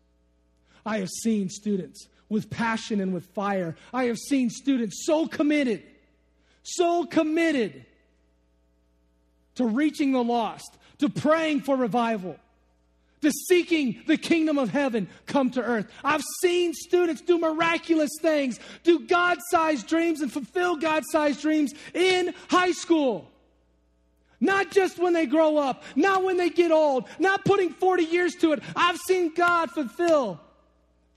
I 0.86 1.00
have 1.00 1.10
seen 1.10 1.50
students 1.50 2.08
with 2.30 2.50
passion 2.50 3.02
and 3.02 3.14
with 3.14 3.26
fire. 3.28 3.76
I 3.94 4.06
have 4.06 4.18
seen 4.18 4.50
students 4.50 5.06
so 5.06 5.28
committed, 5.28 5.84
so 6.64 7.06
committed 7.06 7.86
to 9.56 9.66
reaching 9.66 10.12
the 10.12 10.24
lost, 10.24 10.78
to 11.00 11.10
praying 11.10 11.62
for 11.62 11.76
revival, 11.76 12.38
to 13.22 13.32
seeking 13.48 14.02
the 14.06 14.18
kingdom 14.18 14.58
of 14.58 14.70
heaven 14.70 15.08
come 15.26 15.50
to 15.52 15.62
earth. 15.62 15.88
I've 16.04 16.24
seen 16.42 16.74
students 16.74 17.22
do 17.22 17.40
miraculous 17.40 18.12
things, 18.22 18.60
do 18.84 19.00
God 19.00 19.40
sized 19.50 19.88
dreams, 19.88 20.22
and 20.22 20.32
fulfill 20.32 20.76
God 20.76 21.04
sized 21.10 21.42
dreams 21.42 21.74
in 21.94 22.34
high 22.50 22.74
school. 22.74 23.32
Not 24.42 24.70
just 24.70 25.00
when 25.00 25.14
they 25.14 25.26
grow 25.26 25.58
up, 25.58 25.84
not 25.96 26.24
when 26.24 26.38
they 26.38 26.50
get 26.50 26.72
old, 26.72 27.08
not 27.20 27.46
putting 27.46 27.70
40 27.70 28.04
years 28.04 28.36
to 28.36 28.52
it. 28.52 28.62
I've 28.76 28.98
seen 28.98 29.34
God 29.34 29.72
fulfill 29.72 30.42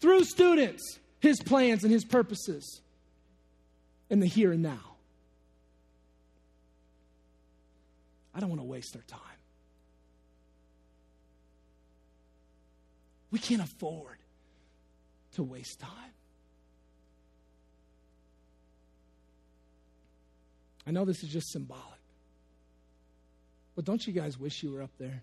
through 0.00 0.24
students 0.24 0.98
his 1.20 1.40
plans 1.40 1.82
and 1.82 1.92
his 1.92 2.04
purposes 2.04 2.80
in 4.08 4.20
the 4.20 4.26
here 4.26 4.52
and 4.52 4.62
now. 4.62 4.96
I 8.34 8.40
don't 8.40 8.48
want 8.48 8.60
to 8.60 8.66
waste 8.66 8.92
their 8.92 9.02
time. 9.02 9.20
We 13.30 13.38
can't 13.38 13.62
afford 13.62 14.18
to 15.34 15.42
waste 15.42 15.80
time. 15.80 15.90
I 20.86 20.90
know 20.90 21.04
this 21.04 21.22
is 21.22 21.28
just 21.28 21.50
symbolic, 21.50 21.82
but 23.76 23.84
don't 23.84 24.06
you 24.06 24.12
guys 24.12 24.38
wish 24.38 24.62
you 24.62 24.72
were 24.72 24.82
up 24.82 24.92
there? 24.98 25.22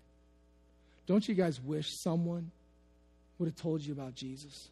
Don't 1.06 1.26
you 1.26 1.34
guys 1.34 1.60
wish 1.60 1.88
someone 1.90 2.52
would 3.38 3.46
have 3.46 3.56
told 3.56 3.82
you 3.82 3.92
about 3.92 4.14
Jesus? 4.14 4.68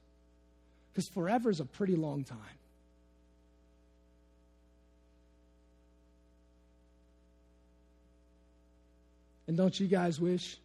Because 0.93 1.09
forever 1.09 1.51
is 1.51 1.61
a 1.61 1.65
pretty 1.65 1.97
long 1.97 2.25
time. 2.25 2.39
And 9.47 9.57
don't 9.57 9.79
you 9.79 9.87
guys 9.87 10.21
wish 10.21 10.57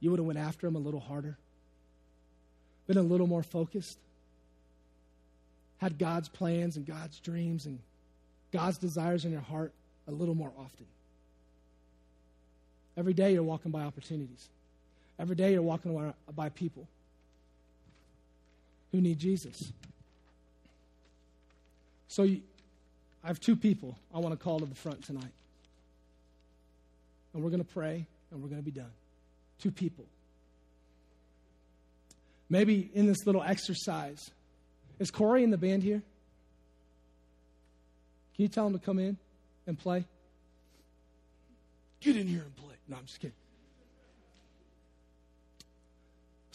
you 0.00 0.10
would 0.10 0.18
have 0.18 0.26
went 0.26 0.38
after 0.38 0.66
him 0.66 0.76
a 0.76 0.80
little 0.80 1.00
harder? 1.00 1.36
Been 2.86 2.96
a 2.96 3.02
little 3.02 3.26
more 3.26 3.42
focused? 3.42 3.98
Had 5.78 5.98
God's 5.98 6.28
plans 6.28 6.76
and 6.76 6.86
God's 6.86 7.20
dreams 7.20 7.66
and 7.66 7.78
God's 8.52 8.78
desires 8.78 9.24
in 9.24 9.32
your 9.32 9.42
heart 9.42 9.72
a 10.06 10.10
little 10.10 10.34
more 10.34 10.52
often? 10.58 10.86
Every 12.96 13.12
day 13.12 13.32
you're 13.34 13.42
walking 13.42 13.70
by 13.70 13.82
opportunities. 13.82 14.48
Every 15.18 15.34
day 15.34 15.52
you're 15.52 15.62
walking 15.62 16.12
by 16.34 16.48
people 16.48 16.86
who 18.92 19.00
need 19.00 19.18
Jesus. 19.18 19.72
So 22.08 22.22
you, 22.22 22.40
I 23.22 23.28
have 23.28 23.40
two 23.40 23.56
people 23.56 23.96
I 24.14 24.18
want 24.18 24.38
to 24.38 24.42
call 24.42 24.60
to 24.60 24.66
the 24.66 24.74
front 24.74 25.04
tonight. 25.04 25.32
And 27.34 27.42
we're 27.42 27.50
going 27.50 27.64
to 27.64 27.72
pray 27.72 28.06
and 28.30 28.42
we're 28.42 28.48
going 28.48 28.60
to 28.60 28.64
be 28.64 28.70
done. 28.70 28.90
Two 29.60 29.70
people. 29.70 30.04
Maybe 32.48 32.88
in 32.94 33.06
this 33.06 33.26
little 33.26 33.42
exercise, 33.42 34.30
is 34.98 35.10
Corey 35.10 35.44
in 35.44 35.50
the 35.50 35.58
band 35.58 35.82
here? 35.82 36.02
Can 38.34 38.42
you 38.42 38.48
tell 38.48 38.66
him 38.66 38.72
to 38.72 38.78
come 38.78 38.98
in 38.98 39.16
and 39.66 39.78
play? 39.78 40.04
Get 42.00 42.16
in 42.16 42.26
here 42.26 42.42
and 42.42 42.56
play. 42.56 42.74
No, 42.88 42.96
I'm 42.96 43.04
just 43.04 43.20
kidding. 43.20 43.34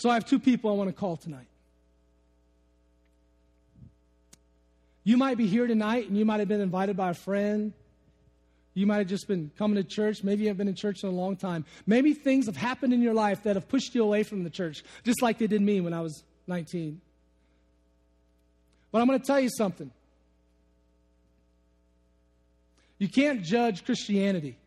So 0.03 0.09
I 0.09 0.15
have 0.15 0.25
two 0.25 0.37
people 0.37 0.69
I 0.69 0.73
want 0.73 0.89
to 0.89 0.93
call 0.93 1.15
tonight. 1.15 1.47
You 5.05 5.15
might 5.15 5.37
be 5.37 5.47
here 5.47 5.65
tonight 5.65 6.09
and 6.09 6.17
you 6.17 6.25
might 6.25 6.41
have 6.41 6.49
been 6.49 6.59
invited 6.59 6.97
by 6.97 7.11
a 7.11 7.13
friend. 7.13 7.71
You 8.73 8.85
might 8.85 8.97
have 8.97 9.07
just 9.07 9.29
been 9.29 9.49
coming 9.57 9.77
to 9.77 9.83
church. 9.85 10.21
Maybe 10.21 10.41
you 10.41 10.49
haven't 10.49 10.57
been 10.57 10.67
in 10.67 10.75
church 10.75 11.03
in 11.03 11.07
a 11.07 11.13
long 11.13 11.37
time. 11.37 11.63
Maybe 11.87 12.13
things 12.13 12.47
have 12.47 12.57
happened 12.57 12.91
in 12.91 13.01
your 13.01 13.13
life 13.13 13.43
that 13.43 13.55
have 13.55 13.69
pushed 13.69 13.95
you 13.95 14.03
away 14.03 14.23
from 14.23 14.43
the 14.43 14.49
church, 14.49 14.83
just 15.05 15.21
like 15.21 15.37
they 15.37 15.47
did 15.47 15.61
me 15.61 15.79
when 15.79 15.93
I 15.93 16.01
was 16.01 16.25
19. 16.47 16.99
But 18.91 18.99
I'm 18.99 19.07
going 19.07 19.21
to 19.21 19.25
tell 19.25 19.39
you 19.39 19.51
something. 19.57 19.89
You 22.97 23.07
can't 23.07 23.41
judge 23.41 23.85
Christianity 23.85 24.57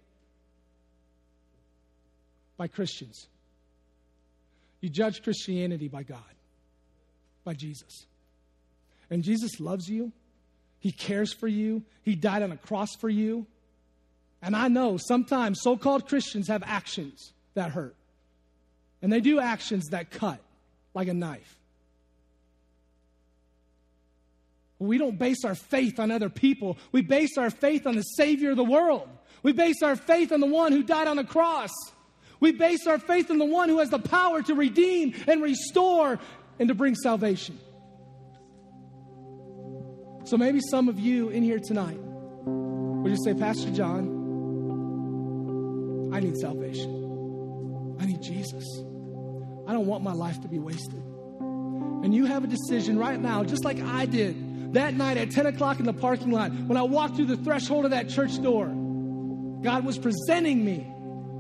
by 2.57 2.69
Christians. 2.69 3.27
You 4.87 4.91
judge 4.91 5.25
Christianity 5.25 5.89
by 5.89 6.05
God. 6.05 6.23
by 7.43 7.55
Jesus. 7.55 8.07
And 9.11 9.25
Jesus 9.25 9.59
loves 9.59 9.89
you, 9.89 10.13
He 10.79 10.93
cares 10.93 11.33
for 11.33 11.49
you, 11.49 11.83
He 12.05 12.15
died 12.15 12.45
on 12.45 12.53
a 12.53 12.57
cross 12.57 12.95
for 13.01 13.09
you. 13.09 13.49
And 14.41 14.55
I 14.55 14.69
know 14.69 14.97
sometimes 14.97 15.59
so 15.61 15.77
called 15.77 16.07
Christians 16.09 16.47
have 16.47 16.63
actions 16.65 17.33
that 17.55 17.73
hurt, 17.73 17.97
and 19.03 19.13
they 19.13 19.21
do 19.21 19.41
actions 19.41 19.87
that 19.87 20.13
cut 20.13 20.39
like 20.95 21.09
a 21.09 21.15
knife. 21.15 21.59
We 24.79 24.99
don't 24.99 25.19
base 25.19 25.45
our 25.45 25.57
faith 25.57 25.99
on 25.99 26.13
other 26.13 26.29
people. 26.29 26.79
We 26.93 27.03
base 27.03 27.37
our 27.39 27.51
faith 27.51 27.89
on 27.89 27.97
the 27.97 28.03
Savior 28.03 28.53
of 28.53 28.57
the 28.57 28.63
world. 28.63 29.09
We 29.43 29.53
base 29.53 29.83
our 29.83 29.97
faith 29.97 30.31
on 30.31 30.39
the 30.39 30.47
one 30.47 30.71
who 30.71 30.85
died 30.85 31.09
on 31.09 31.17
the 31.17 31.25
cross. 31.25 31.73
We 32.41 32.53
base 32.53 32.87
our 32.87 32.99
faith 32.99 33.31
in 33.31 33.39
the 33.39 33.45
one 33.45 33.69
who 33.69 33.79
has 33.79 33.91
the 33.91 33.99
power 33.99 34.43
to 34.43 34.55
redeem 34.55 35.15
and 35.27 35.43
restore 35.43 36.19
and 36.59 36.69
to 36.69 36.75
bring 36.75 36.95
salvation. 36.95 37.59
So 40.25 40.37
maybe 40.37 40.61
some 40.71 40.89
of 40.89 40.99
you 40.99 41.29
in 41.29 41.43
here 41.43 41.61
tonight 41.61 41.99
would 41.99 43.11
just 43.11 43.25
say, 43.25 43.35
Pastor 43.35 43.71
John, 43.71 44.15
I 46.13 46.21
need 46.21 46.37
salvation. 46.37 47.97
I 48.01 48.07
need 48.07 48.23
Jesus. 48.23 48.65
I 49.69 49.73
don't 49.73 49.87
want 49.87 50.03
my 50.03 50.13
life 50.13 50.41
to 50.43 50.49
be 50.49 50.59
wasted. 50.59 51.03
And 52.03 52.15
you 52.15 52.27
have 52.27 52.45
a 52.45 52.47
decision 52.47 52.99
right 52.99 53.21
now, 53.21 53.45
just 53.45 53.65
like 53.65 53.81
I 53.81 54.07
did 54.07 54.75
that 54.75 54.95
night 54.95 55.17
at 55.17 55.31
10 55.31 55.47
o'clock 55.47 55.79
in 55.79 55.87
the 55.87 55.93
parking 55.93 56.31
lot 56.31 56.53
when 56.53 56.77
I 56.77 56.83
walked 56.83 57.17
through 57.17 57.27
the 57.27 57.37
threshold 57.37 57.85
of 57.85 57.93
that 57.93 58.09
church 58.09 58.41
door. 58.43 58.67
God 59.63 59.85
was 59.85 59.99
presenting 59.99 60.65
me 60.65 60.93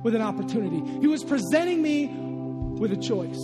with 0.07 0.15
an 0.15 0.23
opportunity, 0.23 0.81
He 1.01 1.09
was 1.09 1.25
presenting 1.25 1.83
me 1.83 2.07
with 2.07 2.93
a 2.93 2.97
choice. 2.97 3.41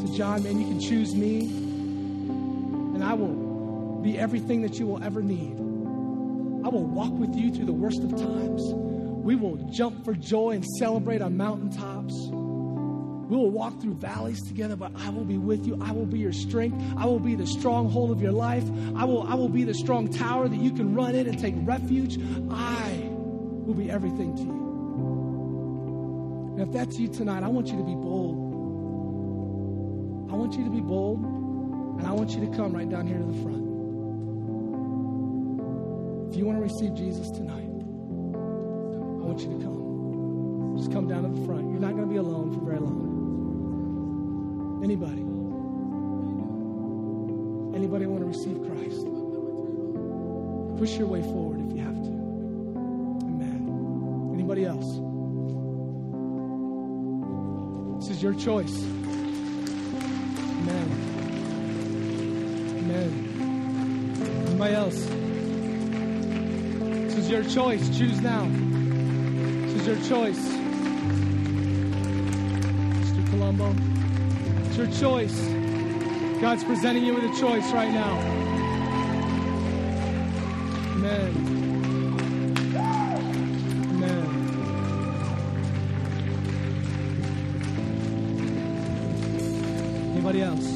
So, 0.00 0.16
John, 0.16 0.42
man, 0.42 0.58
you 0.58 0.66
can 0.66 0.80
choose 0.80 1.14
me, 1.14 1.42
and 1.42 3.04
I 3.04 3.14
will 3.14 4.00
be 4.02 4.18
everything 4.18 4.62
that 4.62 4.80
you 4.80 4.88
will 4.88 5.00
ever 5.00 5.22
need. 5.22 5.54
I 6.66 6.70
will 6.70 6.86
walk 6.86 7.12
with 7.12 7.36
you 7.36 7.54
through 7.54 7.66
the 7.66 7.72
worst 7.72 8.02
of 8.02 8.10
times. 8.10 8.64
We 9.22 9.36
will 9.36 9.58
jump 9.70 10.04
for 10.04 10.12
joy 10.12 10.54
and 10.56 10.66
celebrate 10.80 11.22
on 11.22 11.36
mountaintops. 11.36 12.12
We 13.30 13.36
will 13.36 13.52
walk 13.52 13.80
through 13.80 13.94
valleys 13.94 14.42
together, 14.42 14.74
but 14.74 14.90
I 14.96 15.10
will 15.10 15.24
be 15.24 15.38
with 15.38 15.68
you. 15.68 15.78
I 15.80 15.92
will 15.92 16.04
be 16.04 16.18
your 16.18 16.32
strength. 16.32 16.82
I 16.96 17.04
will 17.04 17.20
be 17.20 17.36
the 17.36 17.46
stronghold 17.46 18.10
of 18.10 18.20
your 18.20 18.32
life. 18.32 18.64
I 18.96 19.04
will, 19.04 19.22
I 19.22 19.34
will 19.34 19.48
be 19.48 19.62
the 19.62 19.74
strong 19.74 20.08
tower 20.08 20.48
that 20.48 20.60
you 20.60 20.72
can 20.72 20.96
run 20.96 21.14
in 21.14 21.28
and 21.28 21.38
take 21.38 21.54
refuge. 21.58 22.18
I 22.50 23.08
will 23.12 23.74
be 23.74 23.88
everything 23.88 24.34
to 24.36 24.42
you. 24.42 24.59
And 26.60 26.68
if 26.68 26.74
that's 26.74 26.98
you 26.98 27.08
tonight, 27.08 27.42
I 27.42 27.48
want 27.48 27.68
you 27.68 27.78
to 27.78 27.82
be 27.82 27.94
bold. 27.94 28.36
I 30.30 30.34
want 30.34 30.58
you 30.58 30.64
to 30.64 30.70
be 30.70 30.82
bold, 30.82 31.24
and 31.98 32.06
I 32.06 32.12
want 32.12 32.32
you 32.32 32.40
to 32.44 32.48
come 32.54 32.74
right 32.74 32.86
down 32.86 33.06
here 33.06 33.16
to 33.16 33.24
the 33.24 33.32
front. 33.40 33.64
If 36.28 36.36
you 36.36 36.44
want 36.44 36.58
to 36.58 36.62
receive 36.62 36.94
Jesus 36.94 37.30
tonight, 37.30 37.64
I 37.64 39.24
want 39.24 39.40
you 39.40 39.56
to 39.56 39.64
come. 39.64 40.76
Just 40.76 40.92
come 40.92 41.08
down 41.08 41.22
to 41.22 41.30
the 41.30 41.46
front. 41.46 41.70
You're 41.70 41.80
not 41.80 41.92
going 41.92 42.06
to 42.06 42.10
be 42.10 42.18
alone 42.18 42.52
for 42.52 42.60
very 42.60 42.78
long. 42.78 44.82
Anybody? 44.84 45.22
Anybody 47.74 48.04
want 48.04 48.20
to 48.20 48.26
receive 48.26 48.60
Christ? 48.68 49.06
Push 50.76 50.98
your 50.98 51.08
way 51.08 51.22
forward 51.22 51.60
if 51.70 51.74
you 51.74 51.82
have 51.82 52.02
to. 52.02 52.10
Amen. 53.24 54.30
Anybody 54.34 54.66
else? 54.66 55.09
Is 58.20 58.24
your 58.24 58.34
choice. 58.34 58.82
Amen. 60.58 60.88
Amen. 62.78 63.10
Anybody 64.46 64.74
else? 64.74 65.06
This 67.06 67.16
is 67.16 67.30
your 67.30 67.44
choice. 67.44 67.88
Choose 67.96 68.20
now. 68.20 68.44
This 68.44 69.80
is 69.80 69.86
your 69.86 69.96
choice. 70.06 70.38
Mr. 72.98 73.30
Colombo, 73.30 73.74
it's 74.66 74.76
your 74.76 74.88
choice. 74.88 75.40
God's 76.42 76.64
presenting 76.64 77.04
you 77.06 77.14
with 77.14 77.24
a 77.24 77.40
choice 77.40 77.72
right 77.72 77.90
now. 77.90 78.18
Amen. 80.92 81.59
Anybody 90.30 90.42
else? 90.44 90.69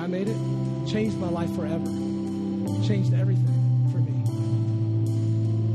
I 0.00 0.06
made 0.06 0.28
it, 0.28 0.36
changed 0.88 1.18
my 1.18 1.28
life 1.28 1.54
forever. 1.54 1.84
Changed 2.86 3.12
everything 3.12 3.44
for 3.92 3.98
me. 3.98 4.24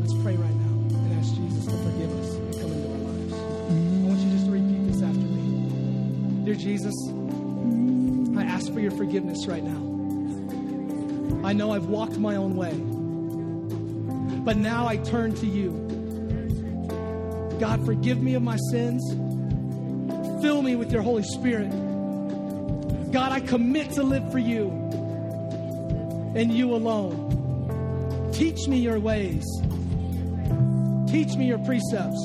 Let's 0.01 0.15
pray 0.23 0.35
right 0.35 0.49
now 0.49 0.97
and 0.97 1.19
ask 1.19 1.35
Jesus 1.35 1.65
to 1.65 1.71
forgive 1.71 2.11
us 2.19 2.33
and 2.33 2.53
come 2.55 2.71
into 2.71 2.89
our 2.89 2.97
lives. 3.05 3.33
I 3.33 4.07
want 4.07 4.19
you 4.21 4.31
just 4.31 4.45
to 4.47 4.51
repeat 4.51 4.87
this 4.91 5.03
after 5.03 5.19
me. 5.19 6.43
Dear 6.43 6.55
Jesus, 6.55 6.95
I 8.35 8.43
ask 8.51 8.73
for 8.73 8.79
your 8.79 8.89
forgiveness 8.93 9.45
right 9.45 9.63
now. 9.63 11.47
I 11.47 11.53
know 11.53 11.71
I've 11.71 11.85
walked 11.85 12.17
my 12.17 12.35
own 12.35 12.55
way, 12.55 12.73
but 14.43 14.57
now 14.57 14.87
I 14.87 14.97
turn 14.97 15.35
to 15.35 15.45
you. 15.45 15.69
God, 17.59 17.85
forgive 17.85 18.23
me 18.23 18.33
of 18.33 18.41
my 18.41 18.57
sins. 18.71 19.07
Fill 20.41 20.63
me 20.63 20.75
with 20.75 20.91
your 20.91 21.03
Holy 21.03 21.21
Spirit. 21.21 21.71
God, 23.15 23.31
I 23.31 23.39
commit 23.39 23.91
to 23.91 24.03
live 24.03 24.29
for 24.29 24.39
you 24.39 24.67
and 26.35 26.51
you 26.51 26.75
alone. 26.75 28.29
Teach 28.33 28.67
me 28.67 28.77
your 28.77 28.99
ways. 28.99 29.45
Teach 31.07 31.37
me 31.37 31.47
your 31.47 31.59
precepts. 31.59 32.19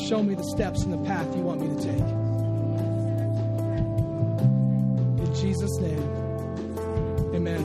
Show 0.00 0.22
me 0.22 0.36
the 0.36 0.44
steps 0.54 0.84
and 0.84 0.92
the 0.92 0.98
path 1.04 1.34
you 1.34 1.42
want 1.42 1.62
me 1.62 1.66
to 1.66 1.82
take. 1.82 1.98
In 5.26 5.34
Jesus' 5.34 5.76
name, 5.78 5.98
amen. 7.34 7.60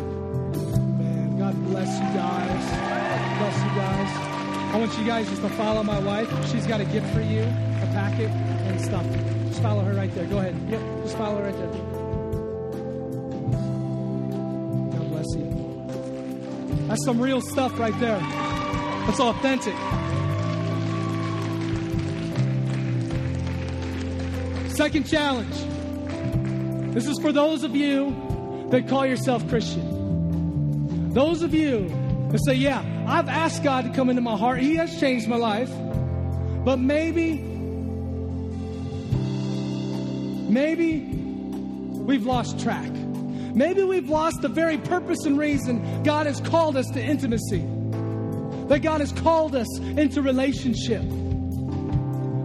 Amen. 0.56 1.38
God 1.38 1.54
bless 1.66 2.00
you 2.00 2.20
guys. 2.20 2.66
Bless 3.38 3.58
you 3.64 3.70
guys. 3.76 4.74
I 4.74 4.78
want 4.80 4.98
you 4.98 5.06
guys 5.06 5.30
just 5.30 5.44
to 5.44 5.50
follow 5.50 5.84
my 5.84 6.00
wife. 6.00 6.28
She's 6.52 6.66
got 6.66 6.82
a 6.82 6.86
gift 6.86 7.14
for 7.14 7.22
you, 7.22 7.44
a 7.44 7.90
packet 7.94 8.32
and 8.32 8.82
stuff. 8.82 9.06
Just 9.58 9.66
follow 9.66 9.84
her 9.86 9.94
right 9.94 10.14
there. 10.14 10.26
Go 10.28 10.38
ahead. 10.38 10.56
Yep, 10.70 10.82
just 11.02 11.18
follow 11.18 11.38
her 11.38 11.46
right 11.46 11.58
there. 11.58 11.72
God 14.92 15.10
bless 15.10 15.26
you. 15.34 16.88
That's 16.88 17.04
some 17.04 17.20
real 17.20 17.42
stuff 17.42 17.80
right 17.80 18.00
there. 18.00 18.20
That's 18.20 19.20
authentic. 19.20 19.74
Second 24.76 25.08
challenge. 25.08 25.56
This 26.94 27.08
is 27.08 27.18
for 27.18 27.32
those 27.32 27.64
of 27.64 27.76
you 27.76 28.68
that 28.70 28.88
call 28.88 29.08
yourself 29.08 29.50
Christian. 29.50 31.14
Those 31.16 31.42
of 31.42 31.56
you 31.56 31.90
that 32.30 32.46
say, 32.46 32.54
Yeah, 32.54 32.86
I've 33.08 33.28
asked 33.28 33.64
God 33.64 33.86
to 33.86 33.90
come 33.92 34.12
into 34.12 34.22
my 34.22 34.38
heart. 34.38 34.60
He 34.60 34.76
has 34.76 35.00
changed 35.00 35.28
my 35.28 35.38
life. 35.38 35.72
But 36.64 36.78
maybe, 36.78 37.57
maybe 40.48 41.00
we've 41.00 42.26
lost 42.26 42.60
track. 42.60 42.92
Maybe 42.92 43.84
we've 43.84 44.10
lost 44.10 44.42
the 44.42 44.50
very 44.50 44.78
purpose 44.78 45.26
and 45.26 45.38
reason 45.38 46.04
God 46.04 46.28
has 46.28 46.40
called 46.42 46.78
us 46.78 46.88
to 46.92 47.02
intimacy. 47.02 47.66
That 48.68 48.82
God 48.82 49.02
has 49.02 49.12
called 49.12 49.56
us 49.56 49.80
into 49.80 50.22
relationship. 50.22 51.02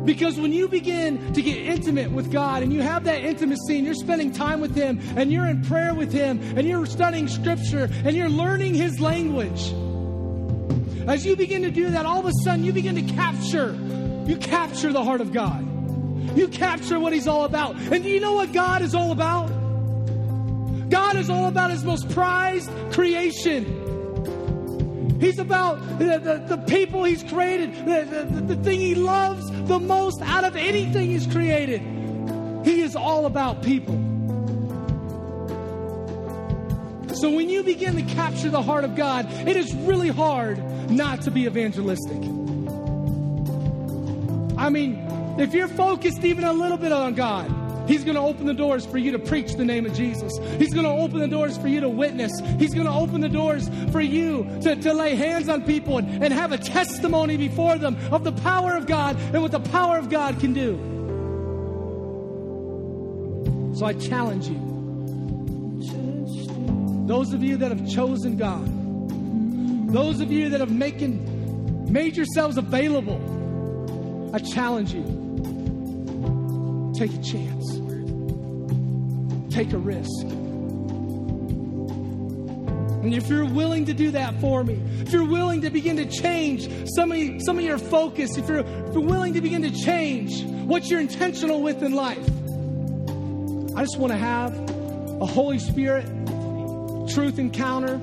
Because 0.05 0.41
when 0.41 0.53
you 0.53 0.69
begin 0.69 1.33
to 1.35 1.43
get 1.43 1.59
intimate 1.59 2.11
with 2.11 2.33
God 2.33 2.63
and 2.63 2.73
you 2.73 2.81
have 2.81 3.05
that 3.05 3.23
intimacy 3.23 3.77
and 3.77 3.85
you're 3.85 3.95
spending 3.95 4.33
time 4.33 4.61
with 4.61 4.75
Him 4.75 5.01
and 5.17 5.33
you're 5.33 5.47
in 5.47 5.63
prayer 5.63 5.95
with 5.95 6.13
Him 6.13 6.41
and 6.57 6.67
you're 6.67 6.87
studying 6.87 7.29
Scripture 7.29 7.89
and 8.05 8.17
you're 8.17 8.29
learning 8.29 8.75
His 8.75 8.99
language, 8.99 9.73
as 11.09 11.27
you 11.27 11.37
begin 11.37 11.63
to 11.63 11.71
do 11.71 11.91
that, 11.91 12.07
all 12.07 12.21
of 12.21 12.27
a 12.27 12.33
sudden 12.43 12.65
you 12.65 12.73
begin 12.73 12.95
to 12.95 13.15
capture, 13.15 13.73
you 14.27 14.37
capture 14.37 14.93
the 14.93 15.05
heart 15.05 15.21
of 15.21 15.33
God. 15.33 15.72
You 16.35 16.49
capture 16.49 16.99
what 16.99 17.13
He's 17.13 17.29
all 17.29 17.45
about. 17.45 17.77
And 17.77 18.03
do 18.03 18.09
you 18.09 18.21
know 18.21 18.33
what 18.35 18.53
God 18.53 18.83
is 18.83 18.95
all 18.95 19.13
about? 19.13 19.49
God 20.89 21.17
is 21.17 21.31
all 21.31 21.49
about 21.49 21.71
His 21.71 21.85
most 21.85 22.11
prized 22.11 22.71
creation. 22.93 23.81
He's 25.21 25.39
about 25.39 25.99
the, 25.99 26.19
the, 26.19 26.57
the 26.57 26.63
people 26.67 27.05
He's 27.05 27.23
created, 27.23 27.75
the, 27.87 28.27
the, 28.31 28.55
the 28.55 28.57
thing 28.63 28.81
He 28.81 28.95
loves 28.95 29.51
the 29.69 29.79
most 29.79 30.21
out 30.23 30.45
of 30.45 30.57
anything 30.57 31.11
He's 31.11 31.27
created. 31.27 31.81
He 32.65 32.81
is 32.81 32.97
all 32.97 33.27
about 33.27 33.63
people. 33.63 33.95
So 37.15 37.31
when 37.31 37.49
you 37.49 37.63
begin 37.63 37.95
to 37.95 38.15
capture 38.15 38.51
the 38.51 38.63
heart 38.63 38.83
of 38.83 38.97
God, 38.97 39.31
it 39.47 39.57
is 39.57 39.73
really 39.75 40.09
hard 40.09 40.59
not 40.91 41.23
to 41.23 41.31
be 41.31 41.47
evangelistic. 41.47 42.19
I 44.59 44.71
mean, 44.71 45.12
if 45.39 45.55
you're 45.55 45.69
focused 45.69 46.25
even 46.25 46.45
a 46.45 46.53
little 46.53 46.79
bit 46.79 46.93
on 46.93 47.15
God, 47.15 47.51
He's 47.87 48.05
going 48.05 48.15
to 48.15 48.21
open 48.21 48.47
the 48.47 48.55
doors 48.55 48.87
for 48.87 48.99
you 48.99 49.13
to 49.13 49.19
preach 49.19 49.55
the 49.55 49.65
name 49.65 49.87
of 49.87 49.95
Jesus. 49.95 50.39
He's 50.59 50.73
going 50.73 50.87
to 50.87 50.93
open 50.93 51.19
the 51.19 51.29
doors 51.29 51.59
for 51.59 51.69
you 51.69 51.81
to 51.81 51.89
witness. 51.89 52.33
He's 52.59 52.75
going 52.75 52.87
to 52.87 52.93
open 52.93 53.21
the 53.21 53.29
doors 53.29 53.69
for 53.91 54.01
you 54.01 54.45
to, 54.63 54.77
to 54.77 54.93
lay 54.93 55.17
hands 55.17 55.49
on 55.49 55.63
people 55.63 55.99
and, 55.99 56.23
and 56.23 56.33
have 56.33 56.53
a 56.53 56.59
testimony 56.59 57.37
before 57.37 57.79
them 57.79 57.97
of 58.13 58.25
the 58.25 58.33
power 58.33 58.77
of 58.77 58.87
God 58.87 59.17
and 59.17 59.43
what 59.43 59.51
the 59.51 59.61
power 59.61 59.99
of 59.99 60.09
God 60.11 60.39
can 60.39 60.53
do. 60.53 60.77
So 63.77 63.87
I 63.87 63.95
challenge 63.95 64.49
you. 64.49 64.59
Those 67.07 67.33
of 67.33 67.43
you 67.43 67.57
that 67.57 67.73
have 67.73 67.91
chosen 67.91 68.37
God, 68.37 68.65
those 69.93 70.21
of 70.21 70.31
you 70.31 70.51
that 70.51 70.61
have 70.61 70.71
making, 70.71 71.93
made 71.93 72.17
yourselves 72.17 72.59
available, 72.59 73.21
I 74.33 74.39
challenge 74.39 74.95
you. 74.95 75.22
Take 77.03 77.15
a 77.15 77.23
chance. 77.25 77.81
Take 79.53 79.73
a 79.73 79.77
risk. 79.77 80.23
And 83.03 83.13
if 83.13 83.29
you're 83.29 83.45
willing 83.45 83.87
to 83.87 83.93
do 83.93 84.13
that 84.13 84.41
for 84.41 84.63
me, 84.63 84.81
if 85.01 85.13
you're 85.13 85.27
willing 85.27 85.63
to 85.63 85.71
begin 85.71 85.97
to 85.97 86.07
change 86.07 86.69
some 86.95 87.11
of, 87.11 87.43
some 87.43 87.59
of 87.59 87.65
your 87.65 87.79
focus, 87.79 88.37
if 88.37 88.49
you're, 88.49 88.61
if 88.61 88.95
you're 88.95 89.01
willing 89.01 89.35
to 89.35 89.41
begin 89.41 89.63
to 89.63 89.73
change 89.73 90.45
what 90.45 90.89
you're 90.89 91.01
intentional 91.01 91.61
with 91.61 91.83
in 91.83 91.93
life, 91.93 92.25
I 93.77 93.83
just 93.83 93.99
want 93.99 94.13
to 94.13 94.19
have 94.19 94.55
a 95.21 95.27
Holy 95.27 95.59
Spirit 95.59 96.07
truth 97.13 97.41
encounter 97.41 97.97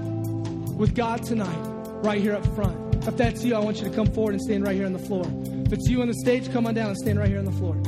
with 0.75 0.93
God 0.93 1.23
tonight, 1.23 1.63
right 2.03 2.19
here 2.19 2.35
up 2.35 2.45
front. 2.53 2.95
If 3.07 3.15
that's 3.15 3.45
you, 3.45 3.55
I 3.55 3.59
want 3.59 3.77
you 3.77 3.85
to 3.85 3.95
come 3.95 4.07
forward 4.07 4.33
and 4.33 4.41
stand 4.41 4.65
right 4.65 4.75
here 4.75 4.85
on 4.85 4.91
the 4.91 4.99
floor. 4.99 5.23
If 5.65 5.71
it's 5.71 5.87
you 5.87 6.01
on 6.01 6.09
the 6.09 6.15
stage, 6.15 6.51
come 6.51 6.67
on 6.67 6.73
down 6.73 6.89
and 6.89 6.97
stand 6.97 7.17
right 7.17 7.29
here 7.29 7.39
on 7.39 7.45
the 7.45 7.53
floor. 7.53 7.81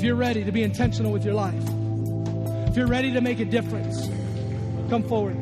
If 0.00 0.04
you're 0.04 0.14
ready 0.14 0.44
to 0.44 0.50
be 0.50 0.62
intentional 0.62 1.12
with 1.12 1.26
your 1.26 1.34
life, 1.34 1.62
if 2.68 2.74
you're 2.74 2.86
ready 2.86 3.12
to 3.12 3.20
make 3.20 3.38
a 3.38 3.44
difference, 3.44 4.08
come 4.88 5.02
forward. 5.02 5.36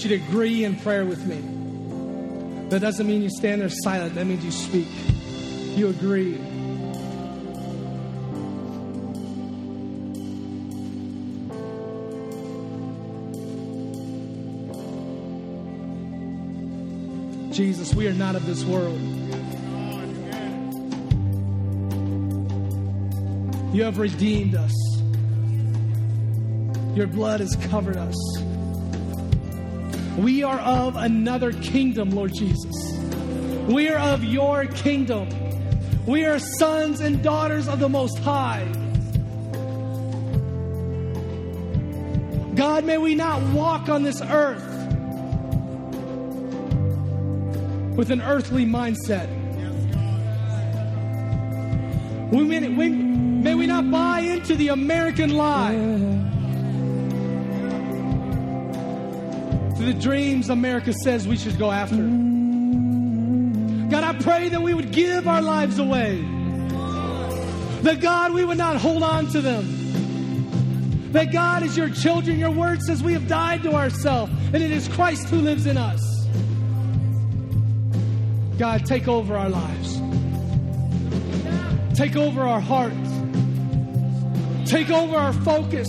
Want 0.00 0.10
you 0.10 0.18
to 0.18 0.24
agree 0.24 0.64
in 0.64 0.76
prayer 0.76 1.04
with 1.04 1.26
me. 1.26 1.36
That 2.70 2.80
doesn't 2.80 3.06
mean 3.06 3.20
you 3.20 3.28
stand 3.28 3.60
there 3.60 3.68
silent, 3.68 4.14
that 4.14 4.24
means 4.24 4.42
you 4.42 4.50
speak. 4.50 4.88
You 5.76 5.88
agree. 5.88 6.38
Jesus, 17.52 17.92
we 17.92 18.08
are 18.08 18.14
not 18.14 18.36
of 18.36 18.46
this 18.46 18.64
world. 18.64 18.98
You 23.74 23.82
have 23.82 23.98
redeemed 23.98 24.54
us. 24.54 24.72
Your 26.96 27.06
blood 27.06 27.40
has 27.40 27.54
covered 27.68 27.98
us. 27.98 28.16
We 30.18 30.42
are 30.42 30.58
of 30.58 30.96
another 30.96 31.52
kingdom, 31.52 32.10
Lord 32.10 32.34
Jesus. 32.34 32.74
We 33.68 33.88
are 33.88 33.98
of 33.98 34.24
your 34.24 34.66
kingdom. 34.66 35.28
We 36.06 36.24
are 36.24 36.38
sons 36.38 37.00
and 37.00 37.22
daughters 37.22 37.68
of 37.68 37.78
the 37.78 37.88
Most 37.88 38.18
High. 38.18 38.64
God, 42.56 42.84
may 42.84 42.98
we 42.98 43.14
not 43.14 43.40
walk 43.54 43.88
on 43.88 44.02
this 44.02 44.20
earth 44.20 44.66
with 47.96 48.10
an 48.10 48.20
earthly 48.20 48.66
mindset. 48.66 49.28
We 52.32 52.44
may, 52.44 52.68
we, 52.68 52.88
may 52.88 53.54
we 53.54 53.66
not 53.66 53.90
buy 53.90 54.20
into 54.20 54.56
the 54.56 54.68
American 54.68 55.30
lie. 55.30 55.74
To 59.80 59.86
the 59.86 59.94
dreams 59.94 60.50
America 60.50 60.92
says 60.92 61.26
we 61.26 61.38
should 61.38 61.58
go 61.58 61.70
after. 61.70 61.96
God, 63.90 64.04
I 64.04 64.12
pray 64.22 64.50
that 64.50 64.60
we 64.60 64.74
would 64.74 64.92
give 64.92 65.26
our 65.26 65.40
lives 65.40 65.78
away. 65.78 66.20
That 67.80 68.00
God, 68.02 68.34
we 68.34 68.44
would 68.44 68.58
not 68.58 68.76
hold 68.76 69.02
on 69.02 69.28
to 69.28 69.40
them. 69.40 71.12
That 71.12 71.32
God, 71.32 71.62
as 71.62 71.78
your 71.78 71.88
children, 71.88 72.38
your 72.38 72.50
word 72.50 72.82
says 72.82 73.02
we 73.02 73.14
have 73.14 73.26
died 73.26 73.62
to 73.62 73.72
ourselves, 73.72 74.30
and 74.52 74.56
it 74.56 74.70
is 74.70 74.86
Christ 74.88 75.30
who 75.30 75.38
lives 75.38 75.64
in 75.64 75.78
us. 75.78 76.02
God, 78.58 78.84
take 78.84 79.08
over 79.08 79.34
our 79.34 79.48
lives. 79.48 79.98
Take 81.96 82.16
over 82.16 82.42
our 82.42 82.60
hearts. 82.60 83.10
Take 84.70 84.90
over 84.90 85.16
our 85.16 85.32
focus. 85.32 85.88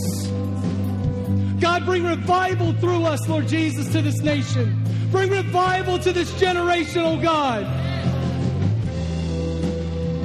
God, 1.62 1.86
bring 1.86 2.04
revival 2.04 2.74
through 2.74 3.04
us, 3.04 3.30
Lord 3.30 3.48
Jesus, 3.48 3.88
to 3.92 4.02
this 4.02 4.20
nation. 4.22 4.84
Bring 5.12 5.30
revival 5.30 6.00
to 6.00 6.12
this 6.12 6.34
generation, 6.40 7.04
oh 7.04 7.22
God. 7.22 7.66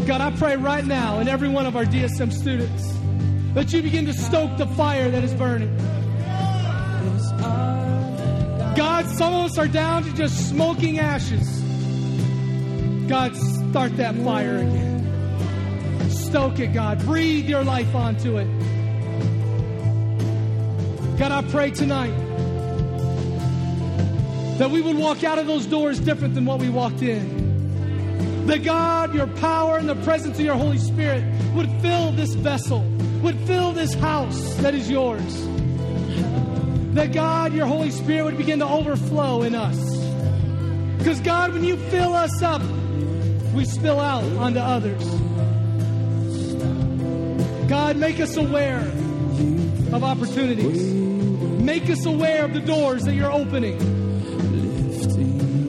God, 0.07 0.22
I 0.22 0.30
pray 0.39 0.57
right 0.57 0.84
now 0.84 1.20
in 1.20 1.28
every 1.28 1.51
one 1.51 1.66
of 1.66 1.76
our 1.76 1.84
DSM 1.84 2.32
students 2.32 2.91
that 3.53 3.70
you 3.70 3.82
begin 3.82 4.07
to 4.07 4.14
stoke 4.14 4.57
the 4.57 4.66
fire 4.66 5.11
that 5.11 5.22
is 5.24 5.34
burning. 5.34 5.76
God, 8.74 9.07
some 9.07 9.34
of 9.34 9.45
us 9.45 9.59
are 9.59 9.68
down 9.68 10.05
to 10.05 10.12
just 10.14 10.49
smoking 10.49 10.99
ashes. 11.01 11.61
God, 13.09 13.37
start 13.37 13.95
that 13.99 14.14
fire 14.24 14.57
again. 14.57 16.11
Stoke 16.11 16.61
it, 16.61 16.72
God. 16.72 16.99
Breathe 17.01 17.47
your 17.47 17.62
life 17.62 17.95
onto 17.95 18.39
it. 18.39 18.55
God, 21.18 21.32
I 21.32 21.40
pray 21.50 21.70
tonight 21.70 22.14
that 24.58 24.70
we 24.70 24.82
would 24.82 24.98
walk 24.98 25.24
out 25.24 25.38
of 25.38 25.46
those 25.46 25.64
doors 25.64 25.98
different 25.98 26.34
than 26.34 26.44
what 26.44 26.58
we 26.58 26.68
walked 26.68 27.00
in. 27.00 28.46
That 28.48 28.62
God, 28.62 29.14
your 29.14 29.26
power 29.26 29.78
and 29.78 29.88
the 29.88 29.94
presence 29.96 30.38
of 30.38 30.44
your 30.44 30.56
Holy 30.56 30.76
Spirit 30.76 31.24
would 31.54 31.70
fill 31.80 32.12
this 32.12 32.34
vessel, 32.34 32.82
would 33.22 33.38
fill 33.40 33.72
this 33.72 33.94
house 33.94 34.56
that 34.56 34.74
is 34.74 34.90
yours. 34.90 35.46
That 36.94 37.12
God, 37.12 37.54
your 37.54 37.66
Holy 37.66 37.90
Spirit 37.90 38.26
would 38.26 38.36
begin 38.36 38.58
to 38.58 38.66
overflow 38.66 39.42
in 39.42 39.54
us. 39.54 39.78
Because 40.98 41.20
God, 41.20 41.54
when 41.54 41.64
you 41.64 41.78
fill 41.88 42.12
us 42.12 42.42
up, 42.42 42.60
we 43.54 43.64
spill 43.64 44.00
out 44.00 44.22
onto 44.36 44.58
others. 44.58 45.02
God, 47.70 47.96
make 47.96 48.20
us 48.20 48.36
aware 48.36 48.80
of 49.92 50.04
opportunities. 50.04 51.05
Make 51.66 51.90
us 51.90 52.06
aware 52.06 52.44
of 52.44 52.54
the 52.54 52.60
doors 52.60 53.02
that 53.06 53.14
you're 53.14 53.32
opening. 53.32 53.76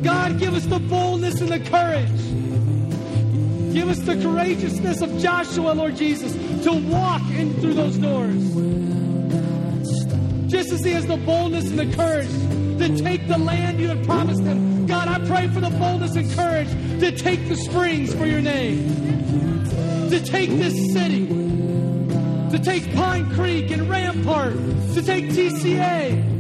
God, 0.04 0.38
give 0.38 0.54
us 0.54 0.68
the 0.68 0.78
boldness 0.78 1.42
and 1.42 1.50
the 1.50 1.60
courage. 1.60 2.22
Give 3.74 3.90
us 3.90 3.98
the 4.02 4.16
courageousness 4.22 5.02
of 5.02 5.18
Joshua, 5.18 5.72
Lord 5.72 5.96
Jesus, 5.96 6.34
to 6.66 6.74
walk 6.92 7.24
in 7.32 7.56
through 7.56 7.74
those 7.74 7.98
doors. 7.98 8.44
Just 10.52 10.72
as 10.72 10.86
he 10.86 10.92
has 10.92 11.08
the 11.08 11.18
boldness 11.18 11.68
and 11.72 11.80
the 11.80 11.92
courage 11.96 12.30
to 12.78 12.96
take 13.04 13.28
the 13.28 13.40
land 13.40 13.80
you 13.80 13.88
had 13.88 14.06
promised 14.06 14.44
him. 14.44 14.86
God, 14.86 15.08
I 15.08 15.18
pray 15.26 15.48
for 15.48 15.62
the 15.62 15.72
boldness 15.72 16.16
and 16.16 16.32
courage 16.34 16.70
to 17.00 17.12
take 17.12 17.48
the 17.48 17.56
springs 17.56 18.14
for 18.14 18.28
your 18.28 18.42
name, 18.42 19.66
to 20.12 20.24
take 20.24 20.52
this 20.52 20.94
city, 20.94 21.26
to 22.52 22.60
take 22.60 22.94
Pine 22.96 23.30
Creek 23.36 23.72
and 23.72 23.90
Rampart, 23.90 24.54
to 24.94 25.02
take 25.02 25.26
TCA. 25.26 26.36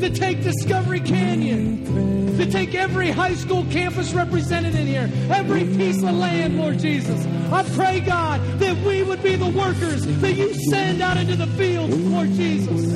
to 0.00 0.10
take 0.10 0.42
Discovery 0.42 1.00
Canyon, 1.00 2.36
to 2.36 2.50
take 2.50 2.74
every 2.74 3.10
high 3.10 3.34
school 3.34 3.64
campus 3.70 4.12
represented 4.12 4.74
in 4.74 4.86
here, 4.86 5.10
every 5.30 5.64
piece 5.64 6.02
of 6.02 6.10
land, 6.12 6.58
Lord 6.58 6.78
Jesus. 6.78 7.24
I 7.52 7.62
pray, 7.74 8.00
God, 8.00 8.40
that 8.58 8.76
we 8.84 9.02
would 9.02 9.22
be 9.22 9.36
the 9.36 9.48
workers 9.48 10.04
that 10.04 10.32
you 10.32 10.52
send 10.68 11.00
out 11.00 11.16
into 11.16 11.36
the 11.36 11.46
field, 11.46 11.90
Lord 11.90 12.28
Jesus. 12.32 12.92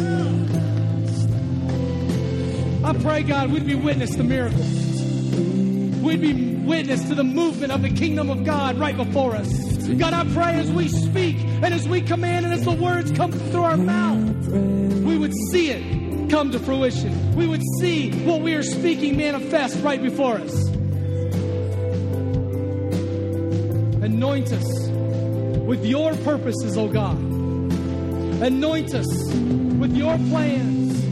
I 2.84 2.92
pray, 2.94 3.22
God, 3.22 3.52
we'd 3.52 3.66
be 3.66 3.74
witness 3.74 4.14
to 4.16 4.22
miracles. 4.22 4.66
We'd 6.02 6.20
be 6.20 6.54
witness 6.56 7.06
to 7.08 7.14
the 7.14 7.24
movement 7.24 7.72
of 7.72 7.82
the 7.82 7.90
kingdom 7.90 8.30
of 8.30 8.44
God 8.44 8.78
right 8.78 8.96
before 8.96 9.34
us. 9.34 9.67
God, 9.97 10.12
I 10.12 10.24
pray 10.34 10.55
as 10.61 10.70
we 10.70 10.89
speak 10.89 11.36
and 11.39 11.72
as 11.72 11.89
we 11.89 12.03
command 12.03 12.45
and 12.45 12.55
as 12.55 12.64
the 12.64 12.72
words 12.72 13.11
come 13.12 13.32
through 13.32 13.64
our 13.64 13.76
mouth, 13.78 14.49
we 14.49 15.16
would 15.16 15.32
see 15.51 15.70
it 15.70 16.30
come 16.30 16.51
to 16.53 16.59
fruition. 16.59 17.34
We 17.34 17.47
would 17.47 17.62
see 17.80 18.11
what 18.24 18.43
we 18.43 18.55
are 18.55 18.62
speaking 18.62 19.16
manifest 19.16 19.82
right 19.82 20.03
before 20.03 20.36
us. 20.36 20.68
Anoint 24.05 24.53
us 24.53 24.89
with 25.66 25.84
your 25.86 26.14
purposes, 26.16 26.76
O 26.76 26.89
God. 26.89 27.16
Anoint 27.16 28.95
us 28.95 29.07
with 29.32 29.97
your 29.97 30.16
plans. 30.28 31.05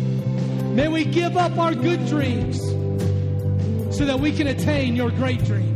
May 0.74 0.88
we 0.88 1.04
give 1.04 1.36
up 1.36 1.56
our 1.58 1.74
good 1.74 2.06
dreams 2.06 2.60
so 3.96 4.04
that 4.04 4.20
we 4.20 4.32
can 4.32 4.46
attain 4.46 4.94
your 4.94 5.10
great 5.10 5.42
dreams. 5.44 5.75